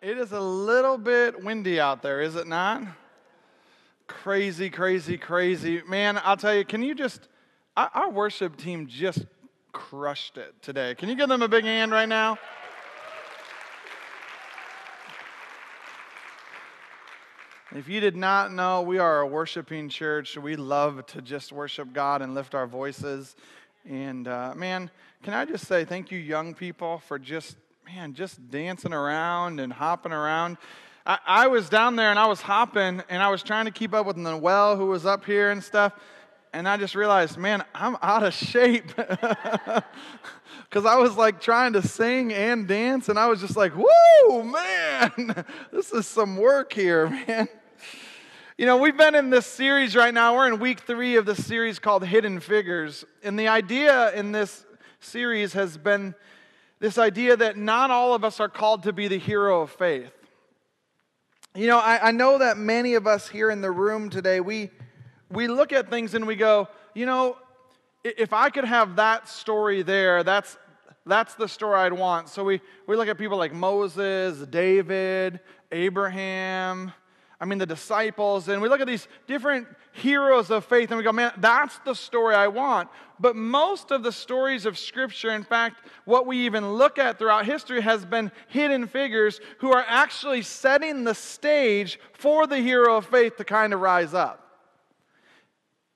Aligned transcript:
It 0.00 0.16
is 0.16 0.30
a 0.30 0.40
little 0.40 0.96
bit 0.96 1.42
windy 1.42 1.80
out 1.80 2.02
there, 2.02 2.20
is 2.20 2.36
it 2.36 2.46
not? 2.46 2.84
Crazy, 4.06 4.70
crazy, 4.70 5.18
crazy. 5.18 5.82
Man, 5.88 6.20
I'll 6.22 6.36
tell 6.36 6.54
you, 6.54 6.64
can 6.64 6.84
you 6.84 6.94
just, 6.94 7.26
our 7.76 8.08
worship 8.08 8.56
team 8.56 8.86
just 8.86 9.26
crushed 9.72 10.38
it 10.38 10.54
today. 10.62 10.94
Can 10.94 11.08
you 11.08 11.16
give 11.16 11.28
them 11.28 11.42
a 11.42 11.48
big 11.48 11.64
hand 11.64 11.90
right 11.90 12.08
now? 12.08 12.38
If 17.74 17.88
you 17.88 17.98
did 17.98 18.14
not 18.14 18.52
know, 18.52 18.82
we 18.82 18.98
are 18.98 19.20
a 19.20 19.26
worshiping 19.26 19.88
church. 19.88 20.38
We 20.38 20.54
love 20.54 21.06
to 21.06 21.20
just 21.20 21.50
worship 21.50 21.92
God 21.92 22.22
and 22.22 22.36
lift 22.36 22.54
our 22.54 22.68
voices. 22.68 23.34
And 23.84 24.28
uh, 24.28 24.54
man, 24.54 24.92
can 25.24 25.34
I 25.34 25.44
just 25.44 25.66
say 25.66 25.84
thank 25.84 26.12
you, 26.12 26.20
young 26.20 26.54
people, 26.54 26.98
for 26.98 27.18
just 27.18 27.56
man, 27.94 28.12
just 28.12 28.50
dancing 28.50 28.92
around 28.92 29.60
and 29.60 29.72
hopping 29.72 30.12
around. 30.12 30.58
I, 31.06 31.18
I, 31.26 31.46
was 31.46 31.70
down 31.70 31.96
there 31.96 32.10
and 32.10 32.18
I 32.18 32.26
was 32.26 32.42
hopping 32.42 33.02
and 33.08 33.22
I 33.22 33.30
was 33.30 33.42
trying 33.42 33.64
to 33.64 33.70
keep 33.70 33.94
up 33.94 34.04
with 34.04 34.18
Noel, 34.18 34.76
who 34.76 34.86
was 34.86 35.06
up 35.06 35.24
here 35.24 35.50
and 35.50 35.64
stuff. 35.64 35.94
And 36.52 36.68
I 36.68 36.76
just 36.76 36.94
realized, 36.94 37.38
man, 37.38 37.64
I'm 37.74 37.96
out 38.02 38.24
of 38.24 38.34
shape. 38.34 38.92
Because 40.68 40.84
I 40.84 40.96
was 40.96 41.16
like 41.16 41.40
trying 41.40 41.72
to 41.74 41.82
sing 41.82 42.30
and 42.30 42.68
dance, 42.68 43.08
and 43.08 43.18
I 43.18 43.26
was 43.26 43.40
just 43.40 43.56
like, 43.56 43.72
whoa, 43.74 44.42
man, 44.42 45.46
this 45.72 45.92
is 45.92 46.06
some 46.06 46.36
work 46.36 46.74
here, 46.74 47.08
man. 47.26 47.48
You 48.58 48.66
know, 48.66 48.76
we've 48.76 48.96
been 48.96 49.14
in 49.14 49.30
this 49.30 49.46
series 49.46 49.96
right 49.96 50.12
now. 50.12 50.36
We're 50.36 50.46
in 50.46 50.58
week 50.58 50.80
three 50.80 51.16
of 51.16 51.24
this 51.24 51.42
series 51.42 51.78
called 51.78 52.04
Hidden 52.04 52.40
Figures. 52.40 53.06
And 53.22 53.38
the 53.38 53.48
idea 53.48 54.12
in 54.12 54.32
this 54.32 54.66
series 55.00 55.54
has 55.54 55.78
been 55.78 56.14
this 56.80 56.98
idea 56.98 57.36
that 57.36 57.56
not 57.56 57.90
all 57.90 58.14
of 58.14 58.24
us 58.24 58.40
are 58.40 58.48
called 58.48 58.84
to 58.84 58.92
be 58.92 59.08
the 59.08 59.18
hero 59.18 59.62
of 59.62 59.70
faith. 59.70 60.12
You 61.54 61.66
know, 61.66 61.78
I, 61.78 62.08
I, 62.08 62.10
know 62.12 62.38
that 62.38 62.56
many 62.56 62.94
of 62.94 63.06
us 63.06 63.28
here 63.28 63.50
in 63.50 63.60
the 63.60 63.70
room 63.70 64.10
today, 64.10 64.38
we, 64.38 64.70
we 65.30 65.48
look 65.48 65.72
at 65.72 65.90
things 65.90 66.14
and 66.14 66.26
we 66.26 66.36
go, 66.36 66.68
you 66.94 67.04
know, 67.04 67.36
if 68.04 68.32
I 68.32 68.50
could 68.50 68.64
have 68.64 68.96
that 68.96 69.28
story 69.28 69.82
there, 69.82 70.22
that's, 70.22 70.56
that's 71.04 71.34
the 71.34 71.48
story 71.48 71.80
I'd 71.80 71.92
want. 71.92 72.28
So 72.28 72.44
we, 72.44 72.60
we 72.86 72.96
look 72.96 73.08
at 73.08 73.18
people 73.18 73.38
like 73.38 73.52
Moses, 73.52 74.46
David, 74.46 75.40
Abraham, 75.72 76.92
I 77.40 77.44
mean, 77.44 77.58
the 77.58 77.66
disciples, 77.66 78.48
and 78.48 78.60
we 78.60 78.68
look 78.68 78.80
at 78.80 78.88
these 78.88 79.06
different 79.28 79.68
heroes 79.92 80.50
of 80.50 80.64
faith 80.64 80.90
and 80.90 80.98
we 80.98 81.04
go, 81.04 81.12
man, 81.12 81.32
that's 81.36 81.78
the 81.80 81.94
story 81.94 82.34
I 82.34 82.48
want. 82.48 82.88
But 83.20 83.36
most 83.36 83.92
of 83.92 84.02
the 84.02 84.10
stories 84.10 84.66
of 84.66 84.76
Scripture, 84.76 85.30
in 85.30 85.44
fact, 85.44 85.86
what 86.04 86.26
we 86.26 86.38
even 86.46 86.72
look 86.72 86.98
at 86.98 87.18
throughout 87.18 87.46
history 87.46 87.80
has 87.80 88.04
been 88.04 88.32
hidden 88.48 88.88
figures 88.88 89.40
who 89.58 89.72
are 89.72 89.84
actually 89.86 90.42
setting 90.42 91.04
the 91.04 91.14
stage 91.14 92.00
for 92.12 92.48
the 92.48 92.58
hero 92.58 92.96
of 92.96 93.06
faith 93.06 93.36
to 93.36 93.44
kind 93.44 93.72
of 93.72 93.80
rise 93.80 94.14
up. 94.14 94.47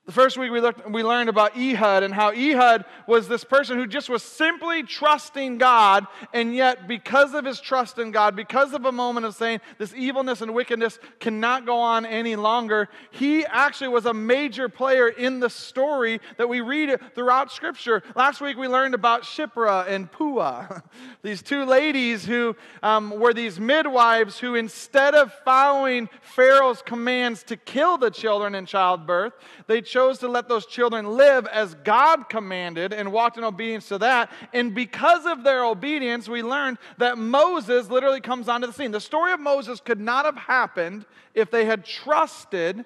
The 0.05 0.11
first 0.11 0.37
week 0.37 0.51
we, 0.51 0.59
looked, 0.59 0.89
we 0.89 1.01
learned 1.01 1.29
about 1.29 1.55
Ehud 1.55 2.03
and 2.03 2.13
how 2.13 2.31
Ehud 2.31 2.83
was 3.07 3.29
this 3.29 3.45
person 3.45 3.77
who 3.77 3.87
just 3.87 4.09
was 4.09 4.21
simply 4.21 4.83
trusting 4.83 5.57
God, 5.59 6.07
and 6.33 6.53
yet, 6.53 6.89
because 6.89 7.33
of 7.33 7.45
his 7.45 7.61
trust 7.61 7.97
in 7.97 8.11
God, 8.11 8.35
because 8.35 8.73
of 8.73 8.83
a 8.83 8.91
moment 8.91 9.25
of 9.25 9.33
saying 9.33 9.61
this 9.77 9.93
evilness 9.95 10.41
and 10.41 10.53
wickedness 10.53 10.99
cannot 11.21 11.65
go 11.65 11.77
on 11.77 12.05
any 12.05 12.35
longer, 12.35 12.89
he 13.11 13.45
actually 13.45 13.87
was 13.87 14.05
a 14.05 14.13
major 14.13 14.67
player 14.67 15.07
in 15.07 15.39
the 15.39 15.49
story 15.49 16.19
that 16.35 16.49
we 16.49 16.59
read 16.59 16.99
throughout 17.15 17.49
Scripture. 17.49 18.03
Last 18.13 18.41
week 18.41 18.57
we 18.57 18.67
learned 18.67 18.95
about 18.95 19.23
Shiphrah 19.23 19.87
and 19.87 20.11
Puah, 20.11 20.81
these 21.21 21.41
two 21.41 21.63
ladies 21.63 22.25
who 22.25 22.57
um, 22.81 23.09
were 23.21 23.33
these 23.33 23.57
midwives 23.57 24.37
who, 24.37 24.55
instead 24.55 25.15
of 25.15 25.31
following 25.45 26.09
Pharaoh's 26.21 26.81
commands 26.81 27.41
to 27.43 27.55
kill 27.55 27.97
the 27.97 28.11
children 28.11 28.53
in 28.53 28.65
childbirth, 28.65 29.31
they 29.67 29.79
chose 29.93 30.17
to 30.17 30.27
let 30.27 30.49
those 30.49 30.65
children 30.65 31.05
live 31.05 31.45
as 31.45 31.75
God 31.83 32.27
commanded 32.27 32.93
and 32.93 33.11
walked 33.11 33.37
in 33.37 33.43
obedience 33.43 33.87
to 33.89 33.99
that. 33.99 34.31
And 34.51 34.73
because 34.73 35.27
of 35.27 35.43
their 35.43 35.63
obedience, 35.63 36.27
we 36.27 36.41
learned 36.41 36.79
that 36.97 37.19
Moses 37.19 37.91
literally 37.91 38.19
comes 38.19 38.49
onto 38.49 38.65
the 38.65 38.73
scene. 38.73 38.89
The 38.89 38.99
story 38.99 39.33
of 39.33 39.39
Moses 39.39 39.79
could 39.79 39.99
not 39.99 40.25
have 40.25 40.35
happened 40.35 41.05
if 41.35 41.51
they 41.51 41.65
had 41.65 41.85
trusted 41.85 42.85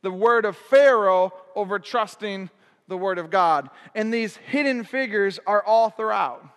the 0.00 0.10
word 0.10 0.46
of 0.46 0.56
Pharaoh 0.56 1.34
over 1.54 1.78
trusting 1.78 2.48
the 2.86 2.96
word 2.96 3.18
of 3.18 3.28
God. 3.28 3.68
And 3.94 4.12
these 4.12 4.34
hidden 4.38 4.84
figures 4.84 5.38
are 5.46 5.62
all 5.62 5.90
throughout. 5.90 6.48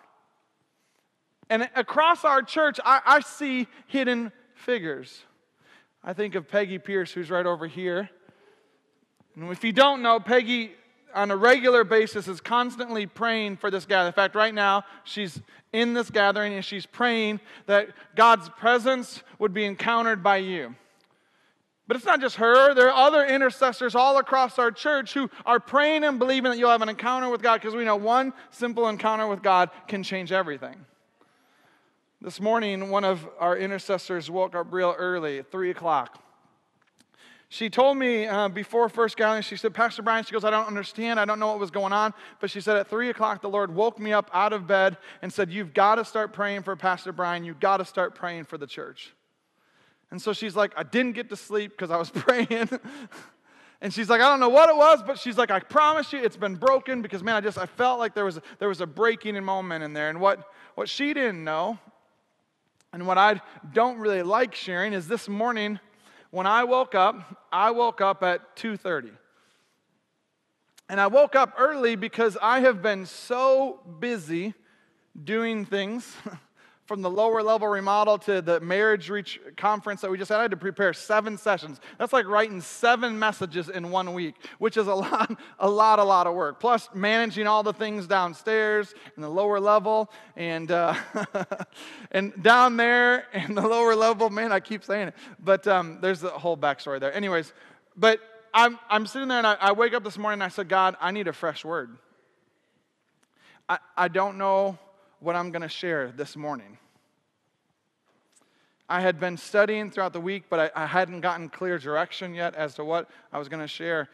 And 1.50 1.68
across 1.76 2.24
our 2.24 2.40
church, 2.40 2.80
I, 2.82 3.02
I 3.04 3.20
see 3.20 3.68
hidden 3.88 4.32
figures. 4.54 5.22
I 6.02 6.14
think 6.14 6.34
of 6.34 6.48
Peggy 6.48 6.78
Pierce, 6.78 7.12
who's 7.12 7.30
right 7.30 7.44
over 7.44 7.66
here. 7.66 8.08
And 9.34 9.50
if 9.50 9.64
you 9.64 9.72
don't 9.72 10.02
know, 10.02 10.20
Peggy 10.20 10.72
on 11.14 11.30
a 11.30 11.36
regular 11.36 11.84
basis 11.84 12.28
is 12.28 12.40
constantly 12.40 13.06
praying 13.06 13.56
for 13.56 13.70
this 13.70 13.84
gathering. 13.84 14.08
In 14.08 14.12
fact, 14.12 14.34
right 14.34 14.54
now, 14.54 14.84
she's 15.04 15.40
in 15.72 15.94
this 15.94 16.10
gathering 16.10 16.54
and 16.54 16.64
she's 16.64 16.86
praying 16.86 17.40
that 17.66 17.88
God's 18.14 18.48
presence 18.50 19.22
would 19.38 19.52
be 19.52 19.64
encountered 19.64 20.22
by 20.22 20.38
you. 20.38 20.74
But 21.88 21.96
it's 21.96 22.06
not 22.06 22.20
just 22.20 22.36
her, 22.36 22.74
there 22.74 22.90
are 22.90 23.06
other 23.06 23.24
intercessors 23.26 23.94
all 23.94 24.18
across 24.18 24.58
our 24.58 24.70
church 24.70 25.12
who 25.12 25.28
are 25.44 25.60
praying 25.60 26.04
and 26.04 26.18
believing 26.18 26.50
that 26.50 26.58
you'll 26.58 26.70
have 26.70 26.82
an 26.82 26.88
encounter 26.88 27.28
with 27.28 27.42
God 27.42 27.60
because 27.60 27.74
we 27.74 27.84
know 27.84 27.96
one 27.96 28.32
simple 28.50 28.88
encounter 28.88 29.26
with 29.26 29.42
God 29.42 29.70
can 29.88 30.02
change 30.02 30.32
everything. 30.32 30.76
This 32.20 32.40
morning, 32.40 32.88
one 32.88 33.04
of 33.04 33.28
our 33.40 33.56
intercessors 33.56 34.30
woke 34.30 34.54
up 34.54 34.72
real 34.72 34.94
early 34.96 35.40
at 35.40 35.50
3 35.50 35.70
o'clock. 35.70 36.22
She 37.52 37.68
told 37.68 37.98
me 37.98 38.26
uh, 38.26 38.48
before 38.48 38.88
first 38.88 39.18
gathering, 39.18 39.42
she 39.42 39.58
said, 39.58 39.74
Pastor 39.74 40.00
Brian, 40.00 40.24
she 40.24 40.32
goes, 40.32 40.42
I 40.42 40.48
don't 40.48 40.66
understand. 40.66 41.20
I 41.20 41.26
don't 41.26 41.38
know 41.38 41.48
what 41.48 41.58
was 41.58 41.70
going 41.70 41.92
on. 41.92 42.14
But 42.40 42.50
she 42.50 42.62
said, 42.62 42.78
at 42.78 42.88
three 42.88 43.10
o'clock, 43.10 43.42
the 43.42 43.48
Lord 43.50 43.74
woke 43.74 43.98
me 43.98 44.10
up 44.10 44.30
out 44.32 44.54
of 44.54 44.66
bed 44.66 44.96
and 45.20 45.30
said, 45.30 45.52
You've 45.52 45.74
got 45.74 45.96
to 45.96 46.04
start 46.06 46.32
praying 46.32 46.62
for 46.62 46.76
Pastor 46.76 47.12
Brian. 47.12 47.44
You've 47.44 47.60
got 47.60 47.76
to 47.76 47.84
start 47.84 48.14
praying 48.14 48.44
for 48.44 48.56
the 48.56 48.66
church. 48.66 49.12
And 50.10 50.20
so 50.20 50.32
she's 50.32 50.56
like, 50.56 50.72
I 50.78 50.82
didn't 50.82 51.12
get 51.12 51.28
to 51.28 51.36
sleep 51.36 51.72
because 51.72 51.90
I 51.90 51.98
was 51.98 52.08
praying. 52.14 52.70
and 53.82 53.92
she's 53.92 54.08
like, 54.08 54.22
I 54.22 54.30
don't 54.30 54.40
know 54.40 54.48
what 54.48 54.70
it 54.70 54.76
was, 54.76 55.02
but 55.06 55.18
she's 55.18 55.36
like, 55.36 55.50
I 55.50 55.60
promise 55.60 56.10
you 56.10 56.20
it's 56.20 56.38
been 56.38 56.56
broken 56.56 57.02
because, 57.02 57.22
man, 57.22 57.34
I 57.34 57.42
just, 57.42 57.58
I 57.58 57.66
felt 57.66 57.98
like 57.98 58.14
there 58.14 58.24
was, 58.24 58.38
a, 58.38 58.42
there 58.60 58.68
was 58.68 58.80
a 58.80 58.86
breaking 58.86 59.44
moment 59.44 59.84
in 59.84 59.92
there. 59.92 60.08
And 60.08 60.22
what, 60.22 60.42
what 60.74 60.88
she 60.88 61.12
didn't 61.12 61.44
know, 61.44 61.78
and 62.94 63.06
what 63.06 63.18
I 63.18 63.42
don't 63.74 63.98
really 63.98 64.22
like 64.22 64.54
sharing, 64.54 64.94
is 64.94 65.06
this 65.06 65.28
morning, 65.28 65.80
when 66.32 66.46
I 66.46 66.64
woke 66.64 66.94
up, 66.96 67.46
I 67.52 67.70
woke 67.70 68.00
up 68.00 68.22
at 68.24 68.56
2:30. 68.56 69.12
And 70.88 71.00
I 71.00 71.06
woke 71.06 71.36
up 71.36 71.54
early 71.56 71.94
because 71.94 72.36
I 72.42 72.60
have 72.60 72.82
been 72.82 73.06
so 73.06 73.80
busy 74.00 74.54
doing 75.22 75.64
things 75.64 76.16
from 76.86 77.00
the 77.00 77.10
lower 77.10 77.42
level 77.42 77.68
remodel 77.68 78.18
to 78.18 78.42
the 78.42 78.60
marriage 78.60 79.08
reach 79.08 79.40
conference 79.56 80.00
that 80.00 80.10
we 80.10 80.18
just 80.18 80.28
had, 80.28 80.38
I 80.38 80.42
had 80.42 80.50
to 80.50 80.56
prepare 80.56 80.92
seven 80.92 81.38
sessions. 81.38 81.80
That's 81.98 82.12
like 82.12 82.26
writing 82.26 82.60
seven 82.60 83.18
messages 83.18 83.68
in 83.68 83.90
one 83.90 84.14
week, 84.14 84.34
which 84.58 84.76
is 84.76 84.88
a 84.88 84.94
lot, 84.94 85.38
a 85.60 85.70
lot, 85.70 86.00
a 86.00 86.04
lot 86.04 86.26
of 86.26 86.34
work. 86.34 86.58
Plus 86.58 86.88
managing 86.92 87.46
all 87.46 87.62
the 87.62 87.72
things 87.72 88.06
downstairs 88.06 88.94
in 89.16 89.22
the 89.22 89.28
lower 89.28 89.60
level 89.60 90.10
and 90.36 90.70
uh, 90.72 90.94
and 92.10 92.42
down 92.42 92.76
there 92.76 93.26
in 93.32 93.54
the 93.54 93.66
lower 93.66 93.94
level. 93.94 94.28
Man, 94.28 94.50
I 94.50 94.58
keep 94.60 94.84
saying 94.84 95.08
it, 95.08 95.14
but 95.38 95.66
um, 95.68 95.98
there's 96.00 96.24
a 96.24 96.30
whole 96.30 96.56
backstory 96.56 96.98
there. 96.98 97.12
Anyways, 97.14 97.52
but 97.96 98.18
I'm 98.52 98.78
I'm 98.90 99.06
sitting 99.06 99.28
there 99.28 99.38
and 99.38 99.46
I, 99.46 99.54
I 99.60 99.72
wake 99.72 99.94
up 99.94 100.02
this 100.02 100.18
morning 100.18 100.36
and 100.36 100.44
I 100.44 100.48
said, 100.48 100.68
God, 100.68 100.96
I 101.00 101.12
need 101.12 101.28
a 101.28 101.32
fresh 101.32 101.64
word. 101.64 101.96
I, 103.68 103.78
I 103.96 104.08
don't 104.08 104.36
know 104.36 104.78
what 105.22 105.36
I'm 105.36 105.52
going 105.52 105.62
to 105.62 105.68
share 105.68 106.12
this 106.14 106.36
morning. 106.36 106.78
I 108.88 109.00
had 109.00 109.20
been 109.20 109.36
studying 109.36 109.90
throughout 109.90 110.12
the 110.12 110.20
week, 110.20 110.44
but 110.50 110.72
I, 110.76 110.82
I 110.82 110.86
hadn't 110.86 111.20
gotten 111.20 111.48
clear 111.48 111.78
direction 111.78 112.34
yet 112.34 112.54
as 112.56 112.74
to 112.74 112.84
what 112.84 113.08
I 113.32 113.38
was 113.38 113.48
going 113.48 113.62
to 113.62 113.68
share. 113.68 114.08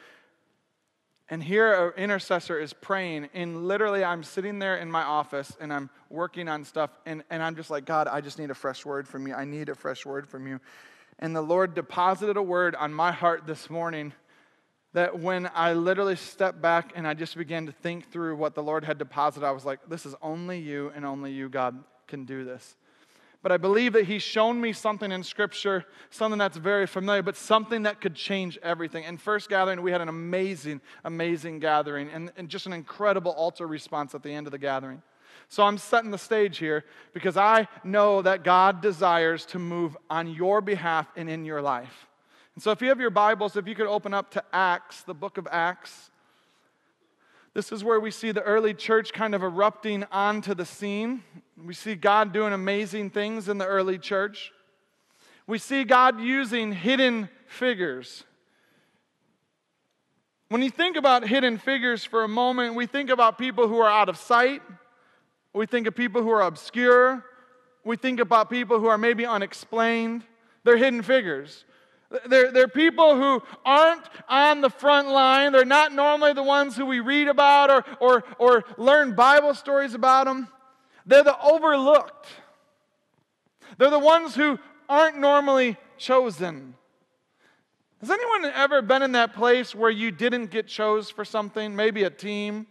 And 1.31 1.43
here, 1.43 1.93
an 1.97 2.03
intercessor 2.03 2.59
is 2.59 2.73
praying, 2.73 3.29
and 3.35 3.67
literally, 3.67 4.05
I'm 4.05 4.23
sitting 4.23 4.59
there 4.59 4.77
in 4.77 4.91
my 4.91 5.03
office 5.03 5.57
and 5.61 5.73
I'm 5.73 5.91
working 6.11 6.49
on 6.49 6.65
stuff, 6.65 6.91
and, 7.07 7.23
and 7.29 7.43
I'm 7.43 7.57
just 7.57 7.71
like, 7.71 7.85
God, 7.85 8.07
I 8.07 8.21
just 8.21 8.39
need 8.39 8.51
a 8.51 8.55
fresh 8.55 8.85
word 8.85 9.09
from 9.09 9.27
you. 9.27 9.35
I 9.35 9.45
need 9.45 9.69
a 9.69 9.75
fresh 9.75 10.07
word 10.07 10.29
from 10.29 10.47
you. 10.47 10.61
And 11.19 11.35
the 11.35 11.43
Lord 11.43 11.75
deposited 11.75 12.37
a 12.37 12.43
word 12.43 12.75
on 12.77 12.93
my 12.93 13.13
heart 13.13 13.47
this 13.47 13.69
morning 13.69 14.13
that 14.95 15.19
when 15.19 15.51
I 15.55 15.75
literally 15.75 16.17
stepped 16.17 16.63
back 16.63 16.93
and 16.95 17.07
I 17.07 17.15
just 17.15 17.37
began 17.37 17.67
to 17.67 17.73
think 17.73 18.11
through 18.11 18.37
what 18.37 18.55
the 18.55 18.63
Lord 18.63 18.85
had 18.85 18.99
deposited, 18.99 19.47
I 19.47 19.51
was 19.51 19.65
like, 19.65 19.81
this 19.89 20.07
is 20.07 20.15
only 20.23 20.59
you 20.59 20.91
and 20.95 21.05
only 21.05 21.33
you, 21.33 21.49
God, 21.49 21.83
can 22.07 22.25
do 22.25 22.45
this. 22.45 22.77
But 23.43 23.53
I 23.53 23.57
believe 23.57 23.93
that 23.93 24.07
He's 24.07 24.23
shown 24.23 24.61
me 24.61 24.73
something 24.73 25.13
in 25.13 25.23
Scripture, 25.23 25.85
something 26.11 26.39
that's 26.39 26.57
very 26.57 26.87
familiar, 26.87 27.23
but 27.23 27.37
something 27.37 27.85
that 27.85 28.01
could 28.01 28.15
change 28.15 28.59
everything. 28.63 29.05
In 29.05 29.17
first 29.17 29.49
gathering, 29.49 29.81
we 29.83 29.93
had 29.93 30.01
an 30.01 30.09
amazing, 30.09 30.81
amazing 31.05 31.61
gathering 31.61 32.09
and, 32.11 32.33
and 32.37 32.49
just 32.49 32.67
an 32.67 32.73
incredible 32.73 33.33
altar 33.33 33.67
response 33.67 34.15
at 34.15 34.23
the 34.23 34.31
end 34.31 34.47
of 34.47 34.51
the 34.51 34.59
gathering. 34.59 35.03
So 35.49 35.63
I'm 35.63 35.79
setting 35.79 36.11
the 36.11 36.19
stage 36.19 36.59
here 36.59 36.85
because 37.15 37.37
I 37.37 37.69
know 37.85 38.23
that 38.23 38.43
God 38.43 38.83
desires 38.83 39.47
to 39.47 39.59
move 39.59 39.97
on 40.11 40.29
your 40.29 40.61
behalf 40.61 41.07
and 41.17 41.31
in 41.31 41.45
your 41.45 41.63
life. 41.63 42.08
And 42.59 42.63
so 42.65 42.73
if 42.73 42.83
you 42.83 42.89
have 42.89 42.99
your 42.99 43.11
Bibles, 43.11 43.55
if 43.55 43.69
you 43.69 43.77
could 43.77 43.87
open 43.87 44.13
up 44.13 44.33
to 44.33 44.43
Acts, 44.53 45.03
the 45.03 45.15
book 45.15 45.39
of 45.39 45.47
Acts. 45.49 46.11
This 47.55 47.71
is 47.71 47.85
where 47.85 48.01
we 48.01 48.11
see 48.11 48.33
the 48.33 48.43
early 48.43 48.75
church 48.75 49.13
kind 49.13 49.37
of 49.37 49.45
erupting 49.45 50.03
onto 50.11 50.57
the 50.57 50.65
scene. 50.65 51.23
We 51.65 51.73
see 51.73 51.95
God 51.95 52.33
doing 52.33 52.53
amazing 52.53 53.11
things 53.11 53.49
in 53.49 53.59
the 53.59 53.65
early 53.65 53.97
church. 53.97 54.51
We 55.47 55.59
see 55.59 55.85
God 55.85 56.21
using 56.21 56.73
hidden 56.73 57.29
figures. 57.47 58.25
When 60.49 60.61
you 60.61 60.71
think 60.71 60.97
about 60.97 61.29
hidden 61.29 61.59
figures 61.59 62.05
for 62.05 62.25
a 62.25 62.29
moment, 62.29 62.75
we 62.75 62.87
think 62.87 63.09
about 63.09 63.39
people 63.39 63.69
who 63.69 63.79
are 63.79 63.89
out 63.89 64.09
of 64.09 64.17
sight. 64.17 64.63
We 65.53 65.67
think 65.67 65.87
of 65.87 65.95
people 65.95 66.25
who 66.25 66.31
are 66.31 66.43
obscure. 66.43 67.25
We 67.85 67.97
think 67.97 68.19
about 68.19 68.51
people 68.51 68.81
who 68.81 68.89
are 68.89 68.99
maybe 68.99 69.25
unexplained. 69.25 70.25
They're 70.65 70.77
hidden 70.77 71.03
figures. 71.03 71.65
They're, 72.27 72.51
they're 72.51 72.69
people 72.69 73.17
who 73.17 73.43
aren't 73.65 74.09
on 74.29 74.63
the 74.63 74.71
front 74.71 75.09
line. 75.09 75.53
They're 75.53 75.65
not 75.65 75.93
normally 75.93 76.33
the 76.33 76.43
ones 76.43 76.75
who 76.75 76.87
we 76.87 77.01
read 77.01 77.29
about 77.29 77.71
or, 77.71 77.85
or, 78.01 78.25
or 78.39 78.65
learn 78.79 79.15
Bible 79.15 79.55
stories 79.55 79.95
about 79.95 80.27
them. 80.27 80.49
They're 81.05 81.25
the 81.25 81.39
overlooked. 81.41 82.27
They're 83.77 83.91
the 83.91 83.99
ones 83.99 84.35
who 84.35 84.59
aren't 84.89 85.19
normally 85.19 85.77
chosen. 85.99 86.75
Has 88.01 88.11
anyone 88.11 88.53
ever 88.55 88.81
been 88.81 89.03
in 89.03 89.13
that 89.13 89.35
place 89.35 89.75
where 89.75 89.91
you 89.91 90.11
didn't 90.11 90.47
get 90.47 90.67
chose 90.67 91.11
for 91.11 91.25
something, 91.25 91.77
maybe 91.77 92.05
a 92.05 92.11
team? 92.11 92.67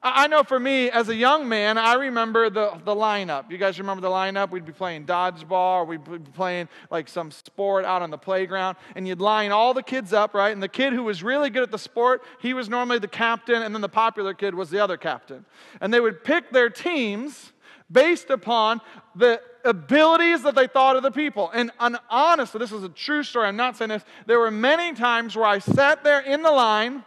I 0.00 0.28
know 0.28 0.44
for 0.44 0.60
me, 0.60 0.90
as 0.90 1.08
a 1.08 1.14
young 1.14 1.48
man, 1.48 1.76
I 1.76 1.94
remember 1.94 2.50
the, 2.50 2.70
the 2.84 2.94
lineup. 2.94 3.50
You 3.50 3.58
guys 3.58 3.80
remember 3.80 4.00
the 4.00 4.08
lineup? 4.08 4.50
We'd 4.50 4.64
be 4.64 4.72
playing 4.72 5.06
dodgeball, 5.06 5.88
we'd 5.88 6.04
be 6.04 6.18
playing 6.18 6.68
like 6.88 7.08
some 7.08 7.32
sport 7.32 7.84
out 7.84 8.00
on 8.00 8.10
the 8.10 8.18
playground, 8.18 8.76
and 8.94 9.08
you'd 9.08 9.20
line 9.20 9.50
all 9.50 9.74
the 9.74 9.82
kids 9.82 10.12
up, 10.12 10.34
right? 10.34 10.52
And 10.52 10.62
the 10.62 10.68
kid 10.68 10.92
who 10.92 11.02
was 11.02 11.24
really 11.24 11.50
good 11.50 11.64
at 11.64 11.72
the 11.72 11.78
sport, 11.78 12.22
he 12.40 12.54
was 12.54 12.68
normally 12.68 13.00
the 13.00 13.08
captain, 13.08 13.62
and 13.62 13.74
then 13.74 13.82
the 13.82 13.88
popular 13.88 14.34
kid 14.34 14.54
was 14.54 14.70
the 14.70 14.78
other 14.78 14.96
captain. 14.96 15.44
And 15.80 15.92
they 15.92 15.98
would 15.98 16.22
pick 16.22 16.52
their 16.52 16.70
teams 16.70 17.52
based 17.90 18.30
upon 18.30 18.80
the 19.16 19.40
abilities 19.64 20.44
that 20.44 20.54
they 20.54 20.68
thought 20.68 20.94
of 20.94 21.02
the 21.02 21.10
people. 21.10 21.50
And, 21.52 21.72
and 21.80 21.98
honestly, 22.08 22.60
this 22.60 22.70
is 22.70 22.84
a 22.84 22.88
true 22.88 23.24
story. 23.24 23.48
I'm 23.48 23.56
not 23.56 23.76
saying 23.76 23.88
this. 23.88 24.04
There 24.26 24.38
were 24.38 24.52
many 24.52 24.94
times 24.94 25.34
where 25.34 25.46
I 25.46 25.58
sat 25.58 26.04
there 26.04 26.20
in 26.20 26.42
the 26.42 26.52
line, 26.52 27.02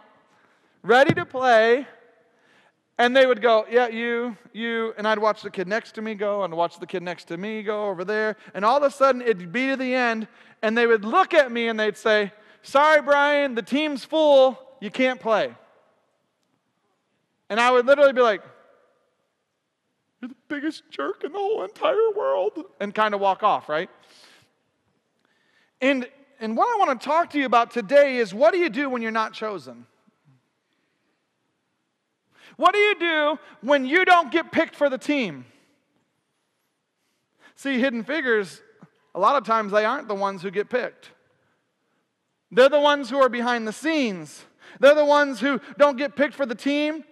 ready 0.82 1.14
to 1.14 1.24
play 1.24 1.86
and 2.98 3.16
they 3.16 3.26
would 3.26 3.40
go, 3.40 3.66
Yeah, 3.70 3.88
you, 3.88 4.36
you. 4.52 4.94
And 4.98 5.06
I'd 5.06 5.18
watch 5.18 5.42
the 5.42 5.50
kid 5.50 5.66
next 5.66 5.92
to 5.92 6.02
me 6.02 6.14
go, 6.14 6.44
and 6.44 6.54
watch 6.54 6.78
the 6.78 6.86
kid 6.86 7.02
next 7.02 7.24
to 7.26 7.36
me 7.36 7.62
go 7.62 7.88
over 7.88 8.04
there. 8.04 8.36
And 8.54 8.64
all 8.64 8.76
of 8.76 8.82
a 8.82 8.90
sudden, 8.90 9.22
it'd 9.22 9.52
be 9.52 9.68
to 9.68 9.76
the 9.76 9.94
end, 9.94 10.28
and 10.62 10.76
they 10.76 10.86
would 10.86 11.04
look 11.04 11.34
at 11.34 11.50
me 11.50 11.68
and 11.68 11.78
they'd 11.78 11.96
say, 11.96 12.32
Sorry, 12.62 13.02
Brian, 13.02 13.54
the 13.54 13.62
team's 13.62 14.04
full. 14.04 14.58
You 14.80 14.90
can't 14.90 15.20
play. 15.20 15.54
And 17.48 17.60
I 17.60 17.70
would 17.70 17.86
literally 17.86 18.12
be 18.12 18.20
like, 18.20 18.42
You're 20.20 20.28
the 20.28 20.36
biggest 20.48 20.84
jerk 20.90 21.24
in 21.24 21.32
the 21.32 21.38
whole 21.38 21.64
entire 21.64 22.10
world. 22.16 22.62
And 22.78 22.94
kind 22.94 23.14
of 23.14 23.20
walk 23.20 23.42
off, 23.42 23.68
right? 23.68 23.90
And, 25.80 26.08
and 26.40 26.56
what 26.56 26.68
I 26.72 26.78
want 26.78 27.00
to 27.00 27.04
talk 27.04 27.30
to 27.30 27.38
you 27.38 27.46
about 27.46 27.72
today 27.72 28.18
is 28.18 28.32
what 28.32 28.52
do 28.52 28.58
you 28.58 28.68
do 28.68 28.88
when 28.88 29.02
you're 29.02 29.10
not 29.10 29.32
chosen? 29.32 29.86
What 32.56 32.74
do 32.74 32.78
you 32.78 32.94
do 32.98 33.38
when 33.60 33.86
you 33.86 34.04
don't 34.04 34.30
get 34.30 34.52
picked 34.52 34.76
for 34.76 34.88
the 34.88 34.98
team? 34.98 35.44
See, 37.54 37.78
hidden 37.78 38.04
figures, 38.04 38.60
a 39.14 39.20
lot 39.20 39.36
of 39.36 39.44
times 39.46 39.72
they 39.72 39.84
aren't 39.84 40.08
the 40.08 40.14
ones 40.14 40.42
who 40.42 40.50
get 40.50 40.68
picked. 40.70 41.10
They're 42.50 42.68
the 42.68 42.80
ones 42.80 43.08
who 43.08 43.18
are 43.18 43.28
behind 43.28 43.66
the 43.66 43.72
scenes. 43.72 44.44
They're 44.80 44.94
the 44.94 45.04
ones 45.04 45.40
who 45.40 45.60
don't 45.78 45.96
get 45.96 46.16
picked 46.16 46.34
for 46.34 46.46
the 46.46 46.54
team. 46.54 47.04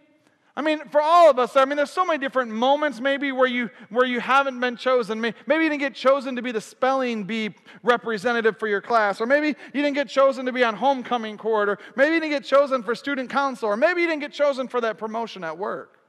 I 0.57 0.63
mean, 0.63 0.81
for 0.89 1.01
all 1.01 1.31
of 1.31 1.39
us, 1.39 1.57
I 1.57 1.65
mean, 1.65 1.77
there's 1.77 1.93
so 1.93 2.05
many 2.05 2.19
different 2.19 2.51
moments 2.51 3.01
maybe 3.01 3.31
where 3.31 3.47
you 3.47 3.71
where 3.89 4.05
you 4.05 4.19
haven't 4.21 4.59
been 4.59 4.77
chosen. 4.77 5.21
Maybe 5.21 5.35
you 5.47 5.71
didn't 5.71 5.79
get 5.79 5.95
chosen 5.95 6.37
to 6.37 6.43
be 6.43 6.51
the 6.53 6.61
spelling 6.61 7.25
bee 7.25 7.55
representative 7.83 8.59
for 8.59 8.67
your 8.67 8.81
class, 8.81 9.21
or 9.21 9.27
maybe 9.27 9.49
you 9.49 9.83
didn't 9.83 9.95
get 9.95 10.09
chosen 10.09 10.47
to 10.47 10.53
be 10.53 10.65
on 10.65 10.75
homecoming 10.75 11.39
court, 11.39 11.69
or 11.69 11.79
maybe 11.95 12.15
you 12.15 12.21
didn't 12.21 12.33
get 12.33 12.45
chosen 12.45 12.83
for 12.83 12.95
student 12.95 13.31
council, 13.31 13.69
or 13.69 13.77
maybe 13.77 14.01
you 14.01 14.09
didn't 14.09 14.23
get 14.23 14.33
chosen 14.33 14.67
for 14.67 14.81
that 14.81 14.99
promotion 14.99 15.45
at 15.45 15.57
work, 15.57 16.01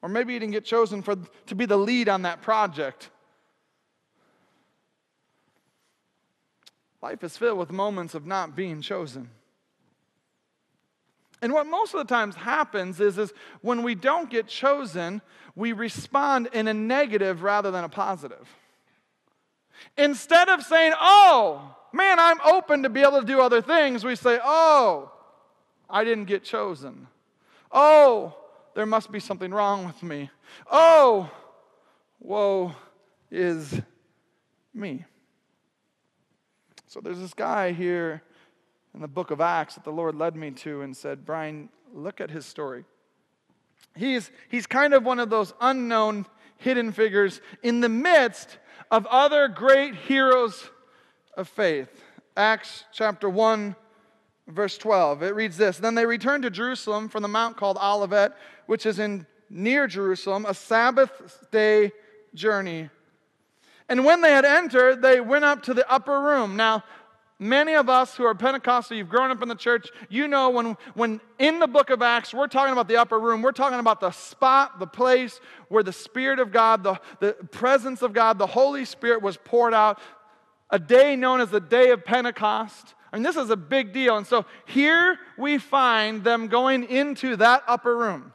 or 0.00 0.08
maybe 0.08 0.32
you 0.32 0.38
didn't 0.38 0.52
get 0.52 0.64
chosen 0.64 1.02
for 1.02 1.16
to 1.46 1.54
be 1.54 1.66
the 1.66 1.76
lead 1.76 2.08
on 2.08 2.22
that 2.22 2.40
project. 2.40 3.10
Life 7.02 7.22
is 7.24 7.36
filled 7.36 7.58
with 7.58 7.70
moments 7.70 8.14
of 8.14 8.26
not 8.26 8.56
being 8.56 8.80
chosen. 8.80 9.30
And 11.40 11.52
what 11.52 11.66
most 11.66 11.94
of 11.94 11.98
the 11.98 12.12
times 12.12 12.34
happens 12.34 13.00
is, 13.00 13.16
is 13.18 13.32
when 13.60 13.82
we 13.82 13.94
don't 13.94 14.28
get 14.28 14.48
chosen, 14.48 15.22
we 15.54 15.72
respond 15.72 16.48
in 16.52 16.66
a 16.68 16.74
negative 16.74 17.42
rather 17.42 17.70
than 17.70 17.84
a 17.84 17.88
positive. 17.88 18.48
Instead 19.96 20.48
of 20.48 20.62
saying, 20.62 20.92
oh, 21.00 21.76
man, 21.92 22.18
I'm 22.18 22.40
open 22.44 22.82
to 22.82 22.88
be 22.88 23.02
able 23.02 23.20
to 23.20 23.26
do 23.26 23.40
other 23.40 23.62
things, 23.62 24.04
we 24.04 24.16
say, 24.16 24.38
oh, 24.42 25.12
I 25.88 26.04
didn't 26.04 26.24
get 26.24 26.44
chosen. 26.44 27.06
Oh, 27.70 28.36
there 28.74 28.86
must 28.86 29.12
be 29.12 29.20
something 29.20 29.52
wrong 29.52 29.86
with 29.86 30.02
me. 30.02 30.30
Oh, 30.70 31.30
woe 32.20 32.74
is 33.30 33.80
me. 34.74 35.04
So 36.86 37.00
there's 37.00 37.20
this 37.20 37.34
guy 37.34 37.72
here 37.72 38.22
in 38.98 39.02
the 39.02 39.06
book 39.06 39.30
of 39.30 39.40
Acts 39.40 39.76
that 39.76 39.84
the 39.84 39.92
Lord 39.92 40.16
led 40.16 40.34
me 40.34 40.50
to 40.50 40.82
and 40.82 40.96
said, 40.96 41.24
Brian, 41.24 41.68
look 41.94 42.20
at 42.20 42.32
his 42.32 42.44
story. 42.44 42.84
He's, 43.94 44.32
he's 44.48 44.66
kind 44.66 44.92
of 44.92 45.04
one 45.04 45.20
of 45.20 45.30
those 45.30 45.54
unknown 45.60 46.26
hidden 46.56 46.90
figures 46.90 47.40
in 47.62 47.78
the 47.78 47.88
midst 47.88 48.58
of 48.90 49.06
other 49.06 49.46
great 49.46 49.94
heroes 49.94 50.68
of 51.36 51.48
faith. 51.48 51.88
Acts 52.36 52.86
chapter 52.92 53.30
1, 53.30 53.76
verse 54.48 54.76
12. 54.76 55.22
It 55.22 55.34
reads 55.36 55.56
this 55.56 55.78
Then 55.78 55.94
they 55.94 56.04
returned 56.04 56.42
to 56.42 56.50
Jerusalem 56.50 57.08
from 57.08 57.22
the 57.22 57.28
mount 57.28 57.56
called 57.56 57.78
Olivet, 57.80 58.32
which 58.66 58.84
is 58.84 58.98
in 58.98 59.28
near 59.48 59.86
Jerusalem, 59.86 60.44
a 60.44 60.54
Sabbath 60.54 61.46
day 61.52 61.92
journey. 62.34 62.90
And 63.88 64.04
when 64.04 64.22
they 64.22 64.32
had 64.32 64.44
entered, 64.44 65.02
they 65.02 65.20
went 65.20 65.44
up 65.44 65.62
to 65.62 65.74
the 65.74 65.88
upper 65.88 66.20
room. 66.20 66.56
Now, 66.56 66.82
Many 67.40 67.74
of 67.74 67.88
us 67.88 68.16
who 68.16 68.24
are 68.24 68.34
Pentecostal, 68.34 68.96
you've 68.96 69.08
grown 69.08 69.30
up 69.30 69.40
in 69.42 69.48
the 69.48 69.54
church, 69.54 69.90
you 70.08 70.26
know 70.26 70.50
when, 70.50 70.76
when 70.94 71.20
in 71.38 71.60
the 71.60 71.68
book 71.68 71.90
of 71.90 72.02
Acts, 72.02 72.34
we're 72.34 72.48
talking 72.48 72.72
about 72.72 72.88
the 72.88 72.96
upper 72.96 73.18
room, 73.18 73.42
we're 73.42 73.52
talking 73.52 73.78
about 73.78 74.00
the 74.00 74.10
spot, 74.10 74.80
the 74.80 74.88
place 74.88 75.40
where 75.68 75.84
the 75.84 75.92
Spirit 75.92 76.40
of 76.40 76.50
God, 76.50 76.82
the, 76.82 77.00
the 77.20 77.34
presence 77.34 78.02
of 78.02 78.12
God, 78.12 78.38
the 78.38 78.46
Holy 78.46 78.84
Spirit 78.84 79.22
was 79.22 79.36
poured 79.36 79.72
out, 79.72 80.00
a 80.70 80.80
day 80.80 81.14
known 81.14 81.40
as 81.40 81.50
the 81.50 81.60
day 81.60 81.90
of 81.90 82.04
Pentecost. 82.04 82.94
I 83.12 83.16
mean, 83.16 83.22
this 83.22 83.36
is 83.36 83.50
a 83.50 83.56
big 83.56 83.92
deal. 83.92 84.16
And 84.16 84.26
so 84.26 84.44
here 84.66 85.18
we 85.38 85.58
find 85.58 86.24
them 86.24 86.48
going 86.48 86.84
into 86.84 87.36
that 87.36 87.62
upper 87.68 87.96
room. 87.96 88.32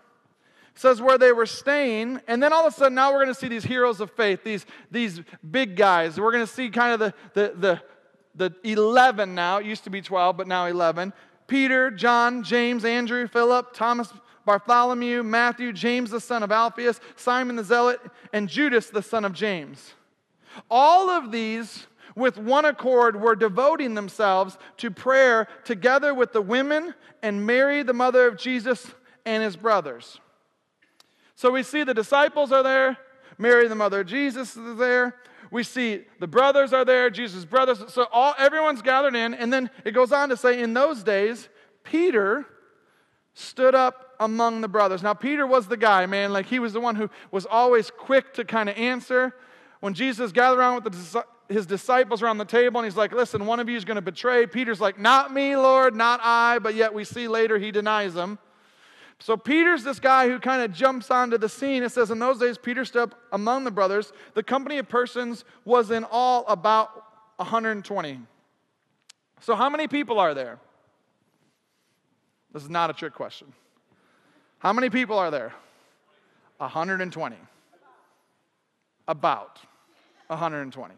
It 0.74 0.79
says 0.79 1.01
where 1.01 1.17
they 1.17 1.31
were 1.31 1.45
staying, 1.45 2.22
and 2.27 2.41
then 2.41 2.51
all 2.51 2.65
of 2.65 2.74
a 2.74 2.75
sudden 2.75 2.95
now 2.95 3.12
we're 3.12 3.24
going 3.24 3.36
to 3.36 3.39
see 3.39 3.50
these 3.50 3.65
heroes 3.65 4.00
of 4.00 4.10
faith, 4.12 4.43
these, 4.43 4.65
these 4.89 5.22
big 5.51 5.75
guys. 5.75 6.19
We're 6.19 6.31
going 6.31 6.45
to 6.45 6.51
see 6.51 6.69
kind 6.69 6.93
of 6.93 7.00
the, 7.00 7.13
the, 7.33 7.53
the 7.55 7.81
the 8.36 8.54
11 8.63 9.36
now, 9.36 9.58
it 9.58 9.66
used 9.66 9.84
to 9.84 9.90
be 9.90 10.02
12, 10.02 10.38
but 10.38 10.48
now 10.48 10.66
11. 10.66 11.13
Peter, 11.48 11.92
John, 11.92 12.44
James, 12.44 12.86
Andrew, 12.86 13.28
Philip, 13.28 13.74
Thomas, 13.74 14.12
Bartholomew, 14.46 15.24
Matthew, 15.24 15.72
James 15.72 16.12
the 16.12 16.20
son 16.20 16.44
of 16.44 16.52
Alphaeus, 16.52 17.00
Simon 17.16 17.56
the 17.56 17.63
Zealot, 17.63 18.00
and 18.32 18.50
Judas 18.50 18.90
the 18.90 19.02
son 19.02 19.25
of 19.25 19.34
James. 19.34 19.94
All 20.70 21.10
of 21.10 21.32
these, 21.32 21.88
with 22.16 22.38
one 22.38 22.66
accord, 22.66 23.20
were 23.20 23.36
devoting 23.36 23.94
themselves 23.94 24.58
to 24.78 24.92
prayer 24.92 25.48
together 25.63 26.13
with 26.13 26.34
the 26.34 26.42
women 26.42 26.94
and 27.22 27.46
Mary, 27.46 27.84
the 27.84 27.94
mother 27.94 28.28
of 28.28 28.38
Jesus, 28.38 28.94
and 29.25 29.44
his 29.44 29.56
brothers. 29.56 30.20
So 31.36 31.52
we 31.52 31.63
see 31.63 31.84
the 31.84 31.94
disciples 31.94 32.52
are 32.52 32.63
there, 32.63 32.98
Mary, 33.38 33.68
the 33.68 33.75
mother 33.75 34.02
of 34.02 34.08
Jesus, 34.08 34.56
is 34.56 34.78
there. 34.78 35.16
We 35.53 35.62
see 35.62 36.01
the 36.19 36.25
brothers 36.25 36.74
are 36.74 36.83
there, 36.83 37.12
Jesus' 37.12 37.45
brothers. 37.45 37.83
So 37.89 38.07
all 38.12 38.33
everyone's 38.39 38.81
gathered 38.81 39.15
in, 39.15 39.36
and 39.36 39.53
then 39.53 39.69
it 39.86 39.91
goes 39.91 40.12
on 40.12 40.29
to 40.29 40.36
say, 40.36 40.60
in 40.60 40.74
those 40.74 41.03
days, 41.03 41.48
Peter 41.83 42.48
stood 43.36 43.75
up 43.75 44.15
among 44.19 44.62
the 44.62 44.67
brothers. 44.67 45.03
Now, 45.03 45.13
Peter 45.13 45.45
was 45.45 45.67
the 45.67 45.77
guy, 45.77 46.07
man. 46.07 46.33
Like 46.33 46.48
he 46.48 46.57
was 46.57 46.74
the 46.74 46.79
one 46.79 46.95
who 46.95 47.07
was 47.29 47.45
always 47.45 47.91
quick 47.91 48.33
to 48.33 48.43
kind 48.43 48.67
of 48.67 48.75
answer. 48.77 49.36
When 49.79 49.93
Jesus 49.93 50.31
gathered 50.31 50.57
around 50.57 50.83
with 50.83 50.91
the, 50.91 51.25
his 51.48 51.67
disciples 51.67 52.24
around 52.24 52.39
the 52.39 52.45
table, 52.45 52.79
and 52.79 52.88
he's 52.88 52.98
like, 52.98 53.12
Listen, 53.12 53.45
one 53.45 53.60
of 53.60 53.69
you 53.69 53.77
is 53.77 53.86
going 53.86 53.95
to 53.95 54.01
betray. 54.01 54.48
Peter's 54.48 54.81
like, 54.81 54.98
Not 54.98 55.31
me, 55.31 55.55
Lord, 55.55 55.95
not 55.95 56.19
I. 56.24 56.57
But 56.57 56.74
yet 56.74 56.95
we 56.95 57.03
see 57.03 57.27
later 57.27 57.60
he 57.60 57.69
denies 57.69 58.15
him. 58.15 58.39
So 59.24 59.38
Peter's 59.38 59.86
this 59.86 60.01
guy 60.01 60.27
who 60.27 60.38
kind 60.38 60.62
of 60.63 60.74
jumps 60.74 61.10
onto 61.10 61.38
the 61.38 61.48
scene. 61.48 61.82
It 61.82 61.94
says, 61.94 62.12
In 62.12 62.20
those 62.20 62.39
days, 62.39 62.58
Peter 62.58 62.84
stood 62.84 63.03
up 63.03 63.20
among 63.32 63.63
the 63.63 63.72
brothers. 63.72 64.12
The 64.34 64.44
company 64.44 64.80
of 64.80 64.89
persons 64.89 65.46
was 65.63 65.92
in 65.92 66.03
all 66.12 66.44
about 66.50 66.89
120. 67.38 68.20
So, 69.39 69.56
how 69.56 69.70
many 69.70 69.88
people 69.88 70.20
are 70.20 70.34
there? 70.34 70.60
This 72.51 72.63
is 72.63 72.70
not 72.70 72.89
a 72.89 72.94
trick 72.94 73.13
question. 73.13 73.53
How 74.60 74.74
many 74.74 74.89
people 74.89 75.18
are 75.18 75.32
there? 75.32 75.53
120. 76.58 77.38
About 79.08 79.60
120. 80.27 80.96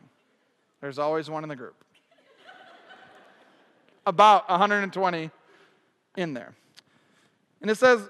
There's 0.81 0.97
always 0.97 1.29
one 1.29 1.43
in 1.43 1.49
the 1.49 1.55
group. 1.55 1.75
About 4.07 4.49
120 4.49 5.29
in 6.17 6.33
there. 6.33 6.55
And 7.61 7.71
it 7.71 7.75
says, 7.75 8.09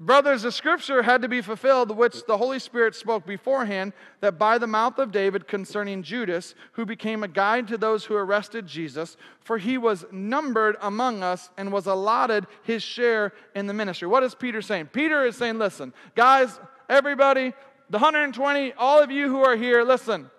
Brothers, 0.00 0.42
the 0.42 0.52
scripture 0.52 1.02
had 1.02 1.22
to 1.22 1.28
be 1.28 1.40
fulfilled, 1.40 1.90
which 1.90 2.24
the 2.26 2.36
Holy 2.36 2.60
Spirit 2.60 2.94
spoke 2.94 3.26
beforehand, 3.26 3.92
that 4.20 4.38
by 4.38 4.56
the 4.56 4.66
mouth 4.68 4.96
of 4.98 5.10
David 5.10 5.48
concerning 5.48 6.04
Judas, 6.04 6.54
who 6.72 6.86
became 6.86 7.24
a 7.24 7.28
guide 7.28 7.66
to 7.68 7.76
those 7.76 8.04
who 8.04 8.14
arrested 8.14 8.64
Jesus, 8.64 9.16
for 9.40 9.58
he 9.58 9.76
was 9.76 10.04
numbered 10.12 10.76
among 10.82 11.24
us 11.24 11.50
and 11.58 11.72
was 11.72 11.86
allotted 11.86 12.46
his 12.62 12.80
share 12.80 13.32
in 13.56 13.66
the 13.66 13.74
ministry. 13.74 14.06
What 14.06 14.22
is 14.22 14.36
Peter 14.36 14.62
saying? 14.62 14.86
Peter 14.92 15.24
is 15.24 15.36
saying, 15.36 15.58
Listen, 15.58 15.92
guys, 16.14 16.60
everybody, 16.88 17.52
the 17.90 17.98
120, 17.98 18.74
all 18.74 19.00
of 19.02 19.10
you 19.10 19.28
who 19.28 19.42
are 19.42 19.56
here, 19.56 19.82
listen, 19.82 20.30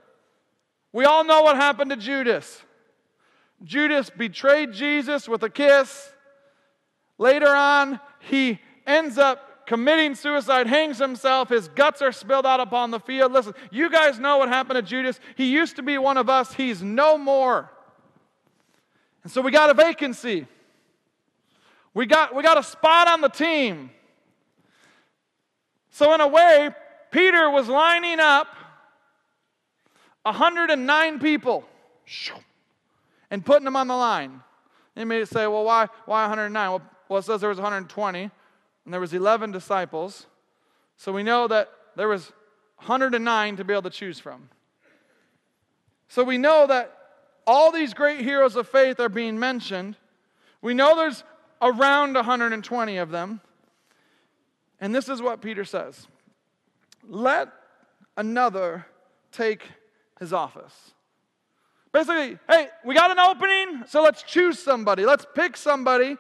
we 0.94 1.04
all 1.04 1.26
know 1.26 1.42
what 1.42 1.58
happened 1.58 1.92
to 1.92 1.98
Judas. 1.98 2.62
Judas 3.62 4.10
betrayed 4.10 4.72
Jesus 4.72 5.28
with 5.28 5.44
a 5.44 5.50
kiss. 5.50 6.14
Later 7.18 7.50
on, 7.50 8.00
he 8.20 8.60
ends 8.88 9.18
up 9.18 9.49
committing 9.70 10.16
suicide, 10.16 10.66
hangs 10.66 10.98
himself, 10.98 11.50
his 11.50 11.68
guts 11.68 12.02
are 12.02 12.12
spilled 12.12 12.44
out 12.44 12.60
upon 12.60 12.90
the 12.90 13.00
field. 13.00 13.32
Listen, 13.32 13.54
you 13.70 13.88
guys 13.88 14.18
know 14.18 14.40
what 14.40 14.50
happened 14.50 14.78
to 14.78 14.82
Judas. 14.82 15.20
He 15.36 15.52
used 15.52 15.76
to 15.76 15.84
be 15.84 16.00
one 16.00 16.18
of 16.18 16.28
us, 16.28 16.52
he's 16.54 16.82
no 16.82 17.20
more. 17.20 17.72
And 19.22 19.32
so 19.32 19.42
we 19.42 19.52
got 19.52 19.70
a 19.70 19.76
vacancy. 19.76 20.48
We 21.94 22.08
got, 22.08 22.34
we 22.34 22.42
got 22.42 22.58
a 22.58 22.64
spot 22.64 23.08
on 23.08 23.22
the 23.22 23.28
team. 23.28 23.92
So, 25.92 26.16
in 26.16 26.22
a 26.22 26.28
way, 26.28 26.72
Peter 27.12 27.48
was 27.52 27.68
lining 27.68 28.20
up 28.20 28.48
109 30.24 31.20
people 31.20 31.64
and 33.30 33.46
putting 33.46 33.66
them 33.66 33.76
on 33.76 33.88
the 33.88 33.96
line. 33.96 34.42
You 34.96 35.06
may 35.06 35.26
say, 35.26 35.46
well, 35.46 35.64
why, 35.64 35.90
why 36.06 36.24
109? 36.24 36.70
Well, 36.72 36.82
well, 37.08 37.20
it 37.20 37.26
says 37.26 37.42
there 37.42 37.50
was 37.50 37.60
120, 37.60 38.32
and 38.90 38.94
there 38.96 39.00
was 39.00 39.14
11 39.14 39.52
disciples. 39.52 40.26
So 40.98 41.12
we 41.12 41.22
know 41.22 41.48
that 41.48 41.70
there 41.96 42.08
was 42.08 42.32
109 42.78 43.58
to 43.58 43.64
be 43.64 43.72
able 43.72 43.84
to 43.84 43.92
choose 43.92 44.18
from. 44.18 44.50
So 46.08 46.24
we 46.24 46.40
know 46.40 46.66
that 46.66 46.98
all 47.46 47.72
these 47.72 47.94
great 47.94 48.22
heroes 48.22 48.56
of 48.56 48.68
faith 48.68 49.00
are 49.00 49.08
being 49.08 49.38
mentioned. 49.38 49.96
We 50.64 50.74
know 50.74 50.96
there's 50.96 51.24
around 51.62 52.16
120 52.16 52.98
of 52.98 53.12
them. 53.12 53.42
And 54.82 54.96
this 54.96 55.08
is 55.08 55.22
what 55.22 55.40
Peter 55.40 55.66
says 55.66 56.08
Let 57.08 57.50
another 58.18 58.88
take 59.32 59.68
his 60.20 60.34
office. 60.34 60.74
Basically, 61.92 62.40
hey, 62.50 62.70
we 62.84 62.96
got 62.96 63.12
an 63.12 63.20
opening, 63.20 63.84
so 63.86 64.02
let's 64.02 64.24
choose 64.24 64.58
somebody. 64.58 65.06
Let's 65.06 65.28
pick 65.36 65.58
somebody. 65.58 66.18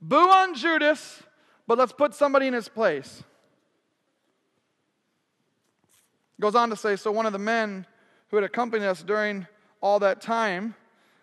Boo 0.00 0.16
on 0.16 0.54
Judas, 0.54 1.22
but 1.66 1.78
let's 1.78 1.92
put 1.92 2.14
somebody 2.14 2.46
in 2.46 2.54
his 2.54 2.68
place. 2.68 3.22
Goes 6.40 6.54
on 6.54 6.70
to 6.70 6.76
say, 6.76 6.96
so 6.96 7.10
one 7.10 7.26
of 7.26 7.32
the 7.32 7.38
men 7.38 7.86
who 8.28 8.36
had 8.36 8.44
accompanied 8.44 8.86
us 8.86 9.02
during 9.02 9.46
all 9.80 9.98
that 10.00 10.20
time 10.20 10.74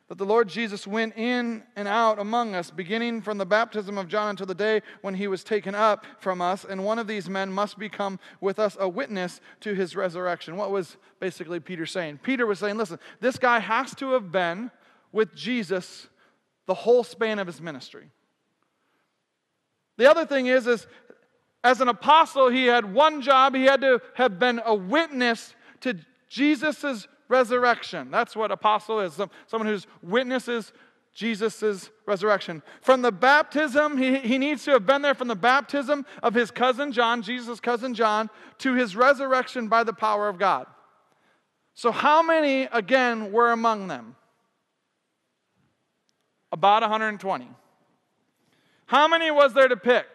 that 0.09 0.17
the 0.17 0.25
Lord 0.25 0.50
Jesus 0.50 0.85
went 0.85 1.17
in 1.17 1.63
and 1.75 1.88
out 1.88 2.19
among 2.19 2.55
us, 2.55 2.69
beginning 2.69 3.21
from 3.21 3.38
the 3.38 3.45
baptism 3.45 3.97
of 3.97 4.07
John 4.07 4.31
until 4.31 4.45
the 4.45 4.53
day 4.53 4.81
when 5.01 5.15
he 5.15 5.27
was 5.27 5.43
taken 5.43 5.73
up 5.73 6.05
from 6.19 6.41
us. 6.41 6.65
And 6.65 6.83
one 6.83 7.00
of 7.00 7.07
these 7.07 7.29
men 7.29 7.51
must 7.51 7.79
become 7.79 8.19
with 8.41 8.59
us 8.59 8.75
a 8.79 8.88
witness 8.88 9.39
to 9.62 9.73
his 9.73 9.95
resurrection. 9.95 10.57
What 10.57 10.71
was 10.71 10.97
basically 11.19 11.59
Peter 11.59 11.85
saying? 11.85 12.19
Peter 12.21 12.45
was 12.45 12.59
saying, 12.59 12.77
listen, 12.77 13.00
this 13.21 13.38
guy 13.38 13.59
has 13.59 13.95
to 13.95 14.12
have 14.12 14.31
been 14.31 14.71
with 15.12 15.33
Jesus 15.33 16.07
the 16.65 16.73
whole 16.73 17.03
span 17.03 17.39
of 17.39 17.47
his 17.47 17.62
ministry. 17.62 18.09
The 19.97 20.09
other 20.09 20.25
thing 20.25 20.47
is, 20.47 20.67
is 20.67 20.88
as 21.63 21.79
an 21.79 21.88
apostle, 21.88 22.50
he 22.50 22.65
had 22.65 22.93
one 22.93 23.21
job. 23.21 23.55
He 23.55 23.63
had 23.63 23.81
to 23.81 24.01
have 24.15 24.38
been 24.39 24.62
a 24.65 24.75
witness 24.75 25.55
to 25.81 25.97
Jesus' 26.29 27.07
resurrection. 27.29 28.12
That's 28.12 28.35
what 28.35 28.51
apostle 28.51 29.00
is 29.00 29.19
someone 29.47 29.67
who 29.67 29.79
witnesses 30.01 30.73
Jesus' 31.13 31.89
resurrection. 32.05 32.63
From 32.81 33.01
the 33.01 33.12
baptism, 33.12 33.97
he, 33.97 34.17
he 34.17 34.38
needs 34.38 34.65
to 34.65 34.71
have 34.71 34.85
been 34.85 35.03
there 35.03 35.13
from 35.13 35.27
the 35.27 35.35
baptism 35.35 36.05
of 36.21 36.33
his 36.33 36.51
cousin 36.51 36.91
John, 36.91 37.21
Jesus' 37.21 37.59
cousin 37.59 37.93
John, 37.93 38.29
to 38.59 38.73
his 38.73 38.95
resurrection 38.95 39.67
by 39.67 39.83
the 39.83 39.93
power 39.93 40.27
of 40.27 40.39
God. 40.39 40.65
So, 41.75 41.91
how 41.91 42.21
many, 42.21 42.63
again, 42.63 43.31
were 43.31 43.51
among 43.51 43.88
them? 43.88 44.15
About 46.51 46.81
120. 46.81 47.50
How 48.85 49.07
many 49.07 49.31
was 49.31 49.53
there 49.53 49.67
to 49.67 49.77
pick? 49.77 50.05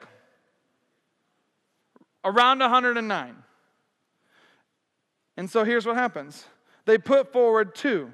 Around 2.25 2.60
109. 2.60 3.37
And 5.37 5.48
so 5.48 5.64
here's 5.64 5.87
what 5.87 5.96
happens 5.96 6.44
they 6.84 6.98
put 6.98 7.32
forward 7.32 7.75
two 7.75 8.12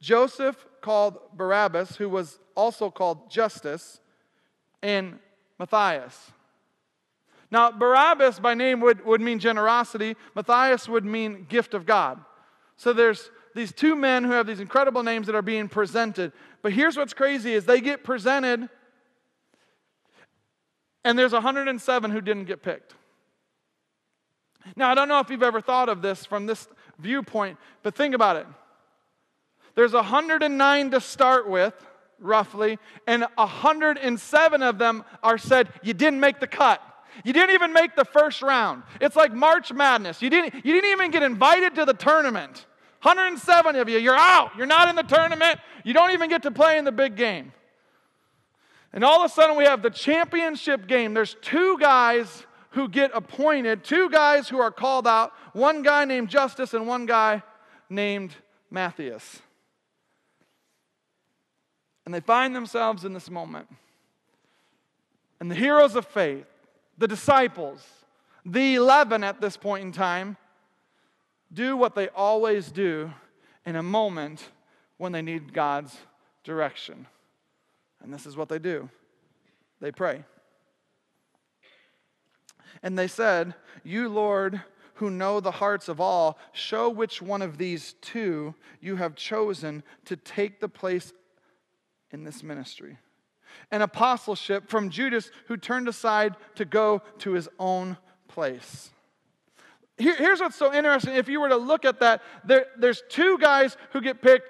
Joseph, 0.00 0.66
called 0.82 1.18
Barabbas, 1.32 1.96
who 1.96 2.10
was 2.10 2.38
also 2.54 2.90
called 2.90 3.30
Justus, 3.30 4.00
and 4.82 5.18
Matthias. 5.58 6.32
Now, 7.50 7.70
Barabbas 7.70 8.38
by 8.38 8.52
name 8.52 8.80
would, 8.80 9.04
would 9.06 9.22
mean 9.22 9.38
generosity, 9.38 10.14
Matthias 10.34 10.88
would 10.88 11.04
mean 11.04 11.46
gift 11.48 11.72
of 11.72 11.86
God. 11.86 12.20
So 12.76 12.92
there's 12.92 13.30
these 13.54 13.72
two 13.72 13.94
men 13.94 14.24
who 14.24 14.32
have 14.32 14.46
these 14.46 14.60
incredible 14.60 15.02
names 15.02 15.26
that 15.26 15.34
are 15.34 15.42
being 15.42 15.68
presented. 15.68 16.32
But 16.60 16.72
here's 16.72 16.96
what's 16.96 17.14
crazy 17.14 17.54
is 17.54 17.64
they 17.64 17.80
get 17.80 18.04
presented 18.04 18.68
and 21.04 21.18
there's 21.18 21.32
107 21.32 22.10
who 22.10 22.20
didn't 22.20 22.44
get 22.44 22.62
picked. 22.62 22.94
Now, 24.76 24.90
I 24.90 24.94
don't 24.94 25.08
know 25.08 25.20
if 25.20 25.28
you've 25.28 25.42
ever 25.42 25.60
thought 25.60 25.88
of 25.88 26.00
this 26.00 26.24
from 26.24 26.46
this 26.46 26.66
viewpoint, 26.98 27.58
but 27.82 27.94
think 27.94 28.14
about 28.14 28.36
it. 28.36 28.46
There's 29.74 29.92
109 29.92 30.90
to 30.92 31.00
start 31.00 31.48
with, 31.48 31.74
roughly, 32.18 32.78
and 33.06 33.26
107 33.34 34.62
of 34.62 34.78
them 34.78 35.04
are 35.22 35.36
said, 35.36 35.68
You 35.82 35.92
didn't 35.92 36.20
make 36.20 36.40
the 36.40 36.46
cut. 36.46 36.80
You 37.24 37.32
didn't 37.32 37.54
even 37.54 37.72
make 37.72 37.94
the 37.94 38.04
first 38.04 38.42
round. 38.42 38.82
It's 39.00 39.14
like 39.14 39.32
March 39.32 39.72
Madness. 39.72 40.20
You 40.20 40.30
didn't, 40.30 40.54
you 40.64 40.72
didn't 40.72 40.90
even 40.90 41.10
get 41.10 41.22
invited 41.22 41.74
to 41.76 41.84
the 41.84 41.94
tournament. 41.94 42.66
107 43.02 43.76
of 43.76 43.88
you, 43.88 43.98
you're 43.98 44.16
out. 44.16 44.52
You're 44.56 44.66
not 44.66 44.88
in 44.88 44.96
the 44.96 45.02
tournament. 45.02 45.60
You 45.84 45.92
don't 45.92 46.12
even 46.12 46.30
get 46.30 46.42
to 46.44 46.50
play 46.50 46.78
in 46.78 46.84
the 46.84 46.92
big 46.92 47.16
game. 47.16 47.52
And 48.94 49.02
all 49.02 49.24
of 49.24 49.30
a 49.30 49.34
sudden, 49.34 49.56
we 49.56 49.64
have 49.64 49.82
the 49.82 49.90
championship 49.90 50.86
game. 50.86 51.14
There's 51.14 51.36
two 51.42 51.76
guys 51.78 52.46
who 52.70 52.88
get 52.88 53.10
appointed, 53.12 53.82
two 53.82 54.08
guys 54.08 54.48
who 54.48 54.58
are 54.58 54.70
called 54.70 55.06
out, 55.06 55.32
one 55.52 55.82
guy 55.82 56.04
named 56.04 56.28
Justus 56.28 56.74
and 56.74 56.86
one 56.86 57.04
guy 57.04 57.42
named 57.90 58.34
Matthias. 58.70 59.42
And 62.06 62.14
they 62.14 62.20
find 62.20 62.54
themselves 62.54 63.04
in 63.04 63.12
this 63.12 63.28
moment. 63.28 63.66
And 65.40 65.50
the 65.50 65.56
heroes 65.56 65.96
of 65.96 66.06
faith, 66.06 66.46
the 66.96 67.08
disciples, 67.08 67.84
the 68.46 68.76
11 68.76 69.24
at 69.24 69.40
this 69.40 69.56
point 69.56 69.84
in 69.84 69.90
time, 69.90 70.36
do 71.52 71.76
what 71.76 71.96
they 71.96 72.08
always 72.08 72.70
do 72.70 73.12
in 73.66 73.74
a 73.74 73.82
moment 73.82 74.50
when 74.98 75.10
they 75.10 75.22
need 75.22 75.52
God's 75.52 75.96
direction. 76.44 77.06
And 78.04 78.12
this 78.12 78.26
is 78.26 78.36
what 78.36 78.48
they 78.48 78.58
do 78.58 78.88
they 79.80 79.90
pray. 79.90 80.24
And 82.82 82.98
they 82.98 83.08
said, 83.08 83.54
You, 83.82 84.08
Lord, 84.08 84.62
who 84.94 85.10
know 85.10 85.40
the 85.40 85.50
hearts 85.50 85.88
of 85.88 86.00
all, 86.00 86.38
show 86.52 86.88
which 86.88 87.20
one 87.20 87.42
of 87.42 87.58
these 87.58 87.94
two 88.00 88.54
you 88.80 88.96
have 88.96 89.16
chosen 89.16 89.82
to 90.04 90.16
take 90.16 90.60
the 90.60 90.68
place 90.68 91.12
in 92.10 92.24
this 92.24 92.42
ministry. 92.42 92.98
An 93.70 93.82
apostleship 93.82 94.68
from 94.68 94.90
Judas, 94.90 95.30
who 95.48 95.56
turned 95.56 95.88
aside 95.88 96.36
to 96.56 96.64
go 96.64 97.02
to 97.18 97.32
his 97.32 97.48
own 97.58 97.96
place. 98.28 98.90
Here, 99.96 100.16
here's 100.16 100.40
what's 100.40 100.56
so 100.56 100.72
interesting. 100.72 101.14
If 101.14 101.28
you 101.28 101.40
were 101.40 101.48
to 101.48 101.56
look 101.56 101.84
at 101.84 102.00
that, 102.00 102.22
there, 102.44 102.66
there's 102.76 103.02
two 103.08 103.38
guys 103.38 103.76
who 103.92 104.00
get 104.00 104.22
picked, 104.22 104.48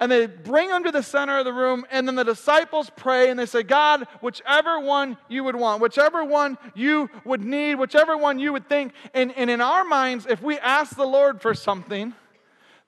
and 0.00 0.12
they 0.12 0.26
bring 0.26 0.68
them 0.68 0.84
to 0.84 0.92
the 0.92 1.02
center 1.02 1.38
of 1.38 1.44
the 1.44 1.52
room, 1.52 1.84
and 1.90 2.06
then 2.06 2.14
the 2.14 2.24
disciples 2.24 2.90
pray 2.96 3.30
and 3.30 3.38
they 3.38 3.46
say, 3.46 3.62
God, 3.62 4.06
whichever 4.20 4.78
one 4.78 5.16
you 5.28 5.42
would 5.44 5.56
want, 5.56 5.82
whichever 5.82 6.24
one 6.24 6.56
you 6.74 7.10
would 7.24 7.44
need, 7.44 7.74
whichever 7.74 8.16
one 8.16 8.38
you 8.38 8.52
would 8.52 8.68
think. 8.68 8.92
And, 9.12 9.32
and 9.36 9.50
in 9.50 9.60
our 9.60 9.84
minds, 9.84 10.26
if 10.26 10.40
we 10.40 10.58
ask 10.58 10.94
the 10.94 11.06
Lord 11.06 11.42
for 11.42 11.52
something, 11.52 12.14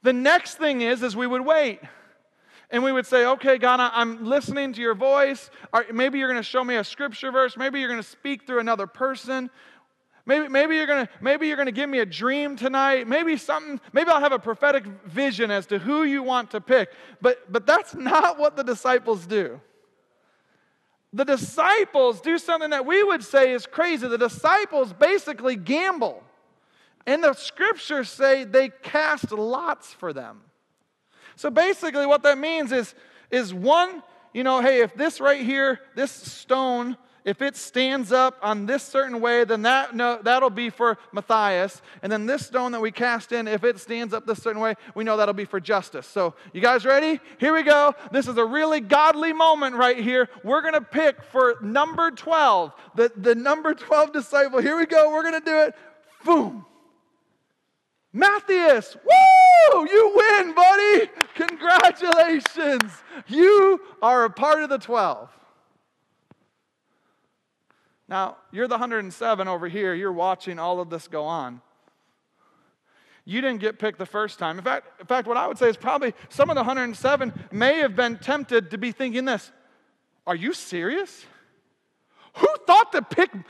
the 0.02 0.12
next 0.12 0.56
thing 0.56 0.82
is, 0.82 1.02
is 1.02 1.16
we 1.16 1.26
would 1.26 1.44
wait. 1.44 1.80
And 2.72 2.84
we 2.84 2.92
would 2.92 3.06
say, 3.06 3.26
okay, 3.26 3.58
God, 3.58 3.80
I'm 3.80 4.24
listening 4.24 4.72
to 4.74 4.80
your 4.80 4.94
voice. 4.94 5.50
Maybe 5.92 6.20
you're 6.20 6.30
going 6.30 6.40
to 6.40 6.48
show 6.48 6.62
me 6.62 6.76
a 6.76 6.84
scripture 6.84 7.32
verse. 7.32 7.56
Maybe 7.56 7.80
you're 7.80 7.88
going 7.88 8.02
to 8.02 8.08
speak 8.08 8.46
through 8.46 8.60
another 8.60 8.86
person. 8.86 9.50
Maybe, 10.26 10.48
maybe, 10.48 10.76
you're 10.76 10.86
gonna, 10.86 11.08
maybe 11.20 11.48
you're 11.48 11.56
gonna 11.56 11.72
give 11.72 11.88
me 11.88 12.00
a 12.00 12.06
dream 12.06 12.56
tonight. 12.56 13.08
Maybe 13.08 13.36
something, 13.36 13.80
maybe 13.92 14.10
I'll 14.10 14.20
have 14.20 14.32
a 14.32 14.38
prophetic 14.38 14.84
vision 15.06 15.50
as 15.50 15.66
to 15.66 15.78
who 15.78 16.04
you 16.04 16.22
want 16.22 16.50
to 16.52 16.60
pick. 16.60 16.90
But, 17.20 17.50
but 17.50 17.66
that's 17.66 17.94
not 17.94 18.38
what 18.38 18.56
the 18.56 18.64
disciples 18.64 19.26
do. 19.26 19.60
The 21.12 21.24
disciples 21.24 22.20
do 22.20 22.38
something 22.38 22.70
that 22.70 22.86
we 22.86 23.02
would 23.02 23.24
say 23.24 23.52
is 23.52 23.66
crazy. 23.66 24.06
The 24.06 24.18
disciples 24.18 24.92
basically 24.92 25.56
gamble. 25.56 26.22
And 27.06 27.24
the 27.24 27.32
scriptures 27.32 28.08
say 28.08 28.44
they 28.44 28.68
cast 28.68 29.32
lots 29.32 29.92
for 29.92 30.12
them. 30.12 30.42
So 31.34 31.50
basically, 31.50 32.06
what 32.06 32.22
that 32.22 32.38
means 32.38 32.70
is, 32.70 32.94
is 33.30 33.52
one, 33.52 34.02
you 34.32 34.44
know, 34.44 34.60
hey, 34.60 34.82
if 34.82 34.94
this 34.94 35.20
right 35.20 35.40
here, 35.40 35.80
this 35.96 36.12
stone, 36.12 36.96
if 37.30 37.40
it 37.40 37.56
stands 37.56 38.10
up 38.10 38.36
on 38.42 38.66
this 38.66 38.82
certain 38.82 39.20
way, 39.20 39.44
then 39.44 39.62
that, 39.62 39.94
no, 39.94 40.18
that'll 40.20 40.50
be 40.50 40.68
for 40.68 40.98
Matthias. 41.12 41.80
And 42.02 42.10
then 42.10 42.26
this 42.26 42.44
stone 42.44 42.72
that 42.72 42.80
we 42.80 42.90
cast 42.90 43.30
in, 43.30 43.46
if 43.46 43.62
it 43.62 43.78
stands 43.78 44.12
up 44.12 44.26
this 44.26 44.42
certain 44.42 44.60
way, 44.60 44.74
we 44.96 45.04
know 45.04 45.16
that'll 45.16 45.32
be 45.32 45.44
for 45.44 45.60
Justus. 45.60 46.08
So, 46.08 46.34
you 46.52 46.60
guys 46.60 46.84
ready? 46.84 47.20
Here 47.38 47.54
we 47.54 47.62
go. 47.62 47.94
This 48.10 48.26
is 48.26 48.36
a 48.36 48.44
really 48.44 48.80
godly 48.80 49.32
moment 49.32 49.76
right 49.76 49.96
here. 49.96 50.28
We're 50.42 50.60
going 50.60 50.74
to 50.74 50.80
pick 50.80 51.22
for 51.22 51.54
number 51.62 52.10
12, 52.10 52.72
the, 52.96 53.12
the 53.16 53.36
number 53.36 53.74
12 53.74 54.12
disciple. 54.12 54.60
Here 54.60 54.76
we 54.76 54.86
go. 54.86 55.12
We're 55.12 55.22
going 55.22 55.40
to 55.40 55.46
do 55.46 55.56
it. 55.60 55.74
Boom. 56.24 56.66
Matthias, 58.12 58.96
woo! 58.96 59.86
You 59.88 60.12
win, 60.16 60.52
buddy. 60.52 61.10
Congratulations. 61.36 62.90
You 63.28 63.80
are 64.02 64.24
a 64.24 64.30
part 64.30 64.64
of 64.64 64.68
the 64.68 64.78
12. 64.78 65.30
Now, 68.10 68.38
you're 68.50 68.66
the 68.66 68.74
107 68.74 69.46
over 69.46 69.68
here. 69.68 69.94
You're 69.94 70.12
watching 70.12 70.58
all 70.58 70.80
of 70.80 70.90
this 70.90 71.06
go 71.06 71.24
on. 71.24 71.60
You 73.24 73.40
didn't 73.40 73.60
get 73.60 73.78
picked 73.78 73.98
the 73.98 74.06
first 74.06 74.40
time. 74.40 74.58
In 74.58 74.64
fact, 74.64 75.00
in 75.00 75.06
fact, 75.06 75.28
what 75.28 75.36
I 75.36 75.46
would 75.46 75.56
say 75.56 75.68
is 75.68 75.76
probably 75.76 76.12
some 76.28 76.50
of 76.50 76.56
the 76.56 76.62
107 76.62 77.32
may 77.52 77.78
have 77.78 77.94
been 77.94 78.18
tempted 78.18 78.72
to 78.72 78.78
be 78.78 78.90
thinking 78.90 79.24
this 79.24 79.52
Are 80.26 80.34
you 80.34 80.52
serious? 80.52 81.24
Who 82.34 82.48
thought 82.66 82.90
to 82.92 83.02
pick 83.02 83.30
who 83.32 83.40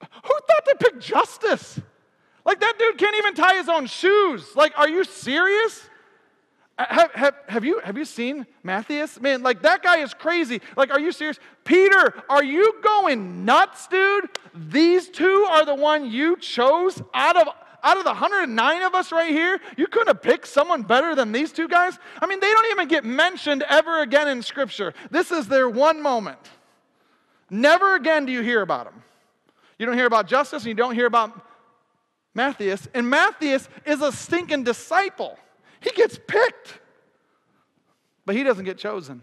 thought 0.00 0.64
to 0.66 0.76
pick 0.80 1.00
Justus? 1.00 1.78
Like 2.44 2.58
that 2.58 2.74
dude 2.78 2.98
can't 2.98 3.16
even 3.16 3.34
tie 3.34 3.54
his 3.54 3.68
own 3.68 3.86
shoes. 3.86 4.56
Like, 4.56 4.76
are 4.76 4.88
you 4.88 5.04
serious? 5.04 5.88
Uh, 6.78 6.84
have, 6.88 7.12
have, 7.12 7.34
have, 7.48 7.64
you, 7.64 7.80
have 7.80 7.98
you 7.98 8.04
seen 8.04 8.46
Matthias? 8.62 9.20
Man, 9.20 9.42
like 9.42 9.62
that 9.62 9.82
guy 9.82 9.98
is 9.98 10.14
crazy. 10.14 10.60
Like, 10.76 10.90
are 10.90 11.00
you 11.00 11.10
serious? 11.10 11.38
Peter, 11.64 12.22
are 12.28 12.44
you 12.44 12.80
going 12.82 13.44
nuts, 13.44 13.88
dude? 13.88 14.28
These 14.54 15.08
two 15.08 15.46
are 15.50 15.64
the 15.64 15.74
one 15.74 16.10
you 16.10 16.36
chose 16.36 17.02
out 17.12 17.36
of 17.36 17.48
out 17.82 17.96
of 17.96 18.02
the 18.02 18.10
109 18.10 18.82
of 18.82 18.94
us 18.96 19.12
right 19.12 19.30
here, 19.30 19.60
you 19.76 19.86
couldn't 19.86 20.08
have 20.08 20.20
picked 20.20 20.48
someone 20.48 20.82
better 20.82 21.14
than 21.14 21.30
these 21.30 21.52
two 21.52 21.68
guys? 21.68 21.96
I 22.20 22.26
mean, 22.26 22.40
they 22.40 22.50
don't 22.50 22.66
even 22.72 22.88
get 22.88 23.04
mentioned 23.04 23.62
ever 23.68 24.02
again 24.02 24.26
in 24.26 24.42
Scripture. 24.42 24.94
This 25.12 25.30
is 25.30 25.46
their 25.46 25.70
one 25.70 26.02
moment. 26.02 26.40
Never 27.50 27.94
again 27.94 28.26
do 28.26 28.32
you 28.32 28.42
hear 28.42 28.62
about 28.62 28.86
them. 28.86 29.02
You 29.78 29.86
don't 29.86 29.96
hear 29.96 30.06
about 30.06 30.26
Justus 30.26 30.64
and 30.64 30.68
you 30.68 30.74
don't 30.74 30.94
hear 30.94 31.06
about 31.06 31.40
Matthias. 32.34 32.88
And 32.94 33.08
Matthias 33.08 33.68
is 33.86 34.02
a 34.02 34.10
stinking 34.10 34.64
disciple. 34.64 35.38
He 35.80 35.90
gets 35.90 36.18
picked, 36.26 36.80
but 38.24 38.34
he 38.34 38.42
doesn't 38.42 38.64
get 38.64 38.78
chosen. 38.78 39.22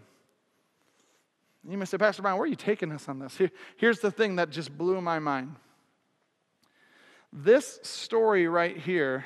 You 1.68 1.76
may 1.76 1.84
say, 1.84 1.98
Pastor 1.98 2.22
Brian, 2.22 2.36
where 2.38 2.44
are 2.44 2.48
you 2.48 2.56
taking 2.56 2.92
us 2.92 3.08
on 3.08 3.18
this? 3.18 3.36
Here, 3.36 3.50
here's 3.76 3.98
the 4.00 4.10
thing 4.10 4.36
that 4.36 4.50
just 4.50 4.76
blew 4.76 5.00
my 5.00 5.18
mind. 5.18 5.56
This 7.32 7.80
story 7.82 8.46
right 8.46 8.76
here 8.76 9.24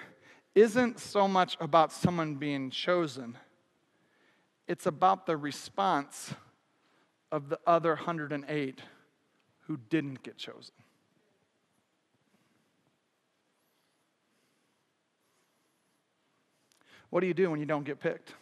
isn't 0.54 0.98
so 0.98 1.28
much 1.28 1.56
about 1.60 1.92
someone 1.92 2.34
being 2.34 2.70
chosen, 2.70 3.36
it's 4.66 4.86
about 4.86 5.26
the 5.26 5.36
response 5.36 6.34
of 7.30 7.48
the 7.48 7.58
other 7.66 7.90
108 7.90 8.80
who 9.66 9.76
didn't 9.88 10.22
get 10.22 10.36
chosen. 10.36 10.74
What 17.10 17.20
do 17.20 17.26
you 17.26 17.34
do 17.34 17.50
when 17.50 17.60
you 17.60 17.66
don't 17.66 17.84
get 17.84 18.00
picked? 18.00 18.34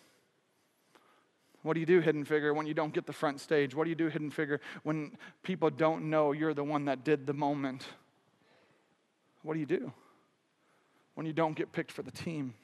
What 1.62 1.74
do 1.74 1.81
you 1.81 1.87
do, 1.87 2.00
hidden 2.00 2.24
figure, 2.24 2.54
when 2.54 2.66
you 2.66 2.74
don't 2.74 2.94
get 2.94 3.07
the 3.07 3.12
front 3.12 3.40
stage? 3.40 3.74
What 3.74 3.85
do 3.85 3.90
you 3.90 3.96
do, 3.96 4.09
hidden 4.09 4.31
figure, 4.31 4.61
when 4.85 5.16
people 5.42 5.70
don't 5.70 6.09
know 6.09 6.33
you're 6.33 6.54
the 6.54 6.64
one 6.64 6.85
that 6.85 7.04
did 7.04 7.26
the 7.26 7.33
moment? 7.33 7.85
What 9.42 9.54
do 9.54 9.61
you 9.61 9.66
do 9.66 9.92
when 11.14 11.26
you 11.26 11.33
don't 11.33 11.54
get 11.54 11.72
picked 11.72 11.90
for 11.90 12.02
the 12.02 12.11
team? 12.11 12.54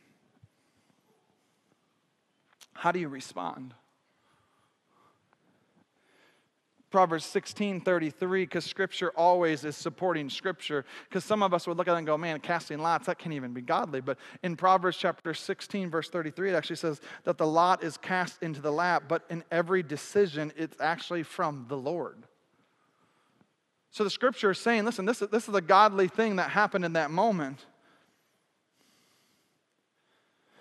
How 2.73 2.93
do 2.93 3.01
you 3.01 3.09
respond? 3.09 3.75
Proverbs 6.95 7.25
16 7.25 7.81
33, 7.81 8.45
because 8.45 8.65
scripture 8.65 9.11
always 9.17 9.65
is 9.65 9.77
supporting 9.77 10.31
scripture. 10.31 10.85
Because 11.09 11.25
some 11.25 11.43
of 11.43 11.53
us 11.53 11.67
would 11.67 11.77
look 11.77 11.89
at 11.89 11.95
it 11.95 11.99
and 11.99 12.07
go, 12.07 12.17
man, 12.17 12.39
casting 12.39 12.79
lots, 12.79 13.07
that 13.07 13.19
can't 13.19 13.35
even 13.35 13.53
be 13.53 13.63
godly. 13.63 14.01
But 14.01 14.17
in 14.45 14.55
Proverbs 14.55 14.97
chapter 14.97 15.35
16, 15.35 15.91
verse 15.91 16.09
33, 16.09 16.51
it 16.51 16.55
actually 16.55 16.77
says 16.77 17.01
that 17.25 17.37
the 17.37 17.49
lot 17.49 17.83
is 17.83 17.97
cast 17.97 18.41
into 18.45 18.61
the 18.61 18.71
lap, 18.71 19.07
but 19.09 19.25
in 19.29 19.43
every 19.51 19.83
decision, 19.83 20.53
it's 20.57 20.81
actually 20.81 21.25
from 21.25 21.67
the 21.69 21.77
Lord. 21.77 22.29
So 23.91 24.05
the 24.05 24.11
scripture 24.11 24.53
is 24.53 24.61
saying, 24.61 24.85
listen, 24.85 25.05
this 25.05 25.21
is, 25.21 25.31
this 25.31 25.49
is 25.49 25.55
a 25.57 25.61
godly 25.61 26.07
thing 26.07 26.37
that 26.37 26.51
happened 26.51 26.85
in 26.85 26.93
that 26.93 27.11
moment. 27.11 27.67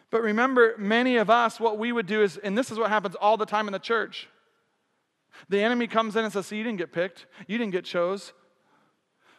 But 0.09 0.23
remember, 0.23 0.73
many 0.79 1.17
of 1.17 1.29
us, 1.29 1.59
what 1.59 1.77
we 1.77 1.91
would 1.91 2.07
do 2.07 2.23
is, 2.23 2.37
and 2.37 2.57
this 2.57 2.71
is 2.71 2.79
what 2.79 2.89
happens 2.89 3.13
all 3.21 3.37
the 3.37 3.45
time 3.45 3.67
in 3.67 3.71
the 3.71 3.77
church 3.77 4.29
the 5.49 5.61
enemy 5.61 5.87
comes 5.87 6.15
in 6.15 6.23
and 6.23 6.33
says, 6.33 6.47
See, 6.47 6.57
you 6.57 6.63
didn't 6.63 6.77
get 6.77 6.91
picked, 6.91 7.25
you 7.47 7.57
didn't 7.57 7.71
get 7.71 7.85
chose. 7.85 8.33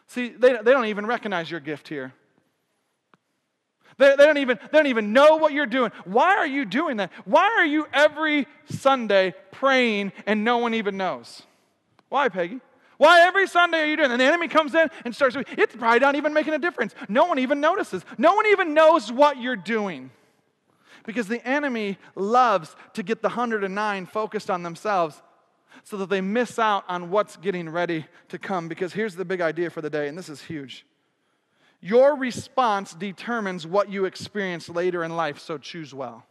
See, 0.07 0.29
they, 0.29 0.53
they 0.53 0.71
don't 0.71 0.85
even 0.85 1.05
recognize 1.05 1.49
your 1.49 1.59
gift 1.59 1.87
here. 1.87 2.13
They, 3.97 4.15
they, 4.15 4.25
don't 4.25 4.37
even, 4.37 4.59
they 4.71 4.77
don't 4.77 4.87
even 4.87 5.13
know 5.13 5.37
what 5.37 5.53
you're 5.53 5.65
doing. 5.65 5.91
Why 6.03 6.35
are 6.35 6.45
you 6.45 6.65
doing 6.65 6.97
that? 6.97 7.11
Why 7.23 7.55
are 7.57 7.65
you 7.65 7.87
every 7.93 8.45
Sunday 8.69 9.33
praying 9.51 10.11
and 10.25 10.43
no 10.43 10.57
one 10.57 10.73
even 10.73 10.97
knows? 10.97 11.43
Why, 12.09 12.29
Peggy? 12.29 12.59
Why 12.97 13.21
every 13.21 13.47
Sunday 13.47 13.79
are 13.79 13.85
you 13.85 13.97
doing? 13.97 14.11
And 14.11 14.19
the 14.19 14.25
enemy 14.25 14.47
comes 14.47 14.75
in 14.75 14.89
and 15.03 15.15
starts, 15.15 15.35
it's 15.57 15.75
probably 15.75 15.99
not 15.99 16.15
even 16.15 16.33
making 16.33 16.53
a 16.53 16.59
difference. 16.59 16.93
No 17.09 17.25
one 17.25 17.39
even 17.39 17.61
notices. 17.61 18.05
No 18.17 18.35
one 18.35 18.45
even 18.47 18.73
knows 18.73 19.11
what 19.11 19.41
you're 19.41 19.55
doing. 19.55 20.11
Because 21.05 21.27
the 21.27 21.45
enemy 21.47 21.97
loves 22.15 22.75
to 22.93 23.03
get 23.03 23.21
the 23.21 23.29
109 23.29 24.05
focused 24.05 24.49
on 24.49 24.63
themselves 24.63 25.21
so 25.83 25.97
that 25.97 26.09
they 26.09 26.21
miss 26.21 26.57
out 26.57 26.85
on 26.87 27.09
what's 27.09 27.37
getting 27.37 27.69
ready 27.69 28.05
to 28.29 28.39
come. 28.39 28.67
Because 28.67 28.93
here's 28.93 29.15
the 29.15 29.25
big 29.25 29.41
idea 29.41 29.69
for 29.69 29.81
the 29.81 29.89
day, 29.89 30.07
and 30.07 30.17
this 30.17 30.29
is 30.29 30.41
huge. 30.41 30.85
Your 31.81 32.15
response 32.15 32.93
determines 32.93 33.67
what 33.67 33.89
you 33.89 34.05
experience 34.05 34.69
later 34.69 35.03
in 35.03 35.15
life, 35.15 35.39
so 35.39 35.57
choose 35.57 35.93
well. 35.93 36.25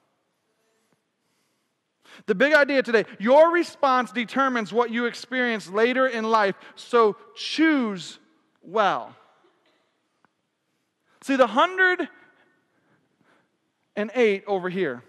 The 2.27 2.35
big 2.35 2.53
idea 2.53 2.83
today 2.83 3.05
your 3.19 3.53
response 3.53 4.13
determines 4.13 4.73
what 4.73 4.91
you 4.91 5.07
experience 5.07 5.69
later 5.69 6.07
in 6.07 6.25
life, 6.25 6.55
so 6.75 7.17
choose 7.35 8.19
well. 8.63 9.15
See, 11.23 11.37
the 11.37 11.47
108 11.47 14.45
over 14.47 14.69
here 14.69 15.03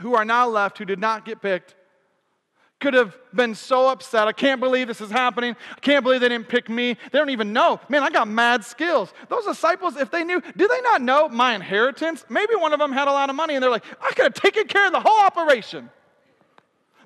who 0.00 0.14
are 0.14 0.24
now 0.24 0.48
left 0.48 0.78
who 0.78 0.84
did 0.84 0.98
not 0.98 1.24
get 1.24 1.42
picked 1.42 1.74
could 2.82 2.94
have 2.94 3.16
been 3.32 3.54
so 3.54 3.88
upset. 3.88 4.26
I 4.26 4.32
can't 4.32 4.60
believe 4.60 4.88
this 4.88 5.00
is 5.00 5.08
happening. 5.10 5.54
I 5.70 5.78
can't 5.78 6.02
believe 6.02 6.20
they 6.20 6.28
didn't 6.28 6.48
pick 6.48 6.68
me. 6.68 6.96
They 7.12 7.18
don't 7.18 7.30
even 7.30 7.52
know. 7.52 7.80
Man, 7.88 8.02
I 8.02 8.10
got 8.10 8.26
mad 8.26 8.64
skills. 8.64 9.14
Those 9.28 9.46
disciples, 9.46 9.96
if 9.96 10.10
they 10.10 10.24
knew, 10.24 10.42
do 10.56 10.66
they 10.66 10.80
not 10.80 11.00
know 11.00 11.28
my 11.28 11.54
inheritance? 11.54 12.24
Maybe 12.28 12.56
one 12.56 12.72
of 12.72 12.80
them 12.80 12.90
had 12.90 13.06
a 13.06 13.12
lot 13.12 13.30
of 13.30 13.36
money 13.36 13.54
and 13.54 13.62
they're 13.62 13.70
like, 13.70 13.84
I 14.02 14.10
could 14.10 14.24
have 14.24 14.34
taken 14.34 14.66
care 14.66 14.86
of 14.86 14.92
the 14.92 14.98
whole 14.98 15.20
operation. 15.20 15.90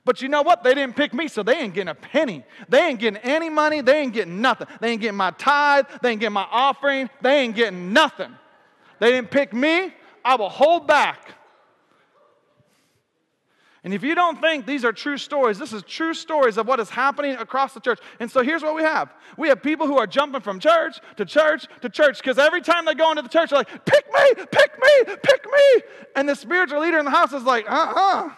But 0.07 0.23
you 0.23 0.29
know 0.29 0.41
what? 0.41 0.65
They 0.65 0.73
didn't 0.73 0.97
pick 0.97 1.13
me, 1.13 1.29
so 1.29 1.43
they 1.43 1.59
ain't 1.59 1.75
getting 1.75 1.89
a 1.89 1.95
penny. 1.95 2.43
They 2.71 2.81
ain't 2.81 2.99
getting 2.99 3.21
any 3.23 3.51
money. 3.51 3.83
They 3.83 3.99
ain't 3.99 4.15
getting 4.15 4.41
nothing. 4.41 4.69
They 4.81 4.93
ain't 4.93 5.03
getting 5.03 5.19
my 5.19 5.33
tithe. 5.33 5.85
They 6.01 6.13
ain't 6.13 6.21
getting 6.21 6.33
my 6.33 6.47
offering. 6.51 7.11
They 7.21 7.41
ain't 7.41 7.55
getting 7.55 7.93
nothing. 7.93 8.35
They 8.99 9.11
didn't 9.11 9.31
pick 9.31 9.53
me. 9.53 9.93
I 10.25 10.37
will 10.37 10.49
hold 10.49 10.87
back. 10.87 11.36
And 13.87 13.95
if 13.95 14.03
you 14.03 14.17
don't 14.17 14.41
think 14.41 14.67
these 14.67 14.85
are 14.85 14.93
true 14.93 15.17
stories, 15.17 15.61
this 15.61 15.73
is 15.73 15.85
true 15.85 16.13
stories 16.13 16.59
of 16.59 16.67
what 16.67 16.81
is 16.81 16.91
happening 16.91 17.37
across 17.37 17.73
the 17.73 17.79
church. 17.79 18.01
And 18.19 18.29
so 18.29 18.43
here's 18.43 18.61
what 18.61 18.75
we 18.75 18.83
have 18.83 19.13
we 19.37 19.47
have 19.47 19.63
people 19.63 19.87
who 19.87 19.97
are 19.97 20.09
jumping 20.09 20.41
from 20.41 20.59
church 20.59 20.99
to 21.19 21.25
church 21.25 21.69
to 21.83 21.89
church 21.89 22.19
because 22.19 22.37
every 22.37 22.63
time 22.63 22.85
they 22.85 22.95
go 22.95 23.11
into 23.11 23.23
the 23.23 23.29
church, 23.29 23.51
they're 23.51 23.61
like, 23.61 23.85
pick 23.85 24.05
me, 24.13 24.45
pick 24.51 24.73
me, 24.83 25.15
pick 25.23 25.45
me. 25.45 25.83
And 26.17 26.29
the 26.29 26.35
spiritual 26.35 26.81
leader 26.81 26.99
in 26.99 27.05
the 27.05 27.13
house 27.13 27.33
is 27.33 27.45
like, 27.45 27.71
uh 27.71 27.75
uh-uh. 27.75 28.27
uh 28.27 28.31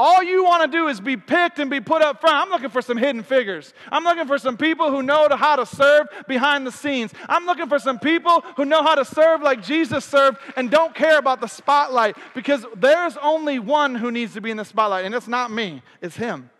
all 0.00 0.22
you 0.22 0.44
want 0.44 0.62
to 0.62 0.76
do 0.76 0.88
is 0.88 1.00
be 1.00 1.16
picked 1.16 1.58
and 1.58 1.70
be 1.70 1.80
put 1.80 2.00
up 2.00 2.20
front. 2.20 2.36
I'm 2.36 2.48
looking 2.48 2.70
for 2.70 2.80
some 2.80 2.96
hidden 2.96 3.22
figures. 3.22 3.74
I'm 3.92 4.02
looking 4.04 4.26
for 4.26 4.38
some 4.38 4.56
people 4.56 4.90
who 4.90 5.02
know 5.02 5.28
how 5.36 5.56
to 5.56 5.66
serve 5.66 6.06
behind 6.26 6.66
the 6.66 6.72
scenes. 6.72 7.12
I'm 7.28 7.44
looking 7.44 7.68
for 7.68 7.78
some 7.78 7.98
people 7.98 8.40
who 8.56 8.64
know 8.64 8.82
how 8.82 8.94
to 8.94 9.04
serve 9.04 9.42
like 9.42 9.62
Jesus 9.62 10.04
served 10.04 10.38
and 10.56 10.70
don't 10.70 10.94
care 10.94 11.18
about 11.18 11.40
the 11.40 11.46
spotlight 11.46 12.16
because 12.34 12.64
there's 12.76 13.16
only 13.18 13.58
one 13.58 13.94
who 13.94 14.10
needs 14.10 14.34
to 14.34 14.40
be 14.40 14.50
in 14.50 14.56
the 14.56 14.64
spotlight, 14.64 15.04
and 15.04 15.14
it's 15.14 15.28
not 15.28 15.50
me, 15.50 15.82
it's 16.00 16.16
Him. 16.16 16.50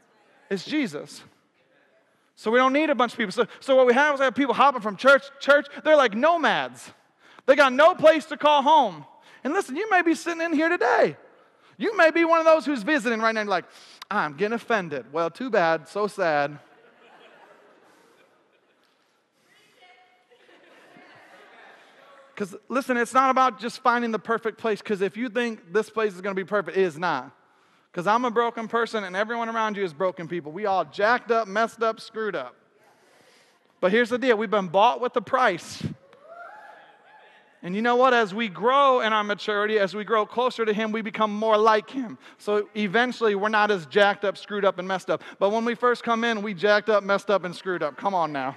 It's 0.51 0.65
Jesus. 0.65 1.23
So 2.37 2.51
we 2.51 2.59
don't 2.59 2.73
need 2.73 2.91
a 2.91 2.95
bunch 2.95 3.13
of 3.13 3.19
people. 3.19 3.33
So, 3.33 3.47
so 3.61 3.77
what 3.77 3.87
we 3.87 3.95
have 3.95 4.15
is 4.15 4.21
we 4.21 4.25
have 4.25 4.35
people 4.35 4.55
hopping 4.55 4.81
from 4.81 4.97
church 4.97 5.25
to 5.27 5.33
church. 5.41 5.67
They're 5.85 5.97
like 5.97 6.15
nomads. 6.15 6.91
They 7.47 7.55
got 7.55 7.73
no 7.73 7.95
place 7.95 8.27
to 8.27 8.37
call 8.37 8.63
home. 8.63 9.05
And 9.45 9.53
listen, 9.53 9.77
you 9.77 9.89
may 9.91 10.03
be 10.03 10.15
sitting 10.15 10.43
in 10.43 10.53
here 10.53 10.69
today. 10.69 11.17
You 11.81 11.97
may 11.97 12.11
be 12.11 12.27
one 12.27 12.39
of 12.41 12.45
those 12.45 12.67
who's 12.67 12.83
visiting 12.83 13.21
right 13.21 13.33
now 13.35 13.41
and 13.41 13.49
like, 13.49 13.65
I'm 14.11 14.37
getting 14.37 14.53
offended. 14.53 15.11
Well, 15.15 15.31
too 15.31 15.49
bad, 15.49 15.89
so 15.89 16.07
sad. 16.07 16.59
Because 22.35 22.57
listen, 22.71 22.97
it's 22.97 23.13
not 23.13 23.31
about 23.31 23.61
just 23.61 23.81
finding 23.81 24.13
the 24.13 24.19
perfect 24.19 24.57
place, 24.57 24.81
because 24.81 25.03
if 25.03 25.15
you 25.15 25.29
think 25.29 25.75
this 25.75 25.91
place 25.91 26.15
is 26.15 26.23
going 26.23 26.35
to 26.35 26.43
be 26.43 26.47
perfect, 26.47 26.77
it 26.77 26.83
is 26.83 26.99
not. 26.99 27.37
Because 27.93 28.07
I'm 28.07 28.25
a 28.25 28.31
broken 28.31 28.67
person 28.67 29.05
and 29.05 29.15
everyone 29.15 29.51
around 29.51 29.77
you 29.77 29.85
is 29.85 29.93
broken 29.93 30.27
people. 30.27 30.51
We 30.51 30.65
all 30.65 30.87
jacked 30.87 31.31
up, 31.31 31.49
messed 31.49 31.83
up, 31.83 32.01
screwed 32.01 32.35
up. 32.35 32.57
But 33.81 33.91
here's 33.91 34.09
the 34.09 34.19
deal 34.19 34.37
we've 34.37 34.51
been 34.51 34.69
bought 34.69 35.01
with 35.03 35.17
a 35.17 35.21
price. 35.21 35.83
And 37.63 37.75
you 37.75 37.83
know 37.83 37.97
what? 37.97 38.15
As 38.15 38.35
we 38.35 38.49
grow 38.49 39.01
in 39.01 39.13
our 39.13 39.23
maturity, 39.23 39.79
as 39.79 39.95
we 39.95 40.03
grow 40.03 40.25
closer 40.25 40.65
to 40.65 40.73
Him, 40.73 40.93
we 40.93 41.03
become 41.03 41.33
more 41.33 41.59
like 41.59 41.91
Him. 41.91 42.17
So 42.39 42.69
eventually, 42.75 43.35
we're 43.35 43.51
not 43.51 43.71
as 43.71 43.85
jacked 43.87 44.25
up, 44.25 44.39
screwed 44.39 44.65
up, 44.65 44.79
and 44.79 44.89
messed 44.89 45.11
up. 45.11 45.23
But 45.39 45.51
when 45.51 45.65
we 45.67 45.75
first 45.75 46.03
come 46.03 46.25
in, 46.25 46.41
we 46.41 46.55
jacked 46.55 46.89
up, 46.89 47.05
messed 47.05 47.31
up, 47.31 47.45
and 47.45 47.55
screwed 47.55 47.83
up. 47.83 47.99
Come 47.99 48.15
on 48.15 48.33
now. 48.33 48.57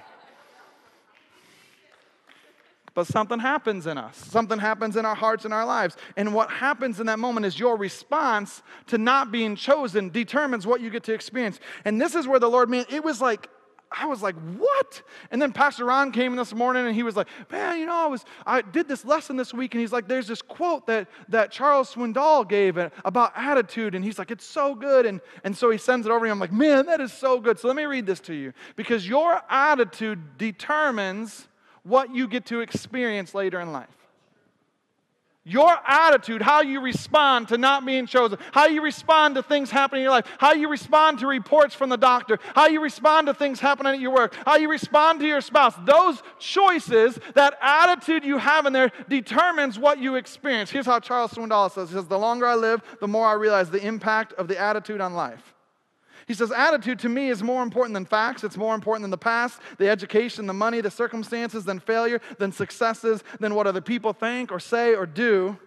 But 2.94 3.08
something 3.08 3.40
happens 3.40 3.88
in 3.88 3.98
us. 3.98 4.16
Something 4.16 4.58
happens 4.58 4.96
in 4.96 5.04
our 5.04 5.16
hearts 5.16 5.44
and 5.44 5.52
our 5.52 5.66
lives. 5.66 5.96
And 6.16 6.32
what 6.32 6.48
happens 6.48 7.00
in 7.00 7.06
that 7.06 7.18
moment 7.18 7.44
is 7.44 7.58
your 7.58 7.76
response 7.76 8.62
to 8.86 8.98
not 8.98 9.32
being 9.32 9.56
chosen 9.56 10.10
determines 10.10 10.64
what 10.64 10.80
you 10.80 10.90
get 10.90 11.02
to 11.04 11.12
experience. 11.12 11.58
And 11.84 12.00
this 12.00 12.14
is 12.14 12.28
where 12.28 12.38
the 12.38 12.48
Lord, 12.48 12.70
man, 12.70 12.86
it 12.88 13.02
was 13.02 13.20
like 13.20 13.50
I 13.96 14.06
was 14.06 14.22
like, 14.22 14.34
what? 14.56 15.02
And 15.30 15.40
then 15.40 15.52
Pastor 15.52 15.84
Ron 15.84 16.12
came 16.12 16.32
in 16.32 16.38
this 16.38 16.54
morning 16.54 16.86
and 16.86 16.94
he 16.94 17.02
was 17.02 17.16
like, 17.16 17.28
man, 17.50 17.78
you 17.78 17.86
know, 17.86 17.94
I 17.94 18.06
was 18.06 18.24
I 18.46 18.62
did 18.62 18.88
this 18.88 19.04
lesson 19.04 19.36
this 19.36 19.54
week, 19.54 19.74
and 19.74 19.80
he's 19.80 19.92
like, 19.92 20.08
there's 20.08 20.26
this 20.26 20.42
quote 20.42 20.86
that 20.86 21.08
that 21.28 21.50
Charles 21.50 21.94
Swindoll 21.94 22.48
gave 22.48 22.76
about 22.76 23.32
attitude, 23.36 23.94
and 23.94 24.04
he's 24.04 24.18
like, 24.18 24.30
it's 24.30 24.44
so 24.44 24.74
good. 24.74 25.06
And, 25.06 25.20
and 25.44 25.56
so 25.56 25.70
he 25.70 25.78
sends 25.78 26.06
it 26.06 26.10
over 26.10 26.20
to 26.20 26.24
me. 26.24 26.30
I'm 26.30 26.38
like, 26.38 26.52
man, 26.52 26.86
that 26.86 27.00
is 27.00 27.12
so 27.12 27.40
good. 27.40 27.58
So 27.58 27.68
let 27.68 27.76
me 27.76 27.84
read 27.84 28.06
this 28.06 28.20
to 28.20 28.34
you. 28.34 28.52
Because 28.76 29.08
your 29.08 29.40
attitude 29.48 30.38
determines 30.38 31.48
what 31.82 32.14
you 32.14 32.26
get 32.26 32.46
to 32.46 32.60
experience 32.60 33.34
later 33.34 33.60
in 33.60 33.72
life. 33.72 34.03
Your 35.46 35.76
attitude, 35.86 36.40
how 36.40 36.62
you 36.62 36.80
respond 36.80 37.48
to 37.48 37.58
not 37.58 37.84
being 37.84 38.06
chosen, 38.06 38.38
how 38.52 38.66
you 38.66 38.80
respond 38.80 39.34
to 39.34 39.42
things 39.42 39.70
happening 39.70 40.00
in 40.00 40.04
your 40.04 40.12
life, 40.12 40.26
how 40.38 40.54
you 40.54 40.70
respond 40.70 41.18
to 41.18 41.26
reports 41.26 41.74
from 41.74 41.90
the 41.90 41.98
doctor, 41.98 42.38
how 42.54 42.66
you 42.68 42.80
respond 42.80 43.26
to 43.26 43.34
things 43.34 43.60
happening 43.60 43.92
at 43.92 44.00
your 44.00 44.10
work, 44.10 44.34
how 44.46 44.56
you 44.56 44.70
respond 44.70 45.20
to 45.20 45.26
your 45.26 45.42
spouse, 45.42 45.74
those 45.84 46.22
choices, 46.38 47.18
that 47.34 47.58
attitude 47.60 48.24
you 48.24 48.38
have 48.38 48.64
in 48.64 48.72
there 48.72 48.90
determines 49.10 49.78
what 49.78 49.98
you 49.98 50.14
experience. 50.14 50.70
Here's 50.70 50.86
how 50.86 50.98
Charles 50.98 51.32
Swindoll 51.34 51.70
says 51.70 51.90
He 51.90 51.94
says, 51.94 52.06
The 52.06 52.18
longer 52.18 52.46
I 52.46 52.54
live, 52.54 52.82
the 53.00 53.08
more 53.08 53.26
I 53.26 53.34
realize 53.34 53.70
the 53.70 53.86
impact 53.86 54.32
of 54.34 54.48
the 54.48 54.58
attitude 54.58 55.02
on 55.02 55.12
life. 55.12 55.53
He 56.26 56.34
says, 56.34 56.50
attitude 56.50 56.98
to 57.00 57.08
me 57.08 57.28
is 57.28 57.42
more 57.42 57.62
important 57.62 57.94
than 57.94 58.06
facts. 58.06 58.44
It's 58.44 58.56
more 58.56 58.74
important 58.74 59.02
than 59.02 59.10
the 59.10 59.18
past, 59.18 59.60
the 59.78 59.88
education, 59.88 60.46
the 60.46 60.54
money, 60.54 60.80
the 60.80 60.90
circumstances, 60.90 61.64
than 61.64 61.80
failure, 61.80 62.20
than 62.38 62.52
successes, 62.52 63.22
than 63.40 63.54
what 63.54 63.66
other 63.66 63.80
people 63.80 64.12
think 64.12 64.50
or 64.50 64.58
say 64.58 64.94
or 64.94 65.06
do. 65.06 65.58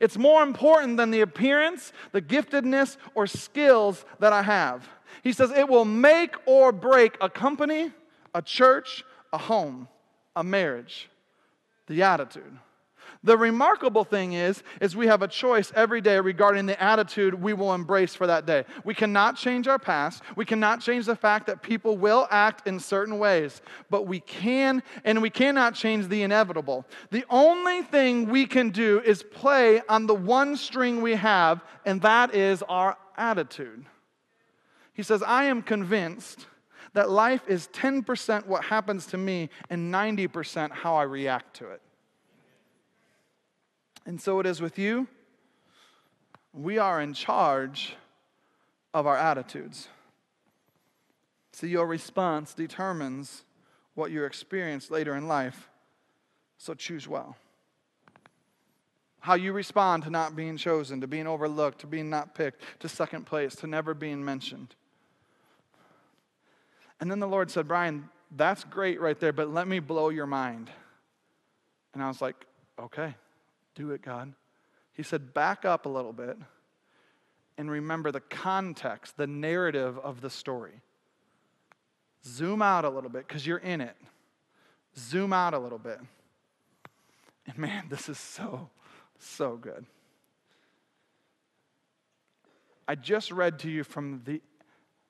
It's 0.00 0.16
more 0.16 0.42
important 0.42 0.96
than 0.96 1.10
the 1.10 1.20
appearance, 1.20 1.92
the 2.12 2.22
giftedness, 2.22 2.96
or 3.14 3.26
skills 3.26 4.04
that 4.20 4.32
I 4.32 4.42
have. 4.42 4.88
He 5.22 5.32
says, 5.32 5.50
it 5.50 5.68
will 5.68 5.84
make 5.84 6.34
or 6.46 6.72
break 6.72 7.16
a 7.20 7.28
company, 7.28 7.92
a 8.34 8.42
church, 8.42 9.04
a 9.32 9.38
home, 9.38 9.88
a 10.34 10.42
marriage. 10.42 11.08
The 11.88 12.02
attitude. 12.02 12.58
The 13.24 13.38
remarkable 13.38 14.02
thing 14.02 14.32
is, 14.32 14.64
is 14.80 14.96
we 14.96 15.06
have 15.06 15.22
a 15.22 15.28
choice 15.28 15.72
every 15.76 16.00
day 16.00 16.18
regarding 16.18 16.66
the 16.66 16.80
attitude 16.82 17.34
we 17.34 17.52
will 17.52 17.72
embrace 17.72 18.16
for 18.16 18.26
that 18.26 18.46
day. 18.46 18.64
We 18.84 18.94
cannot 18.94 19.36
change 19.36 19.68
our 19.68 19.78
past. 19.78 20.22
We 20.34 20.44
cannot 20.44 20.80
change 20.80 21.06
the 21.06 21.14
fact 21.14 21.46
that 21.46 21.62
people 21.62 21.96
will 21.96 22.26
act 22.32 22.66
in 22.66 22.80
certain 22.80 23.20
ways, 23.20 23.62
but 23.90 24.08
we 24.08 24.18
can 24.18 24.82
and 25.04 25.22
we 25.22 25.30
cannot 25.30 25.74
change 25.74 26.08
the 26.08 26.22
inevitable. 26.22 26.84
The 27.12 27.24
only 27.30 27.82
thing 27.82 28.28
we 28.28 28.44
can 28.44 28.70
do 28.70 29.00
is 29.04 29.22
play 29.22 29.82
on 29.88 30.06
the 30.06 30.14
one 30.14 30.56
string 30.56 31.00
we 31.00 31.14
have, 31.14 31.62
and 31.86 32.02
that 32.02 32.34
is 32.34 32.64
our 32.68 32.96
attitude. 33.16 33.84
He 34.94 35.04
says, 35.04 35.22
I 35.22 35.44
am 35.44 35.62
convinced 35.62 36.46
that 36.94 37.08
life 37.08 37.42
is 37.46 37.68
10% 37.72 38.46
what 38.46 38.64
happens 38.64 39.06
to 39.06 39.16
me 39.16 39.48
and 39.70 39.94
90% 39.94 40.72
how 40.72 40.96
I 40.96 41.04
react 41.04 41.54
to 41.58 41.70
it. 41.70 41.80
And 44.04 44.20
so 44.20 44.40
it 44.40 44.46
is 44.46 44.60
with 44.60 44.78
you. 44.78 45.06
We 46.52 46.78
are 46.78 47.00
in 47.00 47.14
charge 47.14 47.96
of 48.92 49.06
our 49.06 49.16
attitudes. 49.16 49.88
See, 51.52 51.68
your 51.68 51.86
response 51.86 52.54
determines 52.54 53.44
what 53.94 54.10
you 54.10 54.24
experience 54.24 54.90
later 54.90 55.14
in 55.14 55.28
life. 55.28 55.68
So 56.58 56.74
choose 56.74 57.06
well. 57.06 57.36
How 59.20 59.34
you 59.34 59.52
respond 59.52 60.02
to 60.04 60.10
not 60.10 60.34
being 60.34 60.56
chosen, 60.56 61.00
to 61.00 61.06
being 61.06 61.26
overlooked, 61.26 61.80
to 61.80 61.86
being 61.86 62.10
not 62.10 62.34
picked, 62.34 62.62
to 62.80 62.88
second 62.88 63.24
place, 63.24 63.54
to 63.56 63.66
never 63.66 63.94
being 63.94 64.24
mentioned. 64.24 64.74
And 67.00 67.10
then 67.10 67.20
the 67.20 67.28
Lord 67.28 67.50
said, 67.50 67.68
Brian, 67.68 68.08
that's 68.36 68.64
great 68.64 69.00
right 69.00 69.18
there, 69.18 69.32
but 69.32 69.52
let 69.52 69.68
me 69.68 69.78
blow 69.78 70.08
your 70.08 70.26
mind. 70.26 70.70
And 71.94 72.02
I 72.02 72.08
was 72.08 72.20
like, 72.20 72.46
okay. 72.78 73.14
Do 73.74 73.90
it, 73.92 74.02
God. 74.02 74.34
He 74.92 75.02
said, 75.02 75.32
back 75.32 75.64
up 75.64 75.86
a 75.86 75.88
little 75.88 76.12
bit 76.12 76.36
and 77.58 77.70
remember 77.70 78.10
the 78.10 78.20
context, 78.20 79.16
the 79.16 79.26
narrative 79.26 79.98
of 79.98 80.20
the 80.20 80.30
story. 80.30 80.80
Zoom 82.24 82.62
out 82.62 82.84
a 82.84 82.90
little 82.90 83.10
bit 83.10 83.26
because 83.26 83.46
you're 83.46 83.58
in 83.58 83.80
it. 83.80 83.96
Zoom 84.96 85.32
out 85.32 85.54
a 85.54 85.58
little 85.58 85.78
bit. 85.78 85.98
And 87.46 87.58
man, 87.58 87.86
this 87.88 88.08
is 88.08 88.18
so, 88.18 88.70
so 89.18 89.56
good. 89.56 89.86
I 92.86 92.94
just 92.94 93.30
read 93.30 93.58
to 93.60 93.70
you 93.70 93.84
from 93.84 94.22
the 94.24 94.40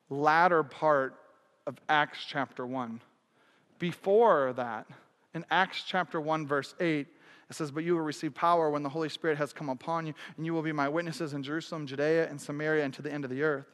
latter 0.09 0.63
part 0.63 1.17
of 1.67 1.79
Acts 1.89 2.25
chapter 2.27 2.67
1. 2.67 3.01
Before 3.79 4.53
that, 4.55 4.87
in 5.35 5.45
Acts 5.51 5.83
chapter 5.87 6.21
1, 6.21 6.47
verse 6.47 6.75
8, 6.79 7.07
it 7.53 7.57
says, 7.57 7.71
But 7.71 7.85
you 7.85 7.93
will 7.93 8.01
receive 8.01 8.35
power 8.35 8.71
when 8.71 8.83
the 8.83 8.89
Holy 8.89 9.11
Spirit 9.11 9.37
has 9.37 9.53
come 9.53 9.69
upon 9.69 10.07
you, 10.07 10.15
and 10.39 10.47
you 10.47 10.55
will 10.55 10.63
be 10.63 10.73
my 10.73 10.89
witnesses 10.89 11.35
in 11.35 11.43
Jerusalem, 11.43 11.87
Judea, 11.87 12.27
and 12.31 12.41
Samaria, 12.41 12.83
and 12.83 12.95
to 12.95 13.03
the 13.03 13.13
end 13.13 13.25
of 13.25 13.31
the 13.31 13.43
earth. 13.43 13.67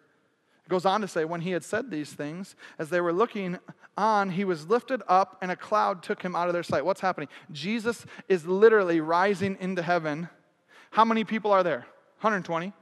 It 0.66 0.68
goes 0.68 0.84
on 0.84 1.00
to 1.00 1.06
say, 1.06 1.24
When 1.24 1.42
he 1.42 1.52
had 1.52 1.62
said 1.62 1.88
these 1.88 2.12
things, 2.12 2.56
as 2.76 2.90
they 2.90 3.00
were 3.00 3.12
looking 3.12 3.56
on, 3.96 4.30
he 4.30 4.44
was 4.44 4.66
lifted 4.66 5.00
up, 5.06 5.38
and 5.40 5.52
a 5.52 5.56
cloud 5.56 6.02
took 6.02 6.22
him 6.22 6.34
out 6.34 6.48
of 6.48 6.54
their 6.54 6.64
sight. 6.64 6.84
What's 6.84 7.00
happening? 7.00 7.28
Jesus 7.52 8.04
is 8.28 8.44
literally 8.44 9.00
rising 9.00 9.56
into 9.60 9.80
heaven. 9.80 10.28
How 10.90 11.04
many 11.04 11.22
people 11.22 11.52
are 11.52 11.62
there? 11.62 11.86
120. 12.20 12.72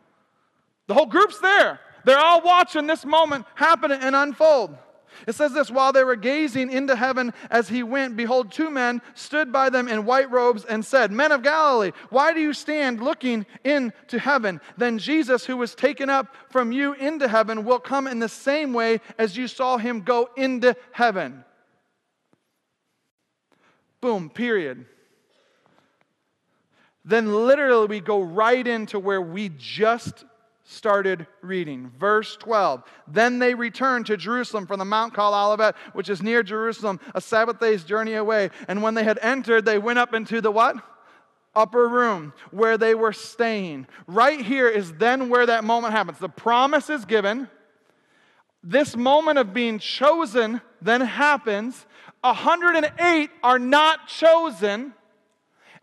The 0.87 0.95
whole 0.95 1.05
group's 1.05 1.39
there. 1.41 1.79
They're 2.07 2.19
all 2.19 2.41
watching 2.41 2.87
this 2.87 3.05
moment 3.05 3.45
happen 3.55 3.93
and 3.93 4.17
unfold. 4.17 4.79
It 5.27 5.35
says 5.35 5.53
this 5.53 5.71
while 5.71 5.93
they 5.93 6.05
were 6.05 6.17
gazing 6.17 6.71
into 6.71 6.97
heaven 6.97 7.33
as 7.51 7.69
he 7.69 7.83
went, 7.83 8.17
behold, 8.17 8.53
two 8.53 8.71
men 8.71 9.03
stood 9.15 9.53
by 9.53 9.71
them 9.71 9.89
in 9.89 10.05
white 10.05 10.31
robes 10.31 10.65
and 10.65 10.85
said, 10.85 11.13
Men 11.13 11.33
of 11.33 11.43
Galilee, 11.43 11.93
why 12.11 12.33
do 12.33 12.41
you 12.41 12.53
stand 12.53 13.01
looking 13.01 13.47
into 13.65 14.19
heaven? 14.19 14.61
Then 14.77 14.99
Jesus, 14.99 15.47
who 15.47 15.57
was 15.57 15.75
taken 15.75 16.11
up 16.11 16.35
from 16.51 16.73
you 16.73 16.95
into 16.95 17.29
heaven, 17.29 17.65
will 17.65 17.81
come 17.81 18.07
in 18.07 18.19
the 18.19 18.29
same 18.29 18.73
way 18.73 19.01
as 19.19 19.37
you 19.37 19.49
saw 19.49 19.79
him 19.79 20.03
go 20.03 20.29
into 20.37 20.77
heaven. 20.93 21.45
Boom, 24.01 24.31
period. 24.31 24.87
Then 27.05 27.33
literally 27.47 27.87
we 27.87 28.01
go 28.01 28.21
right 28.21 28.67
into 28.67 28.99
where 28.99 29.23
we 29.23 29.51
just 29.57 30.25
started 30.67 31.27
reading. 31.43 31.91
Verse 31.99 32.37
12. 32.37 32.83
Then 33.07 33.39
they 33.39 33.55
returned 33.55 34.07
to 34.07 34.17
Jerusalem 34.17 34.67
from 34.67 34.79
the 34.79 34.85
mount 34.85 35.15
called 35.15 35.35
Olivet, 35.35 35.77
which 35.93 36.11
is 36.11 36.23
near 36.23 36.43
Jerusalem, 36.43 37.01
a 37.15 37.21
Sabbath 37.21 37.61
day's 37.61 37.85
journey 37.85 38.15
away. 38.15 38.51
And 38.69 38.83
when 38.83 38.95
they 38.95 39.05
had 39.05 39.19
entered, 39.23 39.65
they 39.65 39.79
went 39.79 39.99
up 39.99 40.13
into 40.13 40.41
the 40.41 40.51
what? 40.51 40.77
Upper 41.55 41.89
room 41.89 42.35
where 42.51 42.77
they 42.77 42.95
were 42.95 43.13
staying. 43.13 43.87
Right 44.07 44.41
here 44.41 44.69
is 44.69 44.93
then 44.95 45.29
where 45.29 45.47
that 45.47 45.65
moment 45.65 45.95
happens. 45.95 46.19
The 46.19 46.29
promise 46.29 46.91
is 46.91 47.05
given. 47.05 47.49
This 48.63 48.97
moment 48.97 49.39
of 49.39 49.55
being 49.55 49.79
chosen 49.79 50.61
then 50.83 51.01
happens. 51.01 51.87
108 52.23 53.31
are 53.43 53.59
not 53.59 54.09
chosen. 54.09 54.93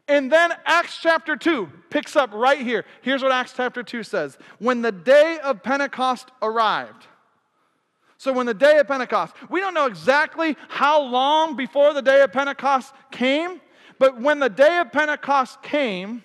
And 0.07 0.31
then 0.31 0.51
Acts 0.65 0.99
chapter 1.01 1.35
2 1.35 1.69
picks 1.89 2.15
up 2.15 2.31
right 2.33 2.59
here. 2.59 2.85
Here's 3.01 3.23
what 3.23 3.31
Acts 3.31 3.53
chapter 3.55 3.83
2 3.83 4.03
says 4.03 4.37
When 4.59 4.81
the 4.81 4.91
day 4.91 5.39
of 5.43 5.63
Pentecost 5.63 6.29
arrived, 6.41 7.07
so 8.17 8.31
when 8.31 8.45
the 8.45 8.53
day 8.53 8.79
of 8.79 8.87
Pentecost, 8.87 9.33
we 9.49 9.59
don't 9.59 9.73
know 9.73 9.85
exactly 9.85 10.55
how 10.69 11.01
long 11.01 11.55
before 11.55 11.93
the 11.93 12.01
day 12.01 12.21
of 12.21 12.31
Pentecost 12.31 12.93
came, 13.11 13.59
but 13.99 14.19
when 14.19 14.39
the 14.39 14.49
day 14.49 14.79
of 14.79 14.91
Pentecost 14.91 15.61
came, 15.61 16.23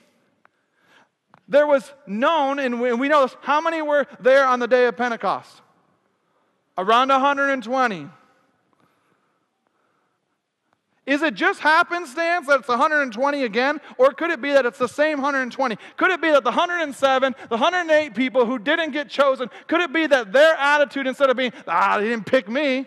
there 1.49 1.67
was 1.67 1.93
known, 2.07 2.59
and 2.59 2.81
we 2.81 3.09
know 3.09 3.23
this, 3.23 3.37
how 3.41 3.61
many 3.61 3.81
were 3.81 4.07
there 4.21 4.47
on 4.47 4.61
the 4.61 4.69
day 4.69 4.87
of 4.87 4.97
Pentecost? 4.97 5.62
Around 6.77 7.09
120. 7.09 8.09
Is 11.09 11.23
it 11.23 11.33
just 11.33 11.61
happenstance 11.61 12.49
that 12.49 12.61
it's 12.61 12.68
120 12.68 13.42
again? 13.44 13.81
Or 13.97 14.12
could 14.12 14.31
it 14.31 14.42
be 14.42 14.53
that 14.53 14.66
it's 14.66 14.77
the 14.77 14.87
same 14.87 15.23
120? 15.23 15.79
Could 15.97 16.11
it 16.11 16.21
be 16.21 16.31
that 16.31 16.44
the 16.44 16.51
107, 16.51 17.35
the 17.49 17.57
108 17.57 18.14
people 18.14 18.44
who 18.44 18.59
didn't 18.59 18.90
get 18.90 19.09
chosen, 19.09 19.49
could 19.68 19.81
it 19.81 19.90
be 19.90 20.07
that 20.07 20.33
their 20.33 20.55
attitude, 20.57 21.07
instead 21.07 21.31
of 21.31 21.38
being, 21.38 21.55
ah, 21.66 21.97
they 21.99 22.11
didn't 22.11 22.27
pick 22.27 22.47
me, 22.47 22.87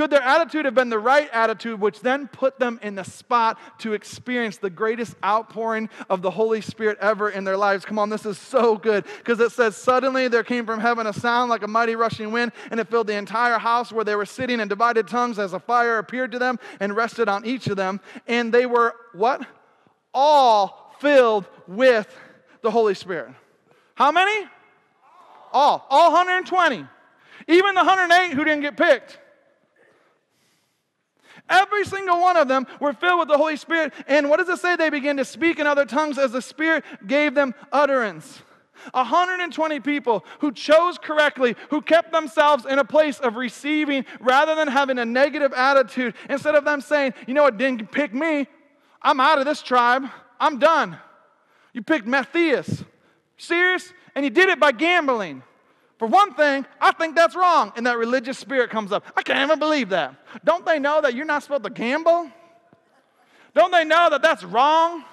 could 0.00 0.08
their 0.08 0.22
attitude 0.22 0.64
have 0.64 0.74
been 0.74 0.88
the 0.88 0.98
right 0.98 1.28
attitude, 1.30 1.78
which 1.78 2.00
then 2.00 2.26
put 2.26 2.58
them 2.58 2.80
in 2.82 2.94
the 2.94 3.04
spot 3.04 3.58
to 3.80 3.92
experience 3.92 4.56
the 4.56 4.70
greatest 4.70 5.14
outpouring 5.22 5.90
of 6.08 6.22
the 6.22 6.30
Holy 6.30 6.62
Spirit 6.62 6.96
ever 7.02 7.28
in 7.28 7.44
their 7.44 7.58
lives? 7.58 7.84
Come 7.84 7.98
on, 7.98 8.08
this 8.08 8.24
is 8.24 8.38
so 8.38 8.78
good 8.78 9.04
because 9.18 9.38
it 9.40 9.52
says, 9.52 9.76
Suddenly 9.76 10.28
there 10.28 10.42
came 10.42 10.64
from 10.64 10.80
heaven 10.80 11.06
a 11.06 11.12
sound 11.12 11.50
like 11.50 11.62
a 11.62 11.68
mighty 11.68 11.96
rushing 11.96 12.32
wind, 12.32 12.52
and 12.70 12.80
it 12.80 12.88
filled 12.88 13.08
the 13.08 13.14
entire 13.14 13.58
house 13.58 13.92
where 13.92 14.02
they 14.02 14.16
were 14.16 14.24
sitting, 14.24 14.60
and 14.60 14.70
divided 14.70 15.06
tongues 15.06 15.38
as 15.38 15.52
a 15.52 15.60
fire 15.60 15.98
appeared 15.98 16.32
to 16.32 16.38
them 16.38 16.58
and 16.80 16.96
rested 16.96 17.28
on 17.28 17.44
each 17.44 17.66
of 17.66 17.76
them. 17.76 18.00
And 18.26 18.54
they 18.54 18.64
were 18.64 18.94
what? 19.12 19.46
All 20.14 20.94
filled 20.98 21.46
with 21.68 22.08
the 22.62 22.70
Holy 22.70 22.94
Spirit. 22.94 23.34
How 23.96 24.10
many? 24.12 24.48
All. 25.52 25.86
All 25.90 26.10
120. 26.12 26.86
Even 27.48 27.74
the 27.74 27.84
108 27.84 28.34
who 28.34 28.44
didn't 28.44 28.62
get 28.62 28.78
picked. 28.78 29.18
Every 31.50 31.84
single 31.84 32.20
one 32.20 32.36
of 32.36 32.48
them 32.48 32.66
were 32.80 32.92
filled 32.92 33.18
with 33.18 33.28
the 33.28 33.36
Holy 33.36 33.56
Spirit. 33.56 33.92
And 34.06 34.30
what 34.30 34.38
does 34.38 34.48
it 34.48 34.60
say? 34.60 34.76
They 34.76 34.88
began 34.88 35.16
to 35.16 35.24
speak 35.24 35.58
in 35.58 35.66
other 35.66 35.84
tongues 35.84 36.16
as 36.16 36.32
the 36.32 36.40
Spirit 36.40 36.84
gave 37.06 37.34
them 37.34 37.54
utterance. 37.72 38.42
120 38.92 39.80
people 39.80 40.24
who 40.38 40.52
chose 40.52 40.96
correctly, 40.96 41.54
who 41.68 41.82
kept 41.82 42.12
themselves 42.12 42.64
in 42.64 42.78
a 42.78 42.84
place 42.84 43.18
of 43.18 43.36
receiving 43.36 44.06
rather 44.20 44.54
than 44.54 44.68
having 44.68 44.98
a 44.98 45.04
negative 45.04 45.52
attitude. 45.52 46.14
Instead 46.30 46.54
of 46.54 46.64
them 46.64 46.80
saying, 46.80 47.12
you 47.26 47.34
know 47.34 47.42
what, 47.42 47.58
didn't 47.58 47.90
pick 47.92 48.14
me, 48.14 48.46
I'm 49.02 49.20
out 49.20 49.38
of 49.38 49.44
this 49.44 49.60
tribe, 49.60 50.04
I'm 50.38 50.58
done. 50.58 50.96
You 51.72 51.82
picked 51.82 52.06
Matthias. 52.06 52.84
Serious? 53.36 53.92
And 54.14 54.24
you 54.24 54.30
did 54.30 54.48
it 54.48 54.58
by 54.58 54.72
gambling. 54.72 55.42
For 56.00 56.06
one 56.06 56.32
thing, 56.32 56.64
I 56.80 56.92
think 56.92 57.14
that's 57.14 57.36
wrong. 57.36 57.74
And 57.76 57.86
that 57.86 57.98
religious 57.98 58.38
spirit 58.38 58.70
comes 58.70 58.90
up. 58.90 59.04
I 59.18 59.22
can't 59.22 59.38
even 59.40 59.58
believe 59.58 59.90
that. 59.90 60.14
Don't 60.46 60.64
they 60.64 60.78
know 60.78 61.02
that 61.02 61.14
you're 61.14 61.26
not 61.26 61.42
supposed 61.42 61.64
to 61.64 61.68
gamble? 61.68 62.30
Don't 63.54 63.70
they 63.70 63.84
know 63.84 64.08
that 64.08 64.22
that's 64.22 64.42
wrong? 64.42 65.04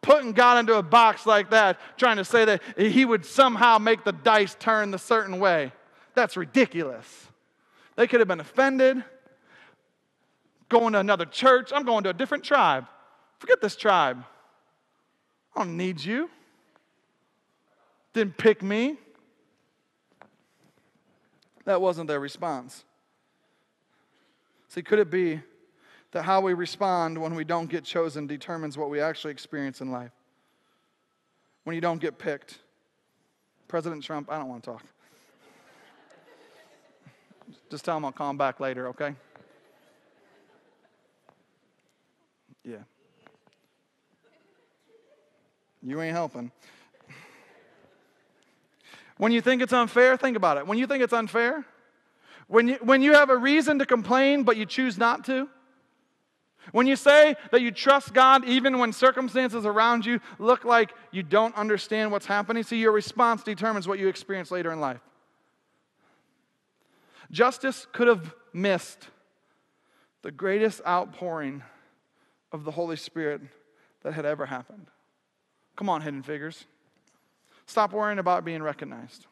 Putting 0.00 0.32
God 0.32 0.60
into 0.60 0.76
a 0.78 0.82
box 0.82 1.26
like 1.26 1.50
that, 1.50 1.78
trying 1.98 2.16
to 2.16 2.24
say 2.24 2.46
that 2.46 2.62
he 2.78 3.04
would 3.04 3.26
somehow 3.26 3.76
make 3.76 4.04
the 4.04 4.12
dice 4.12 4.56
turn 4.58 4.90
the 4.90 4.98
certain 4.98 5.38
way. 5.38 5.70
That's 6.14 6.34
ridiculous. 6.34 7.28
They 7.96 8.06
could 8.06 8.20
have 8.20 8.28
been 8.28 8.40
offended. 8.40 9.04
Going 10.70 10.94
to 10.94 11.00
another 11.00 11.26
church. 11.26 11.72
I'm 11.74 11.84
going 11.84 12.04
to 12.04 12.08
a 12.10 12.14
different 12.14 12.42
tribe. 12.42 12.86
Forget 13.38 13.60
this 13.60 13.76
tribe. 13.76 14.24
I 15.54 15.62
don't 15.62 15.76
need 15.76 16.02
you. 16.02 16.30
Didn't 18.14 18.38
pick 18.38 18.62
me. 18.62 18.96
That 21.64 21.80
wasn't 21.80 22.08
their 22.08 22.20
response. 22.20 22.84
See, 24.68 24.82
could 24.82 24.98
it 24.98 25.10
be 25.10 25.40
that 26.12 26.22
how 26.22 26.40
we 26.40 26.54
respond 26.54 27.18
when 27.18 27.34
we 27.34 27.44
don't 27.44 27.68
get 27.68 27.84
chosen 27.84 28.26
determines 28.26 28.76
what 28.76 28.90
we 28.90 29.00
actually 29.00 29.32
experience 29.32 29.80
in 29.80 29.90
life? 29.90 30.12
When 31.64 31.74
you 31.74 31.80
don't 31.80 32.00
get 32.00 32.18
picked. 32.18 32.58
President 33.68 34.02
Trump, 34.02 34.30
I 34.30 34.38
don't 34.38 34.48
want 34.48 34.64
to 34.64 34.70
talk. 34.72 34.82
Just 37.70 37.84
tell 37.84 37.96
him 37.96 38.04
I'll 38.04 38.12
call 38.12 38.30
him 38.30 38.36
back 38.36 38.60
later, 38.60 38.88
okay? 38.88 39.14
Yeah. 42.64 42.76
You 45.82 46.00
ain't 46.00 46.14
helping. 46.14 46.50
When 49.22 49.30
you 49.30 49.40
think 49.40 49.62
it's 49.62 49.72
unfair, 49.72 50.16
think 50.16 50.36
about 50.36 50.56
it. 50.56 50.66
When 50.66 50.78
you 50.78 50.88
think 50.88 51.00
it's 51.00 51.12
unfair, 51.12 51.64
when 52.48 52.66
you, 52.66 52.78
when 52.82 53.02
you 53.02 53.12
have 53.12 53.30
a 53.30 53.36
reason 53.36 53.78
to 53.78 53.86
complain 53.86 54.42
but 54.42 54.56
you 54.56 54.66
choose 54.66 54.98
not 54.98 55.24
to, 55.26 55.48
when 56.72 56.88
you 56.88 56.96
say 56.96 57.36
that 57.52 57.60
you 57.60 57.70
trust 57.70 58.14
God 58.14 58.44
even 58.46 58.80
when 58.80 58.92
circumstances 58.92 59.64
around 59.64 60.04
you 60.04 60.18
look 60.40 60.64
like 60.64 60.92
you 61.12 61.22
don't 61.22 61.54
understand 61.54 62.10
what's 62.10 62.26
happening, 62.26 62.64
see, 62.64 62.78
your 62.78 62.90
response 62.90 63.44
determines 63.44 63.86
what 63.86 64.00
you 64.00 64.08
experience 64.08 64.50
later 64.50 64.72
in 64.72 64.80
life. 64.80 64.98
Justus 67.30 67.86
could 67.92 68.08
have 68.08 68.34
missed 68.52 69.06
the 70.22 70.32
greatest 70.32 70.80
outpouring 70.84 71.62
of 72.50 72.64
the 72.64 72.72
Holy 72.72 72.96
Spirit 72.96 73.40
that 74.02 74.14
had 74.14 74.26
ever 74.26 74.46
happened. 74.46 74.88
Come 75.76 75.88
on, 75.88 76.00
hidden 76.00 76.24
figures. 76.24 76.64
Stop 77.72 77.94
worrying 77.94 78.18
about 78.18 78.44
being 78.44 78.62
recognized. 78.62 79.24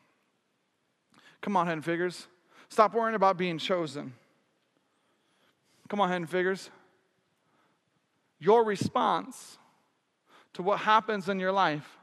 Come 1.42 1.58
on, 1.58 1.66
Hidden 1.66 1.82
Figures. 1.82 2.26
Stop 2.70 2.94
worrying 2.94 3.14
about 3.14 3.36
being 3.36 3.58
chosen. 3.58 4.14
Come 5.90 6.00
on, 6.00 6.08
Hidden 6.08 6.26
Figures. 6.26 6.70
Your 8.38 8.64
response 8.64 9.58
to 10.54 10.62
what 10.62 10.78
happens 10.78 11.28
in 11.28 11.38
your 11.38 11.52
life 11.52 11.98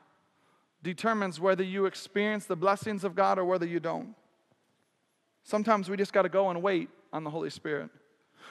determines 0.84 1.40
whether 1.40 1.64
you 1.64 1.88
experience 1.88 2.46
the 2.46 2.56
blessings 2.56 3.04
of 3.04 3.16
God 3.16 3.40
or 3.40 3.46
whether 3.46 3.66
you 3.66 3.80
don't. 3.80 4.14
Sometimes 5.44 5.90
we 5.90 5.98
just 5.98 6.14
got 6.14 6.22
to 6.22 6.30
go 6.30 6.52
and 6.52 6.62
wait 6.62 6.88
on 7.12 7.24
the 7.24 7.32
Holy 7.32 7.50
Spirit. 7.50 7.90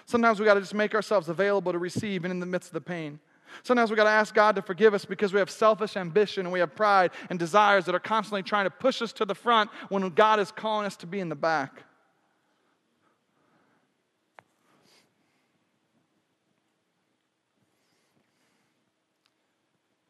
Sometimes 0.06 0.40
we 0.40 0.44
got 0.44 0.54
to 0.54 0.60
just 0.60 0.74
make 0.74 0.92
ourselves 0.92 1.28
available 1.28 1.70
to 1.70 1.78
receive 1.78 2.24
even 2.24 2.32
in 2.32 2.40
the 2.40 2.46
midst 2.46 2.70
of 2.70 2.74
the 2.74 2.80
pain. 2.80 3.20
Sometimes 3.62 3.90
we 3.90 3.96
got 3.96 4.04
to 4.04 4.10
ask 4.10 4.34
God 4.34 4.56
to 4.56 4.62
forgive 4.62 4.94
us 4.94 5.04
because 5.04 5.32
we 5.32 5.38
have 5.38 5.50
selfish 5.50 5.96
ambition 5.96 6.46
and 6.46 6.52
we 6.52 6.60
have 6.60 6.74
pride 6.74 7.10
and 7.30 7.38
desires 7.38 7.84
that 7.86 7.94
are 7.94 8.00
constantly 8.00 8.42
trying 8.42 8.64
to 8.64 8.70
push 8.70 9.02
us 9.02 9.12
to 9.14 9.24
the 9.24 9.34
front 9.34 9.70
when 9.88 10.08
God 10.10 10.40
is 10.40 10.50
calling 10.52 10.86
us 10.86 10.96
to 10.96 11.06
be 11.06 11.20
in 11.20 11.28
the 11.28 11.34
back. 11.34 11.84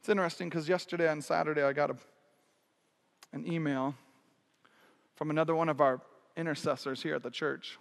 It's 0.07 0.09
interesting 0.09 0.49
because 0.49 0.69
yesterday 0.69 1.09
on 1.09 1.21
Saturday 1.21 1.65
I 1.65 1.73
got 1.73 1.91
a, 1.91 1.97
an 3.33 3.45
email 3.45 3.97
from 5.17 5.31
another 5.31 5.53
one 5.57 5.69
of 5.69 5.81
our 5.81 6.01
intercessors 6.37 7.03
here 7.03 7.17
at 7.17 7.25
the 7.25 7.31
church. 7.31 7.77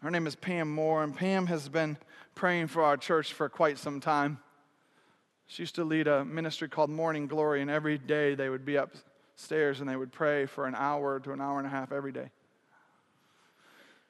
Her 0.00 0.10
name 0.10 0.26
is 0.26 0.34
Pam 0.34 0.72
Moore, 0.72 1.02
and 1.02 1.14
Pam 1.14 1.46
has 1.48 1.68
been 1.68 1.98
praying 2.36 2.68
for 2.68 2.82
our 2.82 2.96
church 2.96 3.32
for 3.32 3.48
quite 3.48 3.78
some 3.78 3.98
time. 3.98 4.38
She 5.48 5.62
used 5.62 5.74
to 5.76 5.84
lead 5.84 6.06
a 6.06 6.24
ministry 6.24 6.68
called 6.68 6.90
Morning 6.90 7.26
Glory, 7.26 7.62
and 7.62 7.70
every 7.70 7.98
day 7.98 8.36
they 8.36 8.48
would 8.48 8.64
be 8.64 8.76
upstairs 8.76 9.80
and 9.80 9.88
they 9.88 9.96
would 9.96 10.12
pray 10.12 10.46
for 10.46 10.66
an 10.66 10.74
hour 10.76 11.18
to 11.20 11.32
an 11.32 11.40
hour 11.40 11.58
and 11.58 11.66
a 11.66 11.70
half 11.70 11.90
every 11.90 12.12
day. 12.12 12.30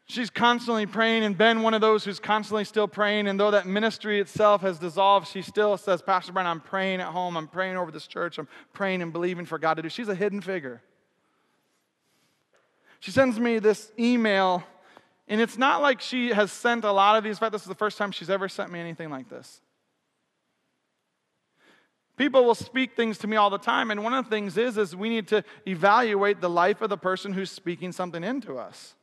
She's 0.09 0.31
constantly 0.31 0.87
praying 0.87 1.25
and 1.25 1.37
been 1.37 1.63
one 1.63 1.75
of 1.75 1.81
those 1.81 2.05
who's 2.05 2.21
constantly 2.21 2.65
still 2.65 2.87
praying. 2.87 3.27
And 3.27 3.41
though 3.41 3.51
that 3.51 3.67
ministry 3.67 4.21
itself 4.21 4.61
has 4.63 4.79
dissolved, 4.79 5.27
she 5.27 5.43
still 5.43 5.77
says, 5.77 6.01
Pastor 6.01 6.33
Brian, 6.33 6.47
I'm 6.47 6.61
praying 6.61 7.01
at 7.01 7.09
home. 7.09 7.37
I'm 7.37 7.49
praying 7.49 7.77
over 7.77 7.91
this 7.91 8.07
church. 8.07 8.39
I'm 8.39 8.47
praying 8.73 9.03
and 9.03 9.13
believing 9.13 9.47
for 9.47 9.59
God 9.59 9.75
to 9.75 9.83
do. 9.83 9.89
She's 9.89 10.09
a 10.09 10.15
hidden 10.15 10.41
figure. 10.41 10.81
She 13.01 13.11
sends 13.11 13.41
me 13.41 13.59
this 13.59 13.91
email 13.99 14.63
and 15.29 15.41
it's 15.41 15.59
not 15.59 15.83
like 15.83 16.01
she 16.01 16.29
has 16.29 16.53
sent 16.53 16.85
a 16.85 16.93
lot 16.93 17.17
of 17.17 17.25
these. 17.25 17.37
In 17.37 17.41
fact, 17.41 17.53
this 17.53 17.63
is 17.63 17.69
the 17.69 17.75
first 17.75 17.99
time 17.99 18.13
she's 18.13 18.31
ever 18.31 18.49
sent 18.49 18.71
me 18.71 18.79
anything 18.79 19.11
like 19.11 19.29
this. 19.29 19.61
People 22.17 22.45
will 22.45 22.55
speak 22.55 22.97
things 22.97 23.19
to 23.19 23.27
me 23.27 23.37
all 23.37 23.51
the 23.51 23.59
time, 23.59 23.91
and 23.91 24.03
one 24.03 24.15
of 24.15 24.25
the 24.25 24.31
things 24.31 24.57
is, 24.57 24.79
is 24.79 24.97
we 24.97 25.11
need 25.11 25.29
to 25.29 25.45
evaluate 25.67 26.41
the 26.41 26.49
life 26.49 26.81
of 26.81 26.89
the 26.89 26.97
person 26.97 27.33
who's 27.33 27.51
speaking 27.51 27.93
something 27.93 28.25
into 28.25 28.57
us. 28.57 28.95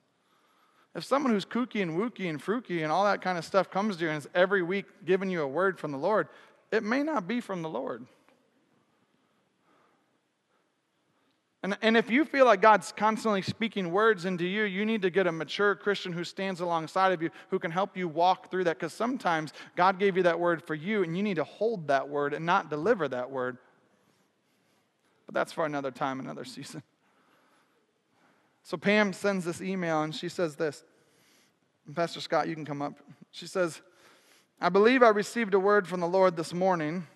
If 0.95 1.03
someone 1.03 1.31
who's 1.31 1.45
kooky 1.45 1.81
and 1.81 1.91
wooky 1.91 2.29
and 2.29 2.41
fruky 2.41 2.83
and 2.83 2.91
all 2.91 3.03
that 3.05 3.21
kind 3.21 3.38
of 3.38 3.45
stuff 3.45 3.69
comes 3.69 3.97
to 3.97 4.03
you 4.03 4.09
and 4.09 4.17
is 4.17 4.29
every 4.33 4.63
week 4.63 4.86
giving 5.05 5.29
you 5.29 5.41
a 5.41 5.47
word 5.47 5.79
from 5.79 5.91
the 5.91 5.97
Lord, 5.97 6.27
it 6.71 6.83
may 6.83 7.03
not 7.03 7.27
be 7.27 7.39
from 7.39 7.62
the 7.62 7.69
Lord. 7.69 8.05
And, 11.63 11.78
and 11.82 11.95
if 11.95 12.12
you 12.12 12.26
feel 12.26 12.43
like 12.43 12.62
God's 12.62 12.91
constantly 12.91 13.41
speaking 13.41 13.89
words 13.89 14.26
into 14.26 14.45
you, 14.45 14.63
you 14.63 14.86
need 14.86 15.02
to 15.04 15.10
get 15.10 15.28
a 15.28 15.32
mature 15.32 15.76
Christian 15.76 16.12
who 16.12 16.26
stands 16.26 16.60
alongside 16.60 17.13
of 17.13 17.21
you 17.21 17.30
who 17.49 17.58
can 17.58 17.71
help 17.71 17.95
you 17.95 18.10
walk 18.10 18.52
through 18.52 18.65
that. 18.65 18.78
Because 18.78 18.91
sometimes 18.91 19.54
God 19.78 19.97
gave 19.97 20.17
you 20.17 20.23
that 20.23 20.38
word 20.38 20.62
for 20.62 20.76
you, 20.76 21.04
and 21.04 21.15
you 21.15 21.23
need 21.23 21.36
to 21.36 21.45
hold 21.45 21.88
that 21.88 22.10
word 22.10 22.34
and 22.34 22.45
not 22.45 22.69
deliver 22.69 23.08
that 23.08 23.32
word. 23.32 23.58
But 25.26 25.36
that's 25.36 25.54
for 25.54 25.65
another 25.65 25.89
time, 25.89 26.19
another 26.19 26.43
season. 26.43 26.84
So 28.63 28.76
Pam 28.76 29.13
sends 29.13 29.45
this 29.45 29.62
email, 29.62 30.04
and 30.04 30.13
she 30.13 30.28
says 30.28 30.58
this. 30.58 30.84
Pastor 31.95 32.19
Scott, 32.19 32.49
you 32.49 32.56
can 32.56 32.65
come 32.65 32.82
up. 32.82 32.99
She 33.32 33.47
says, 33.47 33.82
I 34.60 34.67
believe 34.67 35.02
I 35.02 35.10
received 35.10 35.54
a 35.54 35.60
word 35.60 35.88
from 35.88 36.02
the 36.02 36.08
Lord 36.08 36.36
this 36.36 36.54
morning. 36.54 37.08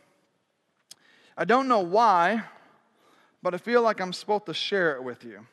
I 1.37 1.43
don't 1.43 1.67
know 1.67 1.79
why 1.79 2.43
but 3.41 3.53
I 3.53 3.57
feel 3.57 3.81
like 3.81 3.99
I'm 3.99 4.13
supposed 4.13 4.45
to 4.47 4.53
share 4.53 4.95
it 4.95 5.03
with 5.03 5.23
you. 5.23 5.45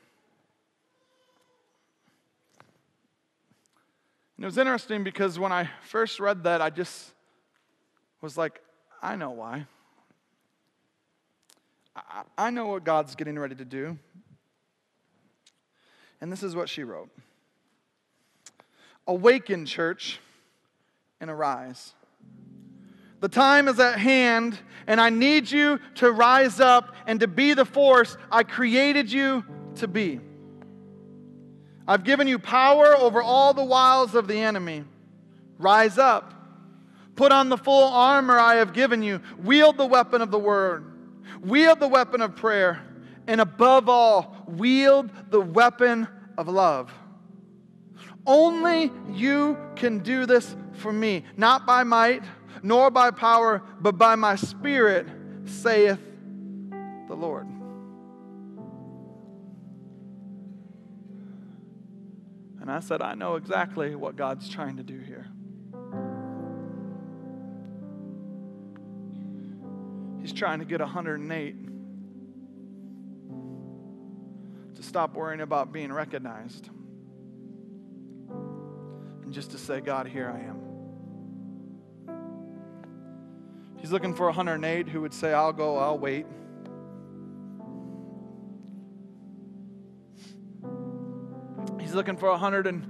And 4.36 4.44
it 4.44 4.46
was 4.46 4.58
interesting 4.58 5.04
because 5.04 5.38
when 5.38 5.52
I 5.52 5.70
first 5.82 6.18
read 6.18 6.42
that, 6.44 6.60
I 6.60 6.70
just 6.70 7.12
was 8.20 8.36
like, 8.36 8.60
I 9.02 9.16
know 9.16 9.30
why. 9.30 9.66
I, 11.94 12.22
I 12.36 12.50
know 12.50 12.66
what 12.66 12.84
God's 12.84 13.14
getting 13.14 13.38
ready 13.38 13.54
to 13.54 13.64
do. 13.64 13.96
And 16.20 16.32
this 16.32 16.42
is 16.42 16.56
what 16.56 16.68
she 16.68 16.84
wrote 16.84 17.10
Awaken, 19.06 19.66
church, 19.66 20.18
and 21.20 21.30
arise. 21.30 21.92
The 23.24 23.30
time 23.30 23.68
is 23.68 23.80
at 23.80 23.98
hand, 23.98 24.58
and 24.86 25.00
I 25.00 25.08
need 25.08 25.50
you 25.50 25.80
to 25.94 26.12
rise 26.12 26.60
up 26.60 26.94
and 27.06 27.20
to 27.20 27.26
be 27.26 27.54
the 27.54 27.64
force 27.64 28.18
I 28.30 28.42
created 28.42 29.10
you 29.10 29.42
to 29.76 29.88
be. 29.88 30.20
I've 31.88 32.04
given 32.04 32.28
you 32.28 32.38
power 32.38 32.94
over 32.94 33.22
all 33.22 33.54
the 33.54 33.64
wiles 33.64 34.14
of 34.14 34.28
the 34.28 34.36
enemy. 34.36 34.84
Rise 35.56 35.96
up. 35.96 36.34
Put 37.16 37.32
on 37.32 37.48
the 37.48 37.56
full 37.56 37.88
armor 37.88 38.38
I 38.38 38.56
have 38.56 38.74
given 38.74 39.02
you. 39.02 39.22
Wield 39.42 39.78
the 39.78 39.86
weapon 39.86 40.20
of 40.20 40.30
the 40.30 40.38
word. 40.38 40.84
Wield 41.40 41.80
the 41.80 41.88
weapon 41.88 42.20
of 42.20 42.36
prayer. 42.36 42.82
And 43.26 43.40
above 43.40 43.88
all, 43.88 44.36
wield 44.46 45.10
the 45.30 45.40
weapon 45.40 46.08
of 46.36 46.48
love. 46.48 46.92
Only 48.26 48.92
you 49.10 49.56
can 49.76 50.00
do 50.00 50.26
this 50.26 50.54
for 50.74 50.92
me, 50.92 51.24
not 51.38 51.64
by 51.64 51.84
might 51.84 52.22
nor 52.64 52.90
by 52.90 53.10
power, 53.10 53.62
but 53.78 53.98
by 53.98 54.16
my 54.16 54.34
Spirit, 54.36 55.06
saith 55.44 56.00
the 57.06 57.14
Lord. 57.14 57.46
And 62.62 62.70
I 62.70 62.80
said, 62.80 63.02
I 63.02 63.14
know 63.14 63.36
exactly 63.36 63.94
what 63.94 64.16
God's 64.16 64.48
trying 64.48 64.78
to 64.78 64.82
do 64.82 64.98
here. 64.98 65.26
He's 70.22 70.32
trying 70.32 70.60
to 70.60 70.64
get 70.64 70.80
108 70.80 71.56
to 74.76 74.82
stop 74.82 75.12
worrying 75.12 75.42
about 75.42 75.70
being 75.70 75.92
recognized 75.92 76.70
and 78.30 79.34
just 79.34 79.50
to 79.50 79.58
say, 79.58 79.82
God, 79.82 80.06
here 80.06 80.30
I 80.34 80.40
am. 80.48 80.73
He's 83.84 83.92
looking 83.92 84.14
for 84.14 84.24
108 84.24 84.88
who 84.88 85.02
would 85.02 85.12
say, 85.12 85.34
I'll 85.34 85.52
go, 85.52 85.76
I'll 85.76 85.98
wait. 85.98 86.24
He's 91.78 91.92
looking 91.92 92.16
for 92.16 92.30
100 92.30 92.66
and 92.66 92.82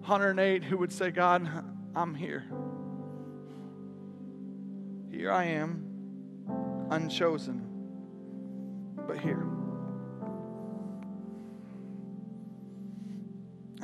108 0.00 0.64
who 0.64 0.78
would 0.78 0.90
say, 0.90 1.10
God, 1.10 1.46
I'm 1.94 2.14
here. 2.14 2.46
Here 5.10 5.30
I 5.30 5.44
am, 5.44 6.88
unchosen, 6.88 7.66
but 9.06 9.18
here. 9.18 9.55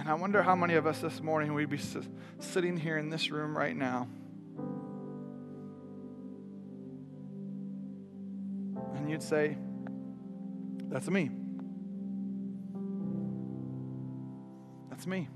And 0.02 0.10
I 0.10 0.14
wonder 0.14 0.42
how 0.42 0.56
many 0.56 0.74
of 0.74 0.84
us 0.84 0.98
this 0.98 1.22
morning 1.22 1.54
we'd 1.54 1.70
be 1.70 1.78
sitting 2.40 2.76
here 2.76 2.98
in 2.98 3.08
this 3.08 3.30
room 3.30 3.56
right 3.56 3.76
now. 3.76 4.08
And 8.96 9.08
you'd 9.08 9.22
say, 9.22 9.56
That's 10.88 11.08
me. 11.08 11.30
That's 14.90 15.06
me. 15.06 15.28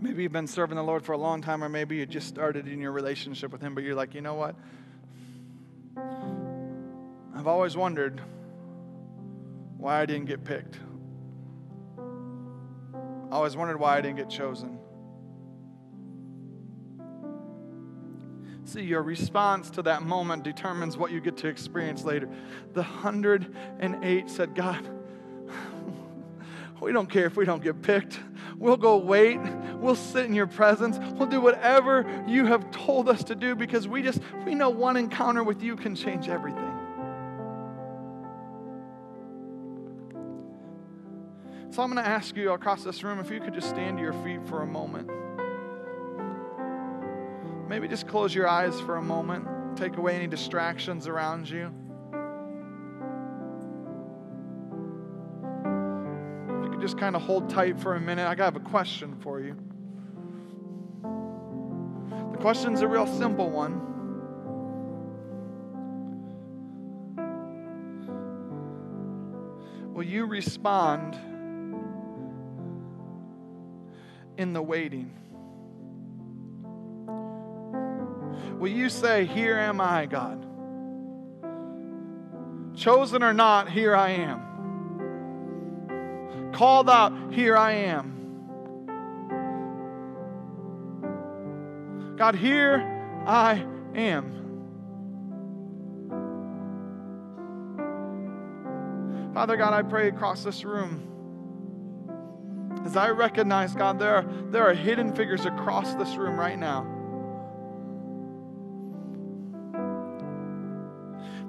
Maybe 0.00 0.24
you've 0.24 0.32
been 0.32 0.48
serving 0.48 0.74
the 0.74 0.82
Lord 0.82 1.04
for 1.04 1.12
a 1.12 1.18
long 1.18 1.42
time, 1.42 1.62
or 1.62 1.68
maybe 1.68 1.94
you 1.94 2.06
just 2.06 2.26
started 2.26 2.66
in 2.66 2.80
your 2.80 2.90
relationship 2.90 3.52
with 3.52 3.60
Him, 3.60 3.76
but 3.76 3.84
you're 3.84 3.94
like, 3.94 4.16
you 4.16 4.20
know 4.20 4.34
what? 4.34 4.56
I've 7.36 7.46
always 7.46 7.76
wondered 7.76 8.20
why 9.76 10.00
I 10.00 10.06
didn't 10.06 10.26
get 10.26 10.42
picked. 10.42 10.80
I 13.30 13.34
always 13.34 13.56
wondered 13.56 13.78
why 13.78 13.96
I 13.96 14.00
didn't 14.00 14.16
get 14.16 14.28
chosen. 14.28 14.78
See, 18.64 18.82
your 18.82 19.02
response 19.02 19.70
to 19.70 19.82
that 19.82 20.02
moment 20.02 20.44
determines 20.44 20.96
what 20.96 21.10
you 21.10 21.20
get 21.20 21.36
to 21.38 21.48
experience 21.48 22.04
later. 22.04 22.28
The 22.72 22.82
108 22.82 24.30
said, 24.30 24.54
God, 24.54 24.88
we 26.80 26.92
don't 26.92 27.08
care 27.10 27.26
if 27.26 27.36
we 27.36 27.44
don't 27.44 27.62
get 27.62 27.82
picked. 27.82 28.20
We'll 28.56 28.76
go 28.76 28.98
wait. 28.98 29.40
We'll 29.74 29.96
sit 29.96 30.26
in 30.26 30.34
your 30.34 30.46
presence. 30.46 30.98
We'll 31.14 31.28
do 31.28 31.40
whatever 31.40 32.24
you 32.28 32.46
have 32.46 32.70
told 32.70 33.08
us 33.08 33.24
to 33.24 33.34
do 33.34 33.54
because 33.54 33.88
we 33.88 34.02
just, 34.02 34.20
we 34.44 34.54
know 34.54 34.70
one 34.70 34.96
encounter 34.96 35.42
with 35.42 35.62
you 35.62 35.76
can 35.76 35.94
change 35.94 36.28
everything. 36.28 36.69
So 41.70 41.82
I'm 41.82 41.92
going 41.92 42.04
to 42.04 42.10
ask 42.10 42.36
you 42.36 42.50
across 42.50 42.82
this 42.82 43.04
room 43.04 43.20
if 43.20 43.30
you 43.30 43.40
could 43.40 43.54
just 43.54 43.68
stand 43.68 43.98
to 43.98 44.02
your 44.02 44.12
feet 44.24 44.44
for 44.48 44.62
a 44.62 44.66
moment. 44.66 45.08
Maybe 47.68 47.86
just 47.86 48.08
close 48.08 48.34
your 48.34 48.48
eyes 48.48 48.80
for 48.80 48.96
a 48.96 49.02
moment, 49.02 49.46
take 49.76 49.96
away 49.96 50.16
any 50.16 50.26
distractions 50.26 51.06
around 51.06 51.48
you. 51.48 51.72
If 56.58 56.64
you 56.64 56.70
could 56.72 56.80
just 56.80 56.98
kind 56.98 57.14
of 57.14 57.22
hold 57.22 57.48
tight 57.48 57.78
for 57.78 57.94
a 57.94 58.00
minute, 58.00 58.26
I 58.26 58.34
have 58.44 58.56
a 58.56 58.60
question 58.60 59.14
for 59.20 59.38
you. 59.38 59.56
The 62.32 62.38
question's 62.38 62.80
a 62.80 62.88
real 62.88 63.06
simple 63.06 63.48
one. 63.48 63.86
Will 69.94 70.02
you 70.02 70.26
respond? 70.26 71.16
In 74.40 74.52
the 74.54 74.62
waiting? 74.62 75.12
Will 78.58 78.72
you 78.72 78.88
say, 78.88 79.26
Here 79.26 79.58
am 79.58 79.82
I, 79.82 80.06
God? 80.06 80.46
Chosen 82.74 83.22
or 83.22 83.34
not, 83.34 83.70
here 83.70 83.94
I 83.94 84.10
am. 84.10 84.40
Called 86.54 86.88
out, 86.88 87.12
here 87.32 87.54
I 87.56 87.72
am. 87.72 88.16
God, 92.16 92.34
here 92.34 92.82
I 93.26 93.66
am. 93.94 94.36
Father 99.34 99.58
God, 99.58 99.74
I 99.74 99.82
pray 99.82 100.08
across 100.08 100.42
this 100.42 100.64
room 100.64 101.10
as 102.84 102.96
I 102.96 103.10
recognize, 103.10 103.74
God, 103.74 103.98
there 103.98 104.16
are, 104.16 104.26
there 104.50 104.68
are 104.68 104.74
hidden 104.74 105.14
figures 105.14 105.44
across 105.44 105.94
this 105.94 106.16
room 106.16 106.38
right 106.38 106.58
now. 106.58 106.86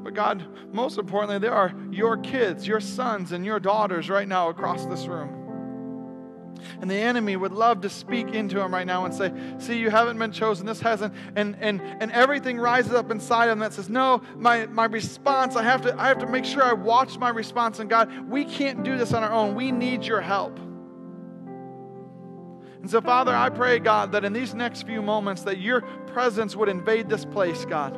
But 0.03 0.13
God, 0.13 0.45
most 0.73 0.97
importantly, 0.97 1.39
there 1.39 1.53
are 1.53 1.73
your 1.91 2.17
kids, 2.17 2.67
your 2.67 2.79
sons, 2.79 3.31
and 3.31 3.45
your 3.45 3.59
daughters 3.59 4.09
right 4.09 4.27
now 4.27 4.49
across 4.49 4.85
this 4.85 5.05
room. 5.07 5.37
And 6.79 6.89
the 6.89 6.95
enemy 6.95 7.35
would 7.35 7.53
love 7.53 7.81
to 7.81 7.89
speak 7.89 8.29
into 8.29 8.59
him 8.59 8.73
right 8.73 8.85
now 8.85 9.05
and 9.05 9.13
say, 9.13 9.31
See, 9.57 9.77
you 9.77 9.89
haven't 9.89 10.19
been 10.19 10.31
chosen. 10.31 10.65
This 10.65 10.79
hasn't. 10.79 11.13
And, 11.35 11.55
and, 11.59 11.81
and 11.81 12.11
everything 12.11 12.59
rises 12.59 12.93
up 12.93 13.09
inside 13.09 13.49
him 13.49 13.59
that 13.59 13.73
says, 13.73 13.89
No, 13.89 14.21
my, 14.35 14.67
my 14.67 14.85
response, 14.85 15.55
I 15.55 15.63
have, 15.63 15.81
to, 15.83 15.99
I 15.99 16.07
have 16.07 16.19
to 16.19 16.27
make 16.27 16.45
sure 16.45 16.63
I 16.63 16.73
watch 16.73 17.17
my 17.17 17.29
response. 17.29 17.79
And 17.79 17.89
God, 17.89 18.29
we 18.29 18.45
can't 18.45 18.83
do 18.83 18.97
this 18.97 19.13
on 19.13 19.23
our 19.23 19.31
own. 19.31 19.55
We 19.55 19.71
need 19.71 20.03
your 20.03 20.21
help. 20.21 20.59
And 22.81 22.89
so, 22.89 22.99
Father, 22.99 23.35
I 23.35 23.49
pray, 23.49 23.77
God, 23.77 24.11
that 24.13 24.25
in 24.25 24.33
these 24.33 24.55
next 24.55 24.87
few 24.87 25.01
moments 25.01 25.43
that 25.43 25.59
your 25.59 25.81
presence 25.81 26.55
would 26.55 26.67
invade 26.67 27.09
this 27.09 27.25
place, 27.25 27.63
God. 27.65 27.97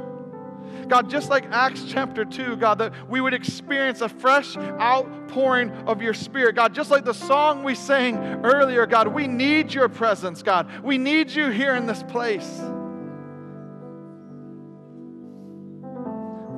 God, 0.88 1.10
just 1.10 1.30
like 1.30 1.46
Acts 1.52 1.86
chapter 1.88 2.26
2, 2.26 2.58
God, 2.58 2.80
that 2.80 3.10
we 3.10 3.22
would 3.22 3.34
experience 3.34 4.02
a 4.02 4.10
fresh 4.10 4.58
outpouring 4.58 5.72
of 5.88 6.02
your 6.02 6.14
spirit. 6.14 6.56
God, 6.56 6.76
just 6.76 6.92
like 6.92 7.06
the 7.06 7.14
song 7.14 7.64
we 7.64 7.76
sang 7.76 8.18
earlier, 8.44 8.86
God, 8.86 9.08
we 9.08 9.28
need 9.28 9.74
your 9.74 9.88
presence, 9.88 10.44
God. 10.44 10.70
We 10.84 10.98
need 10.98 11.32
you 11.32 11.50
here 11.50 11.76
in 11.76 11.86
this 11.86 12.04
place. 12.04 12.48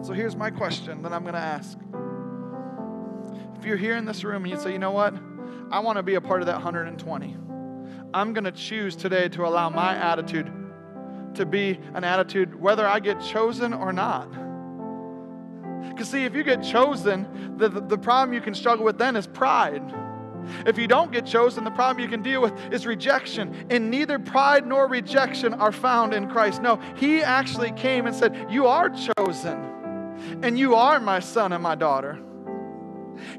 So 0.01 0.13
here's 0.13 0.35
my 0.35 0.49
question 0.49 1.01
that 1.03 1.13
I'm 1.13 1.21
going 1.21 1.33
to 1.33 1.39
ask. 1.39 1.77
If 3.57 3.65
you're 3.65 3.77
here 3.77 3.97
in 3.97 4.05
this 4.05 4.23
room 4.23 4.43
and 4.43 4.51
you 4.51 4.59
say, 4.59 4.71
you 4.71 4.79
know 4.79 4.91
what? 4.91 5.15
I 5.71 5.79
want 5.79 5.97
to 5.97 6.03
be 6.03 6.15
a 6.15 6.21
part 6.21 6.41
of 6.41 6.47
that 6.47 6.55
120. 6.55 7.37
I'm 8.15 8.31
going 8.31 8.45
to 8.45 8.51
choose 8.53 8.95
today 8.95 9.27
to 9.27 9.45
allow 9.45 9.69
my 9.69 9.93
attitude 9.93 10.49
to 11.33 11.45
be 11.45 11.77
an 11.93 12.05
attitude 12.05 12.55
whether 12.57 12.87
I 12.87 13.01
get 13.01 13.19
chosen 13.19 13.73
or 13.73 13.91
not. 13.91 14.31
Because, 15.89 16.11
see, 16.11 16.23
if 16.23 16.33
you 16.33 16.41
get 16.41 16.63
chosen, 16.63 17.57
the, 17.57 17.67
the, 17.67 17.81
the, 17.81 17.97
problem 17.97 18.33
you 18.33 18.39
can 18.39 18.55
struggle 18.55 18.85
with 18.85 18.97
then 18.97 19.17
is 19.17 19.27
pride. 19.27 19.83
If 20.65 20.77
you 20.77 20.87
don't 20.87 21.11
get 21.11 21.25
chosen, 21.25 21.65
the 21.65 21.71
problem 21.71 22.01
you 22.01 22.09
can 22.09 22.23
deal 22.23 22.41
with 22.41 22.53
is 22.71 22.85
rejection. 22.85 23.67
And 23.69 23.91
neither 23.91 24.17
pride 24.17 24.65
nor 24.65 24.87
rejection 24.87 25.53
are 25.53 25.73
found 25.73 26.13
in 26.13 26.29
Christ. 26.29 26.61
No, 26.61 26.79
He 26.95 27.21
actually 27.21 27.73
came 27.73 28.07
and 28.07 28.15
said, 28.15 28.47
You 28.49 28.67
are 28.67 28.89
chosen, 28.89 30.39
and 30.41 30.57
you 30.57 30.75
are 30.75 31.01
my 31.01 31.19
son 31.19 31.51
and 31.51 31.61
my 31.61 31.75
daughter. 31.75 32.17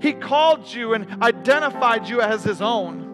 He 0.03 0.13
called 0.13 0.71
you 0.71 0.93
and 0.93 1.23
identified 1.23 2.07
you 2.11 2.21
as 2.21 2.45
His 2.45 2.61
own. 2.61 3.06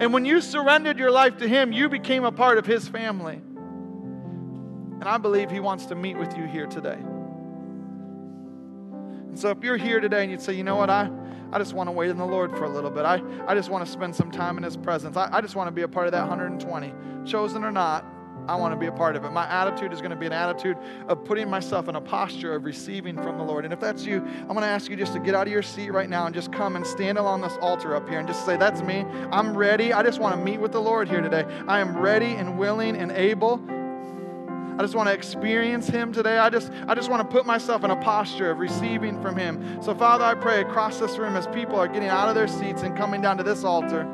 And 0.00 0.12
when 0.12 0.24
you 0.24 0.40
surrendered 0.40 0.98
your 0.98 1.10
life 1.10 1.38
to 1.38 1.48
Him, 1.48 1.72
you 1.72 1.88
became 1.88 2.24
a 2.24 2.32
part 2.32 2.58
of 2.58 2.66
His 2.66 2.88
family. 2.88 3.34
And 3.34 5.04
I 5.04 5.18
believe 5.18 5.50
He 5.50 5.60
wants 5.60 5.86
to 5.86 5.94
meet 5.94 6.16
with 6.16 6.36
you 6.36 6.44
here 6.44 6.66
today. 6.66 6.98
And 9.28 9.38
so 9.38 9.50
if 9.50 9.62
you're 9.62 9.76
here 9.76 10.00
today 10.00 10.22
and 10.22 10.30
you'd 10.30 10.42
say, 10.42 10.54
you 10.54 10.64
know 10.64 10.76
what, 10.76 10.90
I, 10.90 11.10
I 11.52 11.58
just 11.58 11.72
want 11.72 11.88
to 11.88 11.92
wait 11.92 12.10
in 12.10 12.18
the 12.18 12.26
Lord 12.26 12.50
for 12.52 12.64
a 12.64 12.68
little 12.68 12.90
bit. 12.90 13.04
I, 13.04 13.22
I 13.46 13.54
just 13.54 13.70
want 13.70 13.84
to 13.86 13.90
spend 13.90 14.14
some 14.14 14.30
time 14.30 14.56
in 14.56 14.62
His 14.62 14.76
presence. 14.76 15.16
I, 15.16 15.28
I 15.32 15.40
just 15.40 15.56
want 15.56 15.68
to 15.68 15.72
be 15.72 15.82
a 15.82 15.88
part 15.88 16.06
of 16.06 16.12
that 16.12 16.28
120. 16.28 16.92
Chosen 17.24 17.64
or 17.64 17.70
not, 17.70 18.04
I 18.50 18.56
want 18.56 18.74
to 18.74 18.76
be 18.76 18.86
a 18.86 18.92
part 18.92 19.14
of 19.14 19.24
it. 19.24 19.30
My 19.30 19.46
attitude 19.46 19.92
is 19.92 20.00
going 20.00 20.10
to 20.10 20.16
be 20.16 20.26
an 20.26 20.32
attitude 20.32 20.76
of 21.06 21.24
putting 21.24 21.48
myself 21.48 21.86
in 21.86 21.94
a 21.94 22.00
posture 22.00 22.52
of 22.52 22.64
receiving 22.64 23.14
from 23.14 23.38
the 23.38 23.44
Lord. 23.44 23.64
And 23.64 23.72
if 23.72 23.78
that's 23.78 24.04
you, 24.04 24.16
I'm 24.16 24.48
going 24.48 24.62
to 24.62 24.66
ask 24.66 24.90
you 24.90 24.96
just 24.96 25.12
to 25.12 25.20
get 25.20 25.36
out 25.36 25.46
of 25.46 25.52
your 25.52 25.62
seat 25.62 25.90
right 25.90 26.10
now 26.10 26.26
and 26.26 26.34
just 26.34 26.52
come 26.52 26.74
and 26.74 26.84
stand 26.84 27.16
along 27.16 27.42
this 27.42 27.56
altar 27.60 27.94
up 27.94 28.08
here 28.08 28.18
and 28.18 28.26
just 28.26 28.44
say, 28.44 28.56
That's 28.56 28.82
me. 28.82 29.06
I'm 29.30 29.56
ready. 29.56 29.92
I 29.92 30.02
just 30.02 30.18
want 30.18 30.34
to 30.34 30.44
meet 30.44 30.58
with 30.58 30.72
the 30.72 30.80
Lord 30.80 31.08
here 31.08 31.20
today. 31.20 31.44
I 31.68 31.78
am 31.78 31.96
ready 31.96 32.34
and 32.34 32.58
willing 32.58 32.96
and 32.96 33.12
able 33.12 33.62
I 34.80 34.82
just 34.82 34.94
want 34.94 35.08
to 35.08 35.12
experience 35.12 35.88
Him 35.88 36.10
today. 36.10 36.38
I 36.38 36.48
just, 36.48 36.72
I 36.88 36.94
just 36.94 37.10
want 37.10 37.20
to 37.20 37.36
put 37.36 37.44
myself 37.44 37.84
in 37.84 37.90
a 37.90 37.96
posture 37.96 38.50
of 38.50 38.60
receiving 38.60 39.20
from 39.20 39.36
Him. 39.36 39.82
So, 39.82 39.94
Father, 39.94 40.24
I 40.24 40.34
pray 40.34 40.62
across 40.62 40.98
this 40.98 41.18
room 41.18 41.36
as 41.36 41.46
people 41.48 41.76
are 41.76 41.86
getting 41.86 42.08
out 42.08 42.30
of 42.30 42.34
their 42.34 42.48
seats 42.48 42.80
and 42.80 42.96
coming 42.96 43.20
down 43.20 43.36
to 43.36 43.42
this 43.42 43.62
altar, 43.62 44.08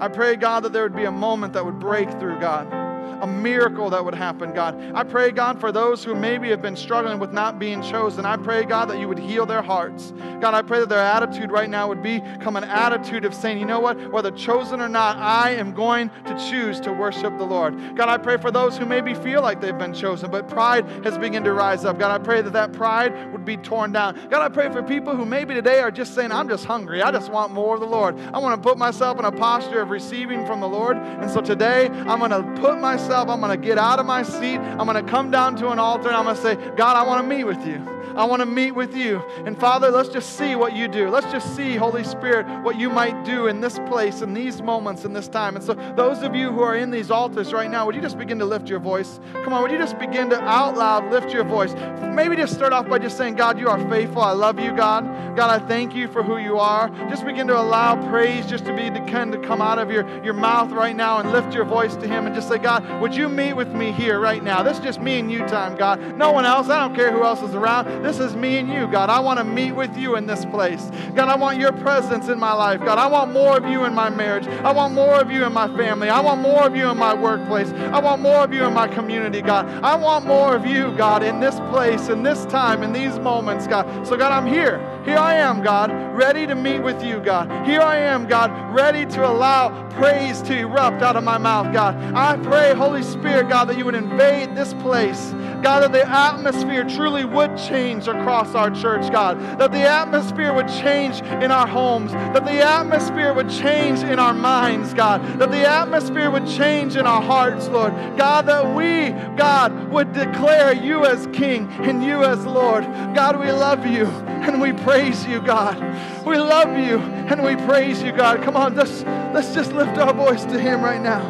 I 0.00 0.08
pray, 0.08 0.36
God, 0.36 0.64
that 0.64 0.74
there 0.74 0.82
would 0.82 0.94
be 0.94 1.04
a 1.04 1.10
moment 1.10 1.54
that 1.54 1.64
would 1.64 1.78
break 1.78 2.10
through, 2.20 2.38
God 2.40 2.81
a 3.22 3.26
miracle 3.26 3.88
that 3.90 4.04
would 4.04 4.16
happen, 4.16 4.52
God. 4.52 4.76
I 4.94 5.04
pray, 5.04 5.30
God, 5.30 5.60
for 5.60 5.70
those 5.70 6.02
who 6.02 6.12
maybe 6.12 6.50
have 6.50 6.60
been 6.60 6.76
struggling 6.76 7.20
with 7.20 7.32
not 7.32 7.60
being 7.60 7.80
chosen. 7.80 8.26
I 8.26 8.36
pray, 8.36 8.64
God, 8.64 8.90
that 8.90 8.98
you 8.98 9.06
would 9.06 9.18
heal 9.18 9.46
their 9.46 9.62
hearts. 9.62 10.12
God, 10.40 10.54
I 10.54 10.62
pray 10.62 10.80
that 10.80 10.88
their 10.88 10.98
attitude 10.98 11.52
right 11.52 11.70
now 11.70 11.86
would 11.86 12.02
become 12.02 12.56
an 12.56 12.64
attitude 12.64 13.24
of 13.24 13.32
saying, 13.32 13.60
you 13.60 13.64
know 13.64 13.78
what, 13.78 14.10
whether 14.10 14.32
chosen 14.32 14.80
or 14.80 14.88
not, 14.88 15.18
I 15.18 15.50
am 15.50 15.72
going 15.72 16.10
to 16.26 16.50
choose 16.50 16.80
to 16.80 16.92
worship 16.92 17.38
the 17.38 17.44
Lord. 17.44 17.96
God, 17.96 18.08
I 18.08 18.18
pray 18.18 18.38
for 18.38 18.50
those 18.50 18.76
who 18.76 18.86
maybe 18.86 19.14
feel 19.14 19.40
like 19.40 19.60
they've 19.60 19.78
been 19.78 19.94
chosen, 19.94 20.28
but 20.28 20.48
pride 20.48 20.84
has 21.04 21.16
begun 21.16 21.44
to 21.44 21.52
rise 21.52 21.84
up. 21.84 22.00
God, 22.00 22.10
I 22.10 22.22
pray 22.22 22.42
that 22.42 22.52
that 22.54 22.72
pride 22.72 23.32
would 23.32 23.44
be 23.44 23.56
torn 23.56 23.92
down. 23.92 24.18
God, 24.30 24.42
I 24.42 24.48
pray 24.48 24.68
for 24.72 24.82
people 24.82 25.14
who 25.14 25.24
maybe 25.24 25.54
today 25.54 25.78
are 25.78 25.92
just 25.92 26.16
saying, 26.16 26.32
I'm 26.32 26.48
just 26.48 26.64
hungry. 26.64 27.02
I 27.02 27.12
just 27.12 27.30
want 27.30 27.52
more 27.52 27.74
of 27.74 27.80
the 27.80 27.86
Lord. 27.86 28.18
I 28.34 28.40
want 28.40 28.60
to 28.60 28.68
put 28.68 28.78
myself 28.78 29.20
in 29.20 29.24
a 29.24 29.32
posture 29.32 29.80
of 29.80 29.90
receiving 29.90 30.44
from 30.44 30.58
the 30.58 30.68
Lord. 30.68 30.96
And 30.96 31.30
so 31.30 31.40
today, 31.40 31.86
I'm 31.86 32.18
going 32.18 32.30
to 32.32 32.60
put 32.60 32.80
myself 32.80 33.11
myself. 33.12 33.28
I'm 33.28 33.40
going 33.40 33.60
to 33.60 33.66
get 33.66 33.76
out 33.76 33.98
of 33.98 34.06
my 34.06 34.22
seat. 34.22 34.56
I'm 34.56 34.86
going 34.86 35.04
to 35.04 35.10
come 35.10 35.30
down 35.30 35.54
to 35.56 35.68
an 35.68 35.78
altar 35.78 36.08
and 36.08 36.16
I'm 36.16 36.24
going 36.24 36.36
to 36.36 36.42
say, 36.42 36.54
God, 36.76 36.96
I 36.96 37.02
want 37.02 37.22
to 37.22 37.28
meet 37.28 37.44
with 37.44 37.66
you. 37.66 37.86
I 38.16 38.24
want 38.24 38.40
to 38.40 38.46
meet 38.46 38.72
with 38.72 38.94
you. 38.94 39.22
And 39.46 39.58
Father, 39.58 39.90
let's 39.90 40.08
just 40.08 40.36
see 40.36 40.54
what 40.54 40.74
you 40.74 40.86
do. 40.88 41.08
Let's 41.08 41.30
just 41.32 41.56
see, 41.56 41.76
Holy 41.76 42.04
Spirit, 42.04 42.46
what 42.62 42.78
you 42.78 42.90
might 42.90 43.24
do 43.24 43.46
in 43.46 43.60
this 43.60 43.78
place, 43.80 44.20
in 44.20 44.34
these 44.34 44.60
moments, 44.60 45.04
in 45.04 45.12
this 45.12 45.28
time. 45.28 45.56
And 45.56 45.64
so, 45.64 45.74
those 45.96 46.22
of 46.22 46.34
you 46.34 46.52
who 46.52 46.60
are 46.60 46.76
in 46.76 46.90
these 46.90 47.10
altars 47.10 47.52
right 47.54 47.70
now, 47.70 47.86
would 47.86 47.94
you 47.94 48.02
just 48.02 48.18
begin 48.18 48.38
to 48.40 48.44
lift 48.44 48.68
your 48.68 48.80
voice? 48.80 49.18
Come 49.44 49.54
on, 49.54 49.62
would 49.62 49.70
you 49.70 49.78
just 49.78 49.98
begin 49.98 50.28
to 50.30 50.40
out 50.42 50.76
loud 50.76 51.10
lift 51.10 51.32
your 51.32 51.44
voice? 51.44 51.72
Maybe 52.02 52.36
just 52.36 52.52
start 52.52 52.74
off 52.74 52.86
by 52.86 52.98
just 52.98 53.16
saying, 53.16 53.36
God, 53.36 53.58
you 53.58 53.68
are 53.68 53.78
faithful. 53.88 54.20
I 54.20 54.32
love 54.32 54.60
you, 54.60 54.76
God. 54.76 55.04
God, 55.34 55.62
I 55.62 55.66
thank 55.66 55.94
you 55.94 56.08
for 56.08 56.22
who 56.22 56.36
you 56.36 56.58
are. 56.58 56.90
Just 57.08 57.24
begin 57.24 57.46
to 57.46 57.58
allow 57.58 57.96
praise 58.10 58.46
just 58.46 58.66
to 58.66 58.76
be 58.76 58.90
to 58.90 59.38
come 59.38 59.62
out 59.62 59.78
of 59.78 59.90
your, 59.90 60.06
your 60.24 60.34
mouth 60.34 60.70
right 60.72 60.94
now 60.94 61.18
and 61.18 61.32
lift 61.32 61.54
your 61.54 61.64
voice 61.64 61.94
to 61.96 62.06
Him 62.06 62.26
and 62.26 62.34
just 62.34 62.48
say, 62.48 62.58
God, 62.58 63.00
would 63.02 63.16
you 63.16 63.28
meet 63.28 63.54
with 63.54 63.74
me 63.74 63.90
here 63.90 64.20
right 64.20 64.44
now? 64.44 64.62
This 64.62 64.78
is 64.78 64.84
just 64.84 65.00
me 65.00 65.18
and 65.18 65.30
you 65.30 65.40
time, 65.40 65.76
God. 65.76 66.16
No 66.16 66.30
one 66.30 66.44
else. 66.44 66.68
I 66.68 66.78
don't 66.78 66.94
care 66.94 67.10
who 67.10 67.24
else 67.24 67.42
is 67.42 67.52
around. 67.52 68.04
This 68.04 68.20
is 68.20 68.36
me 68.36 68.58
and 68.58 68.68
you, 68.68 68.86
God. 68.86 69.10
I 69.10 69.18
want 69.18 69.40
to 69.40 69.44
meet 69.44 69.72
with 69.72 69.96
you 69.96 70.14
in 70.14 70.24
this 70.24 70.44
place. 70.44 70.88
God, 71.16 71.28
I 71.28 71.34
want 71.34 71.58
your 71.58 71.72
presence 71.72 72.28
in 72.28 72.38
my 72.38 72.52
life. 72.52 72.78
God, 72.78 72.98
I 72.98 73.08
want 73.08 73.32
more 73.32 73.56
of 73.56 73.66
you 73.66 73.86
in 73.86 73.92
my 73.92 74.08
marriage. 74.08 74.46
I 74.46 74.70
want 74.70 74.94
more 74.94 75.20
of 75.20 75.32
you 75.32 75.44
in 75.44 75.52
my 75.52 75.66
family. 75.76 76.10
I 76.10 76.20
want 76.20 76.42
more 76.42 76.64
of 76.64 76.76
you 76.76 76.88
in 76.90 76.96
my 76.96 77.12
workplace. 77.12 77.72
I 77.72 77.98
want 77.98 78.22
more 78.22 78.44
of 78.44 78.54
you 78.54 78.64
in 78.64 78.72
my 78.72 78.86
community, 78.86 79.42
God. 79.42 79.66
I 79.82 79.96
want 79.96 80.24
more 80.24 80.54
of 80.54 80.64
you, 80.64 80.96
God, 80.96 81.24
in 81.24 81.40
this 81.40 81.56
place, 81.72 82.08
in 82.08 82.22
this 82.22 82.46
time, 82.46 82.84
in 82.84 82.92
these 82.92 83.18
moments, 83.18 83.66
God. 83.66 84.06
So, 84.06 84.16
God, 84.16 84.30
I'm 84.30 84.46
here. 84.46 84.78
Here 85.04 85.18
I 85.18 85.34
am, 85.34 85.62
God, 85.62 85.90
ready 86.16 86.46
to 86.46 86.54
meet 86.54 86.80
with 86.80 87.02
you, 87.02 87.18
God. 87.18 87.66
Here 87.66 87.80
I 87.80 87.96
am, 87.96 88.28
God, 88.28 88.72
ready 88.72 89.04
to 89.06 89.28
allow 89.28 89.88
praise 89.90 90.40
to 90.42 90.56
erupt 90.56 91.02
out 91.02 91.16
of 91.16 91.24
my 91.24 91.38
mouth, 91.38 91.72
God. 91.72 91.96
I 92.14 92.36
pray, 92.36 92.72
Holy 92.72 93.02
Spirit, 93.02 93.48
God, 93.48 93.68
that 93.68 93.76
you 93.76 93.84
would 93.84 93.96
invade 93.96 94.54
this 94.54 94.74
place. 94.74 95.32
God, 95.62 95.80
that 95.80 95.92
the 95.92 96.08
atmosphere 96.08 96.84
truly 96.84 97.24
would 97.24 97.56
change 97.56 98.08
across 98.08 98.54
our 98.54 98.70
church, 98.70 99.10
God. 99.12 99.38
That 99.58 99.70
the 99.70 99.82
atmosphere 99.82 100.52
would 100.52 100.68
change 100.68 101.20
in 101.20 101.50
our 101.50 101.66
homes. 101.66 102.12
That 102.12 102.44
the 102.44 102.62
atmosphere 102.62 103.32
would 103.32 103.48
change 103.48 104.00
in 104.00 104.18
our 104.18 104.34
minds, 104.34 104.92
God. 104.92 105.22
That 105.38 105.50
the 105.50 105.68
atmosphere 105.68 106.30
would 106.30 106.46
change 106.46 106.96
in 106.96 107.06
our 107.06 107.22
hearts, 107.22 107.68
Lord. 107.68 107.92
God, 108.16 108.46
that 108.46 108.74
we, 108.74 109.10
God, 109.36 109.90
would 109.90 110.12
declare 110.12 110.72
you 110.72 111.04
as 111.04 111.28
King 111.28 111.68
and 111.80 112.02
you 112.02 112.24
as 112.24 112.44
Lord. 112.44 112.84
God, 113.14 113.38
we 113.38 113.50
love 113.52 113.86
you 113.86 114.06
and 114.06 114.60
we 114.60 114.72
praise 114.72 115.24
you, 115.26 115.40
God. 115.40 115.78
We 116.26 116.38
love 116.38 116.76
you 116.76 116.98
and 116.98 117.42
we 117.42 117.54
praise 117.66 118.02
you, 118.02 118.10
God. 118.10 118.42
Come 118.42 118.56
on, 118.56 118.74
let's, 118.74 119.02
let's 119.32 119.54
just 119.54 119.72
lift 119.72 119.96
our 119.98 120.12
voice 120.12 120.44
to 120.44 120.58
Him 120.58 120.82
right 120.82 121.00
now. 121.00 121.22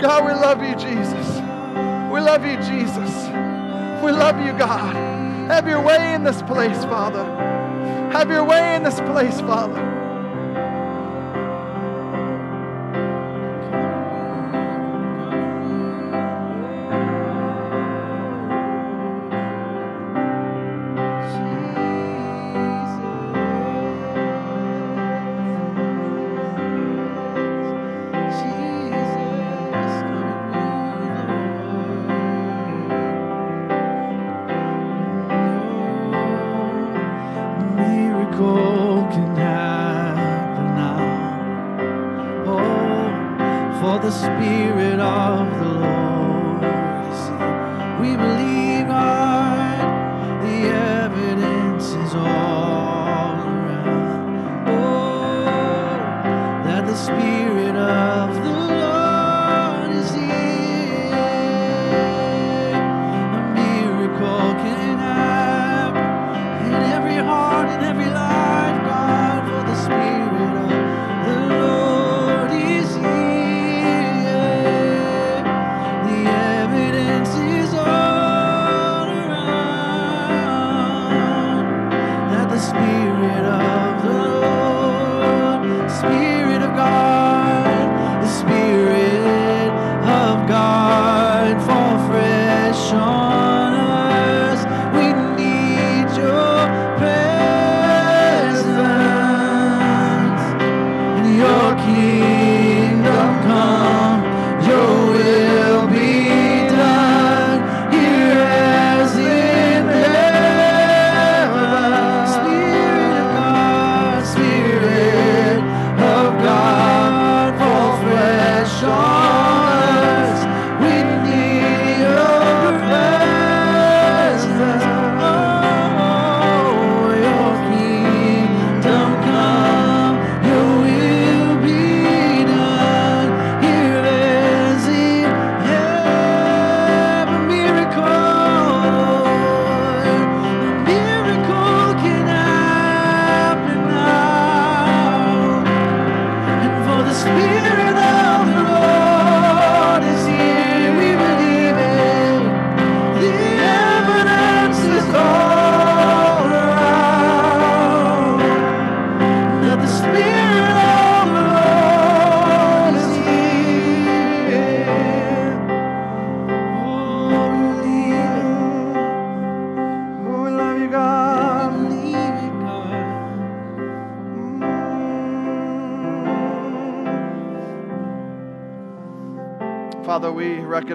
God, 0.00 0.24
we 0.24 0.32
love 0.32 0.62
you, 0.62 0.74
Jesus. 0.74 1.51
We 2.12 2.20
love 2.20 2.44
you, 2.44 2.56
Jesus. 2.56 3.26
We 4.04 4.12
love 4.12 4.38
you, 4.38 4.52
God. 4.58 4.94
Have 5.50 5.66
your 5.66 5.80
way 5.80 6.12
in 6.12 6.22
this 6.22 6.42
place, 6.42 6.84
Father. 6.84 7.24
Have 8.12 8.28
your 8.28 8.44
way 8.44 8.76
in 8.76 8.82
this 8.82 9.00
place, 9.00 9.40
Father. 9.40 10.01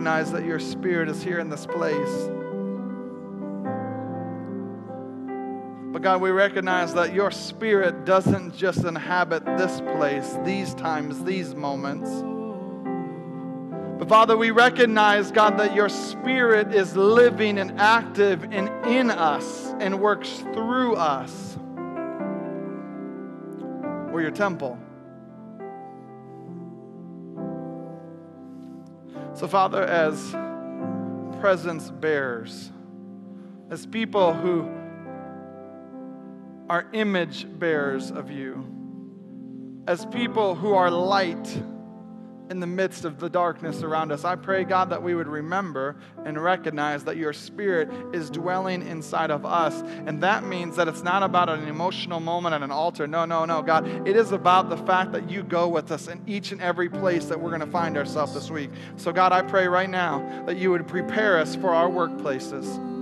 Recognize 0.08 0.32
that 0.32 0.46
your 0.46 0.60
Spirit 0.60 1.10
is 1.10 1.22
here 1.22 1.38
in 1.38 1.50
this 1.50 1.66
place. 1.66 2.30
But 5.92 6.02
God, 6.02 6.22
we 6.22 6.32
recognize 6.32 6.94
that 6.94 7.14
your 7.14 7.30
Spirit 7.30 8.06
doesn't 8.06 8.56
just 8.56 8.86
inhabit 8.86 9.46
this 9.58 9.82
place, 9.82 10.38
these 10.46 10.74
times, 10.76 11.26
these 11.26 11.54
moments. 11.56 12.10
But 14.00 14.08
Father, 14.08 14.38
we 14.38 14.52
recognize, 14.52 15.30
God, 15.30 15.58
that 15.58 15.76
your 15.76 15.90
Spirit 15.90 16.74
is 16.74 16.96
living 16.96 17.58
and 17.58 17.78
active 17.78 18.46
and 18.46 18.70
in 18.88 19.12
us 19.12 19.74
and 19.82 20.00
works 20.00 20.30
through 20.54 20.96
us. 20.96 21.58
We're 24.14 24.22
your 24.22 24.32
temple. 24.32 24.80
So, 29.38 29.48
Father, 29.48 29.84
as 29.84 30.32
presence 31.40 31.92
bearers, 31.92 32.72
as 33.70 33.86
people 33.86 34.34
who 34.34 34.68
are 36.68 36.88
image 36.94 37.46
bearers 37.60 38.10
of 38.10 38.32
you, 38.32 38.66
as 39.88 40.08
people 40.08 40.56
who 40.56 40.74
are 40.74 40.90
light 40.90 41.56
in 42.50 42.60
the 42.60 42.68
midst 42.68 43.06
of 43.06 43.20
the 43.20 43.30
darkness 43.30 43.84
around 43.84 44.12
us. 44.12 44.24
I 44.24 44.36
pray, 44.36 44.64
God, 44.64 44.90
that 44.90 45.02
we 45.02 45.16
would 45.16 45.28
remember 45.28 45.96
and 46.26 46.42
recognize 46.42 47.04
that 47.06 47.18
your 47.18 47.34
spirit 47.34 47.90
is 48.14 48.30
dwelling 48.30 48.88
inside 48.88 49.32
of 49.32 49.46
us. 49.46 49.82
And 50.06 50.22
that 50.24 50.44
means 50.44 50.76
that 50.78 50.88
it's 50.88 51.04
not 51.04 51.24
about 51.24 51.50
an 51.50 51.68
emotional 51.68 52.20
moment 52.20 52.56
at 52.56 52.62
an 52.62 52.72
altar. 52.72 53.08
No, 53.08 53.26
no, 53.26 53.46
no, 53.46 53.62
God. 53.62 54.08
It 54.08 54.16
is 54.16 54.32
about 54.32 54.70
the 54.70 54.78
fact 54.78 55.12
that 55.12 55.30
you 55.30 55.44
go 55.44 55.68
with 55.68 55.92
us 55.92 56.08
in 56.08 56.22
each 56.28 56.52
and 56.52 56.62
every 56.62 56.90
place 56.90 57.26
that 57.26 57.40
we're 57.40 57.50
going 57.50 57.62
to 57.62 57.68
find 57.68 57.98
ourselves 57.98 58.34
this 58.34 58.50
week. 58.50 58.70
So, 58.96 59.12
God, 59.12 59.32
I 59.32 59.42
pray 59.42 59.68
right 59.68 59.90
now 59.90 60.44
that 60.46 60.58
you 60.58 60.72
would 60.72 60.88
prepare 60.88 61.38
us 61.38 61.56
for 61.56 61.74
our 61.74 61.90
workplaces. 61.90 62.97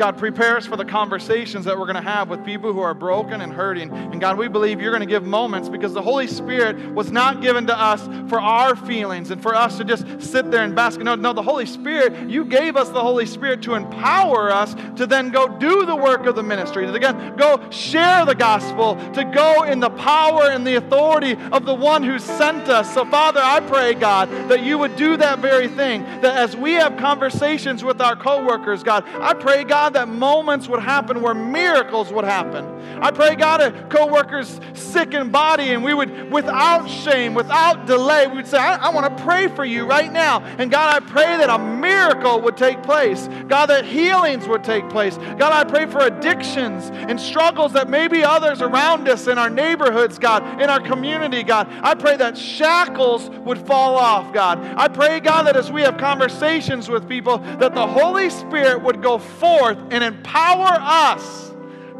God, 0.00 0.16
prepare 0.16 0.56
us 0.56 0.64
for 0.64 0.78
the 0.78 0.84
conversations 0.86 1.66
that 1.66 1.78
we're 1.78 1.84
going 1.84 1.94
to 1.94 2.00
have 2.00 2.30
with 2.30 2.42
people 2.42 2.72
who 2.72 2.80
are 2.80 2.94
broken 2.94 3.42
and 3.42 3.52
hurting. 3.52 3.92
And 3.92 4.18
God, 4.18 4.38
we 4.38 4.48
believe 4.48 4.80
you're 4.80 4.92
going 4.92 5.00
to 5.00 5.06
give 5.06 5.24
moments 5.24 5.68
because 5.68 5.92
the 5.92 6.00
Holy 6.00 6.26
Spirit 6.26 6.94
was 6.94 7.12
not 7.12 7.42
given 7.42 7.66
to 7.66 7.78
us 7.78 8.00
for 8.30 8.40
our 8.40 8.74
feelings 8.74 9.30
and 9.30 9.42
for 9.42 9.54
us 9.54 9.76
to 9.76 9.84
just 9.84 10.22
sit 10.22 10.50
there 10.50 10.64
and 10.64 10.74
bask. 10.74 10.98
No, 11.00 11.16
no, 11.16 11.34
the 11.34 11.42
Holy 11.42 11.66
Spirit, 11.66 12.30
you 12.30 12.46
gave 12.46 12.76
us 12.76 12.88
the 12.88 13.02
Holy 13.02 13.26
Spirit 13.26 13.60
to 13.64 13.74
empower 13.74 14.50
us 14.50 14.74
to 14.96 15.06
then 15.06 15.28
go 15.28 15.46
do 15.58 15.84
the 15.84 15.96
work 15.96 16.24
of 16.24 16.34
the 16.34 16.42
ministry, 16.42 16.86
to 16.86 16.94
again 16.94 17.36
go 17.36 17.60
share 17.68 18.24
the 18.24 18.34
gospel, 18.34 18.94
to 19.12 19.22
go 19.24 19.64
in 19.64 19.80
the 19.80 19.90
power 19.90 20.44
and 20.44 20.66
the 20.66 20.76
authority 20.76 21.36
of 21.52 21.66
the 21.66 21.74
one 21.74 22.02
who 22.02 22.18
sent 22.18 22.70
us. 22.70 22.94
So, 22.94 23.04
Father, 23.04 23.40
I 23.42 23.60
pray, 23.60 23.92
God, 23.92 24.30
that 24.48 24.62
you 24.62 24.78
would 24.78 24.96
do 24.96 25.18
that 25.18 25.40
very 25.40 25.68
thing. 25.68 26.04
That 26.22 26.38
as 26.38 26.56
we 26.56 26.72
have 26.72 26.96
conversations 26.96 27.84
with 27.84 28.00
our 28.00 28.16
coworkers, 28.16 28.82
God, 28.82 29.04
I 29.20 29.34
pray, 29.34 29.64
God, 29.64 29.89
God, 29.90 30.06
that 30.06 30.08
moments 30.08 30.68
would 30.68 30.80
happen 30.80 31.20
where 31.20 31.34
miracles 31.34 32.12
would 32.12 32.24
happen. 32.24 32.64
I 33.02 33.10
pray, 33.10 33.34
God, 33.34 33.60
a 33.60 33.72
co-worker's 33.88 34.60
sick 34.74 35.14
in 35.14 35.30
body, 35.30 35.70
and 35.70 35.82
we 35.82 35.94
would, 35.94 36.30
without 36.30 36.88
shame, 36.88 37.34
without 37.34 37.86
delay, 37.86 38.26
we 38.26 38.36
would 38.36 38.46
say, 38.46 38.58
I, 38.58 38.76
I 38.76 38.88
want 38.90 39.16
to 39.16 39.24
pray 39.24 39.48
for 39.48 39.64
you 39.64 39.86
right 39.86 40.12
now. 40.12 40.42
And 40.58 40.70
God, 40.70 40.94
I 40.94 41.06
pray 41.06 41.24
that 41.24 41.48
a 41.48 41.58
miracle 41.58 42.40
would 42.42 42.56
take 42.56 42.82
place. 42.82 43.28
God, 43.48 43.66
that 43.66 43.84
healings 43.84 44.46
would 44.46 44.62
take 44.62 44.88
place. 44.90 45.16
God, 45.16 45.52
I 45.52 45.64
pray 45.64 45.86
for 45.86 46.00
addictions 46.00 46.90
and 46.92 47.18
struggles 47.18 47.72
that 47.72 47.88
maybe 47.88 48.22
others 48.22 48.60
around 48.60 49.08
us 49.08 49.26
in 49.26 49.38
our 49.38 49.50
neighborhoods, 49.50 50.18
God, 50.18 50.60
in 50.60 50.68
our 50.68 50.80
community, 50.80 51.42
God. 51.42 51.68
I 51.82 51.94
pray 51.94 52.16
that 52.16 52.36
shackles 52.36 53.30
would 53.30 53.58
fall 53.66 53.96
off, 53.96 54.32
God. 54.32 54.58
I 54.76 54.88
pray, 54.88 55.20
God, 55.20 55.46
that 55.46 55.56
as 55.56 55.72
we 55.72 55.82
have 55.82 55.96
conversations 55.96 56.88
with 56.88 57.08
people, 57.08 57.38
that 57.38 57.74
the 57.74 57.86
Holy 57.86 58.30
Spirit 58.30 58.82
would 58.82 59.02
go 59.02 59.18
forth 59.18 59.69
and 59.70 60.04
empower 60.04 60.78
us 60.80 61.52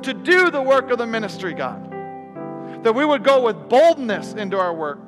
to 0.02 0.14
do 0.14 0.50
the 0.50 0.62
work 0.62 0.90
of 0.90 0.98
the 0.98 1.06
ministry, 1.06 1.54
God. 1.54 1.90
That 2.84 2.94
we 2.94 3.04
would 3.04 3.24
go 3.24 3.42
with 3.42 3.68
boldness 3.68 4.32
into 4.32 4.58
our 4.58 4.72
work. 4.72 4.98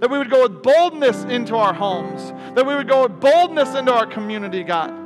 That 0.00 0.10
we 0.10 0.18
would 0.18 0.30
go 0.30 0.42
with 0.42 0.62
boldness 0.62 1.24
into 1.24 1.56
our 1.56 1.72
homes. 1.72 2.32
That 2.54 2.66
we 2.66 2.74
would 2.74 2.88
go 2.88 3.04
with 3.04 3.20
boldness 3.20 3.74
into 3.74 3.92
our 3.92 4.06
community, 4.06 4.64
God. 4.64 4.98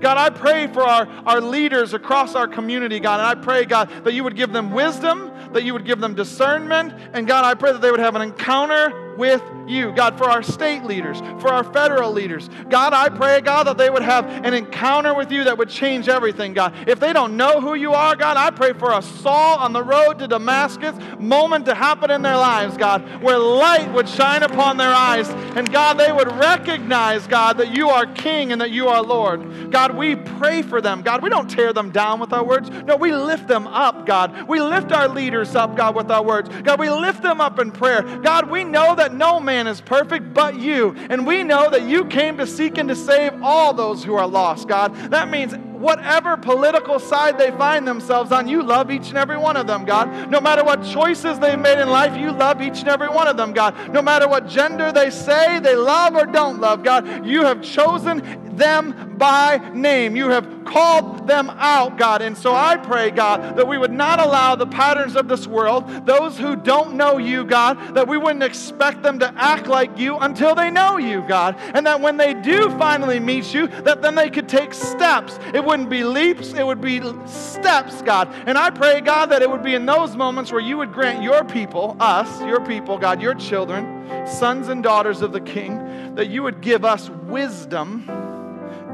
God, 0.00 0.18
I 0.18 0.28
pray 0.28 0.66
for 0.66 0.82
our, 0.82 1.06
our 1.24 1.40
leaders 1.40 1.94
across 1.94 2.34
our 2.34 2.46
community, 2.46 3.00
God. 3.00 3.20
And 3.20 3.26
I 3.26 3.42
pray, 3.42 3.64
God, 3.64 3.90
that 4.04 4.12
you 4.12 4.24
would 4.24 4.36
give 4.36 4.52
them 4.52 4.72
wisdom, 4.72 5.32
that 5.52 5.64
you 5.64 5.72
would 5.72 5.86
give 5.86 6.00
them 6.00 6.14
discernment. 6.14 6.92
And 7.14 7.26
God, 7.26 7.44
I 7.44 7.54
pray 7.54 7.72
that 7.72 7.80
they 7.80 7.90
would 7.90 8.00
have 8.00 8.14
an 8.14 8.22
encounter 8.22 9.05
with 9.16 9.42
you. 9.66 9.92
God, 9.92 10.16
for 10.18 10.30
our 10.30 10.42
state 10.42 10.84
leaders, 10.84 11.18
for 11.40 11.48
our 11.48 11.64
federal 11.64 12.12
leaders. 12.12 12.48
God, 12.68 12.92
I 12.92 13.08
pray, 13.08 13.40
God, 13.40 13.66
that 13.66 13.78
they 13.78 13.90
would 13.90 14.02
have 14.02 14.26
an 14.26 14.54
encounter 14.54 15.14
with 15.14 15.32
you 15.32 15.44
that 15.44 15.58
would 15.58 15.68
change 15.68 16.08
everything, 16.08 16.52
God. 16.52 16.74
If 16.86 17.00
they 17.00 17.12
don't 17.12 17.36
know 17.36 17.60
who 17.60 17.74
you 17.74 17.92
are, 17.92 18.16
God, 18.16 18.36
I 18.36 18.50
pray 18.50 18.72
for 18.72 18.92
a 18.92 19.02
Saul 19.02 19.58
on 19.58 19.72
the 19.72 19.82
road 19.82 20.18
to 20.20 20.28
Damascus 20.28 20.94
moment 21.18 21.66
to 21.66 21.74
happen 21.74 22.10
in 22.10 22.22
their 22.22 22.36
lives, 22.36 22.76
God, 22.76 23.22
where 23.22 23.38
light 23.38 23.92
would 23.92 24.08
shine 24.08 24.42
upon 24.42 24.76
their 24.76 24.92
eyes. 24.92 25.28
And 25.28 25.70
God, 25.70 25.94
they 25.94 26.12
would 26.12 26.28
recognize, 26.28 27.26
God, 27.26 27.58
that 27.58 27.74
you 27.74 27.88
are 27.88 28.06
King 28.06 28.52
and 28.52 28.60
that 28.60 28.70
you 28.70 28.88
are 28.88 29.02
Lord. 29.02 29.70
God, 29.70 29.96
we 29.96 30.16
pray 30.16 30.62
for 30.62 30.80
them. 30.80 31.02
God, 31.02 31.22
we 31.22 31.28
don't 31.28 31.48
tear 31.48 31.72
them 31.72 31.90
down 31.90 32.20
with 32.20 32.32
our 32.32 32.44
words. 32.44 32.70
No, 32.70 32.96
we 32.96 33.12
lift 33.12 33.48
them 33.48 33.66
up, 33.66 34.06
God. 34.06 34.48
We 34.48 34.60
lift 34.60 34.92
our 34.92 35.08
leaders 35.08 35.54
up, 35.54 35.76
God, 35.76 35.94
with 35.94 36.10
our 36.10 36.22
words. 36.22 36.48
God, 36.62 36.78
we 36.78 36.90
lift 36.90 37.22
them 37.22 37.40
up 37.40 37.58
in 37.58 37.72
prayer. 37.72 38.02
God, 38.02 38.50
we 38.50 38.64
know 38.64 38.94
that 38.94 39.05
no 39.12 39.40
man 39.40 39.56
man 39.56 39.66
is 39.66 39.80
perfect 39.80 40.34
but 40.34 40.58
you. 40.58 40.94
And 41.08 41.26
we 41.26 41.42
know 41.42 41.70
that 41.70 41.82
you 41.82 42.04
came 42.04 42.36
to 42.36 42.46
seek 42.46 42.76
and 42.76 42.88
to 42.88 42.96
save 42.96 43.42
all 43.42 43.72
those 43.72 44.04
who 44.04 44.14
are 44.14 44.26
lost, 44.26 44.68
God. 44.68 44.94
That 45.10 45.30
means 45.30 45.54
whatever 45.78 46.36
political 46.36 46.98
side 46.98 47.38
they 47.38 47.50
find 47.52 47.86
themselves 47.86 48.32
on, 48.32 48.48
you 48.48 48.62
love 48.62 48.90
each 48.90 49.08
and 49.08 49.18
every 49.18 49.36
one 49.36 49.56
of 49.56 49.66
them, 49.66 49.84
God. 49.84 50.30
No 50.30 50.40
matter 50.40 50.64
what 50.64 50.84
choices 50.84 51.38
they've 51.38 51.58
made 51.58 51.80
in 51.80 51.88
life, 51.88 52.16
you 52.16 52.32
love 52.32 52.60
each 52.60 52.80
and 52.80 52.88
every 52.88 53.08
one 53.08 53.28
of 53.28 53.36
them, 53.36 53.52
God. 53.52 53.92
No 53.92 54.02
matter 54.02 54.28
what 54.28 54.48
gender 54.48 54.92
they 54.92 55.10
say 55.10 55.60
they 55.60 55.76
love 55.76 56.14
or 56.14 56.26
don't 56.26 56.60
love, 56.60 56.82
God, 56.82 57.26
you 57.26 57.44
have 57.44 57.62
chosen 57.62 58.56
them 58.56 59.14
by 59.18 59.58
name. 59.74 60.16
You 60.16 60.30
have 60.30 60.64
called 60.64 61.26
them 61.26 61.48
out, 61.50 61.96
God. 61.96 62.22
And 62.22 62.36
so 62.36 62.54
I 62.54 62.76
pray, 62.76 63.10
God, 63.10 63.56
that 63.56 63.66
we 63.66 63.78
would 63.78 63.92
not 63.92 64.20
allow 64.20 64.56
the 64.56 64.66
patterns 64.66 65.16
of 65.16 65.28
this 65.28 65.46
world, 65.46 66.06
those 66.06 66.36
who 66.38 66.56
don't 66.56 66.94
know 66.94 67.18
you, 67.18 67.44
God, 67.44 67.94
that 67.94 68.08
we 68.08 68.18
wouldn't 68.18 68.42
expect 68.42 69.02
them 69.02 69.18
to 69.20 69.32
act 69.36 69.66
like 69.68 69.96
you 69.98 70.16
until 70.18 70.54
they 70.54 70.70
know 70.70 70.96
you, 70.96 71.22
God. 71.22 71.56
And 71.74 71.86
that 71.86 72.00
when 72.00 72.16
they 72.16 72.34
do 72.34 72.70
finally 72.70 73.20
meet 73.20 73.54
you, 73.54 73.68
that 73.68 74.02
then 74.02 74.14
they 74.14 74.28
could 74.28 74.48
take 74.48 74.74
steps. 74.74 75.38
Wouldn't 75.66 75.90
be 75.90 76.04
leaps, 76.04 76.54
it 76.54 76.64
would 76.64 76.80
be 76.80 77.02
steps, 77.26 78.00
God. 78.02 78.32
And 78.46 78.56
I 78.56 78.70
pray, 78.70 79.00
God, 79.00 79.26
that 79.26 79.42
it 79.42 79.50
would 79.50 79.62
be 79.62 79.74
in 79.74 79.84
those 79.84 80.16
moments 80.16 80.52
where 80.52 80.60
you 80.60 80.78
would 80.78 80.92
grant 80.92 81.22
your 81.22 81.44
people, 81.44 81.96
us, 81.98 82.40
your 82.42 82.64
people, 82.64 82.96
God, 82.96 83.20
your 83.20 83.34
children, 83.34 84.26
sons 84.26 84.68
and 84.68 84.82
daughters 84.82 85.20
of 85.20 85.32
the 85.32 85.40
King, 85.40 86.14
that 86.14 86.28
you 86.28 86.42
would 86.42 86.60
give 86.60 86.84
us 86.84 87.10
wisdom 87.10 88.08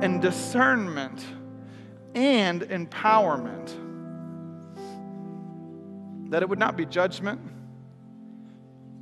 and 0.02 0.20
discernment 0.20 1.24
and 2.14 2.62
empowerment. 2.62 3.70
That 6.30 6.42
it 6.42 6.48
would 6.48 6.58
not 6.58 6.76
be 6.76 6.86
judgment, 6.86 7.40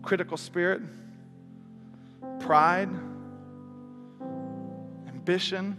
critical 0.03 0.37
spirit, 0.37 0.83
pride, 2.41 2.91
ambition. 5.09 5.77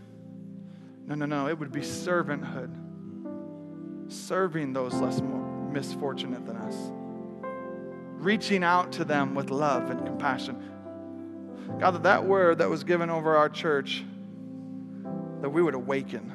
No, 1.12 1.26
no, 1.26 1.26
no. 1.26 1.50
It 1.50 1.60
would 1.60 1.74
be 1.74 1.82
servanthood, 1.82 2.74
serving 4.08 4.72
those 4.72 4.94
less 4.94 5.20
misfortunate 5.20 6.46
than 6.46 6.56
us, 6.56 6.76
reaching 8.24 8.64
out 8.64 8.94
to 8.94 9.04
them 9.04 9.36
with 9.36 9.50
love 9.50 9.90
and 9.90 10.06
compassion. 10.06 10.56
God, 11.82 11.92
that 11.96 12.04
that 12.04 12.24
word 12.24 12.60
that 12.60 12.70
was 12.70 12.86
given 12.86 13.10
over 13.10 13.36
our 13.36 13.50
church 13.50 14.06
that 15.42 15.50
we 15.50 15.62
would 15.62 15.76
awaken, 15.76 16.32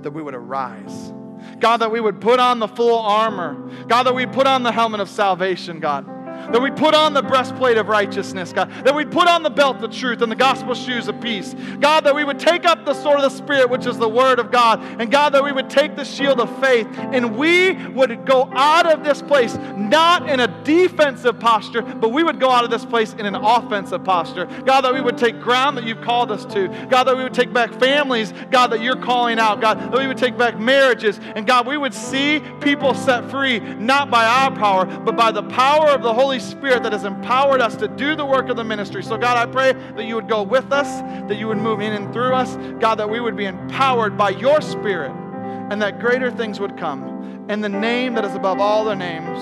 that 0.00 0.12
we 0.12 0.22
would 0.22 0.34
arise. 0.34 1.12
God, 1.58 1.78
that 1.78 1.92
we 1.92 2.00
would 2.00 2.18
put 2.18 2.40
on 2.40 2.60
the 2.60 2.68
full 2.68 2.98
armor. 2.98 3.70
God, 3.88 4.04
that 4.04 4.14
we 4.14 4.24
put 4.24 4.46
on 4.46 4.62
the 4.62 4.72
helmet 4.72 5.00
of 5.00 5.10
salvation, 5.10 5.80
God 5.80 6.19
that 6.52 6.60
we 6.60 6.70
put 6.70 6.94
on 6.94 7.14
the 7.14 7.22
breastplate 7.22 7.76
of 7.76 7.88
righteousness, 7.88 8.52
God, 8.52 8.70
that 8.84 8.94
we 8.94 9.04
put 9.04 9.28
on 9.28 9.42
the 9.42 9.50
belt 9.50 9.82
of 9.82 9.90
truth 9.90 10.22
and 10.22 10.30
the 10.30 10.36
gospel 10.36 10.74
shoes 10.74 11.08
of 11.08 11.20
peace, 11.20 11.54
God, 11.80 12.04
that 12.04 12.14
we 12.14 12.24
would 12.24 12.38
take 12.38 12.64
up 12.64 12.84
the 12.84 12.94
sword 12.94 13.20
of 13.20 13.22
the 13.22 13.36
Spirit, 13.36 13.70
which 13.70 13.86
is 13.86 13.98
the 13.98 14.08
word 14.08 14.38
of 14.38 14.50
God, 14.50 14.82
and 15.00 15.10
God, 15.10 15.30
that 15.30 15.44
we 15.44 15.52
would 15.52 15.70
take 15.70 15.96
the 15.96 16.04
shield 16.04 16.40
of 16.40 16.60
faith, 16.60 16.86
and 17.12 17.36
we 17.36 17.72
would 17.88 18.26
go 18.26 18.50
out 18.54 18.90
of 18.90 19.04
this 19.04 19.22
place 19.22 19.56
not 19.76 20.28
in 20.28 20.40
a 20.40 20.64
defensive 20.64 21.38
posture, 21.38 21.82
but 21.82 22.10
we 22.10 22.22
would 22.22 22.40
go 22.40 22.50
out 22.50 22.64
of 22.64 22.70
this 22.70 22.84
place 22.84 23.12
in 23.14 23.26
an 23.26 23.34
offensive 23.34 24.04
posture. 24.04 24.46
God, 24.64 24.82
that 24.82 24.94
we 24.94 25.00
would 25.00 25.18
take 25.18 25.40
ground 25.40 25.76
that 25.76 25.84
you've 25.84 26.00
called 26.00 26.30
us 26.30 26.44
to, 26.46 26.68
God, 26.88 27.04
that 27.04 27.16
we 27.16 27.22
would 27.22 27.34
take 27.34 27.52
back 27.52 27.72
families, 27.74 28.32
God, 28.50 28.68
that 28.68 28.82
you're 28.82 28.96
calling 28.96 29.38
out, 29.38 29.60
God, 29.60 29.78
that 29.78 29.98
we 29.98 30.06
would 30.06 30.18
take 30.18 30.36
back 30.36 30.58
marriages, 30.58 31.18
and 31.34 31.46
God, 31.46 31.66
we 31.66 31.76
would 31.76 31.94
see 31.94 32.40
people 32.60 32.94
set 32.94 33.30
free, 33.30 33.60
not 33.60 34.10
by 34.10 34.24
our 34.24 34.54
power, 34.54 34.86
but 34.86 35.16
by 35.16 35.30
the 35.30 35.42
power 35.44 35.88
of 35.88 36.02
the 36.02 36.12
Holy 36.12 36.29
Holy 36.30 36.38
Spirit 36.38 36.84
that 36.84 36.92
has 36.92 37.02
empowered 37.02 37.60
us 37.60 37.74
to 37.74 37.88
do 37.88 38.14
the 38.14 38.24
work 38.24 38.50
of 38.50 38.56
the 38.56 38.62
ministry. 38.62 39.02
So, 39.02 39.18
God, 39.18 39.36
I 39.36 39.50
pray 39.50 39.72
that 39.72 40.04
you 40.04 40.14
would 40.14 40.28
go 40.28 40.44
with 40.44 40.70
us, 40.70 40.86
that 41.28 41.40
you 41.40 41.48
would 41.48 41.58
move 41.58 41.80
in 41.80 41.92
and 41.92 42.12
through 42.12 42.34
us. 42.34 42.54
God, 42.78 43.00
that 43.00 43.10
we 43.10 43.18
would 43.18 43.36
be 43.36 43.46
empowered 43.46 44.16
by 44.16 44.30
your 44.30 44.60
Spirit, 44.60 45.10
and 45.10 45.82
that 45.82 45.98
greater 45.98 46.30
things 46.30 46.60
would 46.60 46.78
come. 46.78 47.46
In 47.50 47.62
the 47.62 47.68
name 47.68 48.14
that 48.14 48.24
is 48.24 48.36
above 48.36 48.60
all 48.60 48.84
the 48.84 48.94
names. 48.94 49.40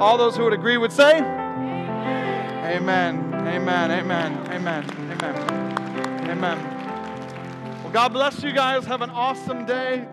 All 0.00 0.16
those 0.16 0.36
who 0.36 0.44
would 0.44 0.52
agree 0.52 0.76
would 0.76 0.92
say, 0.92 1.16
Amen. 1.16 3.34
Amen. 3.34 3.90
Amen. 3.90 3.92
Amen. 4.52 5.10
Amen. 5.10 6.30
Amen. 6.30 7.82
Well, 7.82 7.92
God 7.92 8.12
bless 8.12 8.40
you 8.40 8.52
guys. 8.52 8.84
Have 8.84 9.02
an 9.02 9.10
awesome 9.10 9.66
day. 9.66 10.06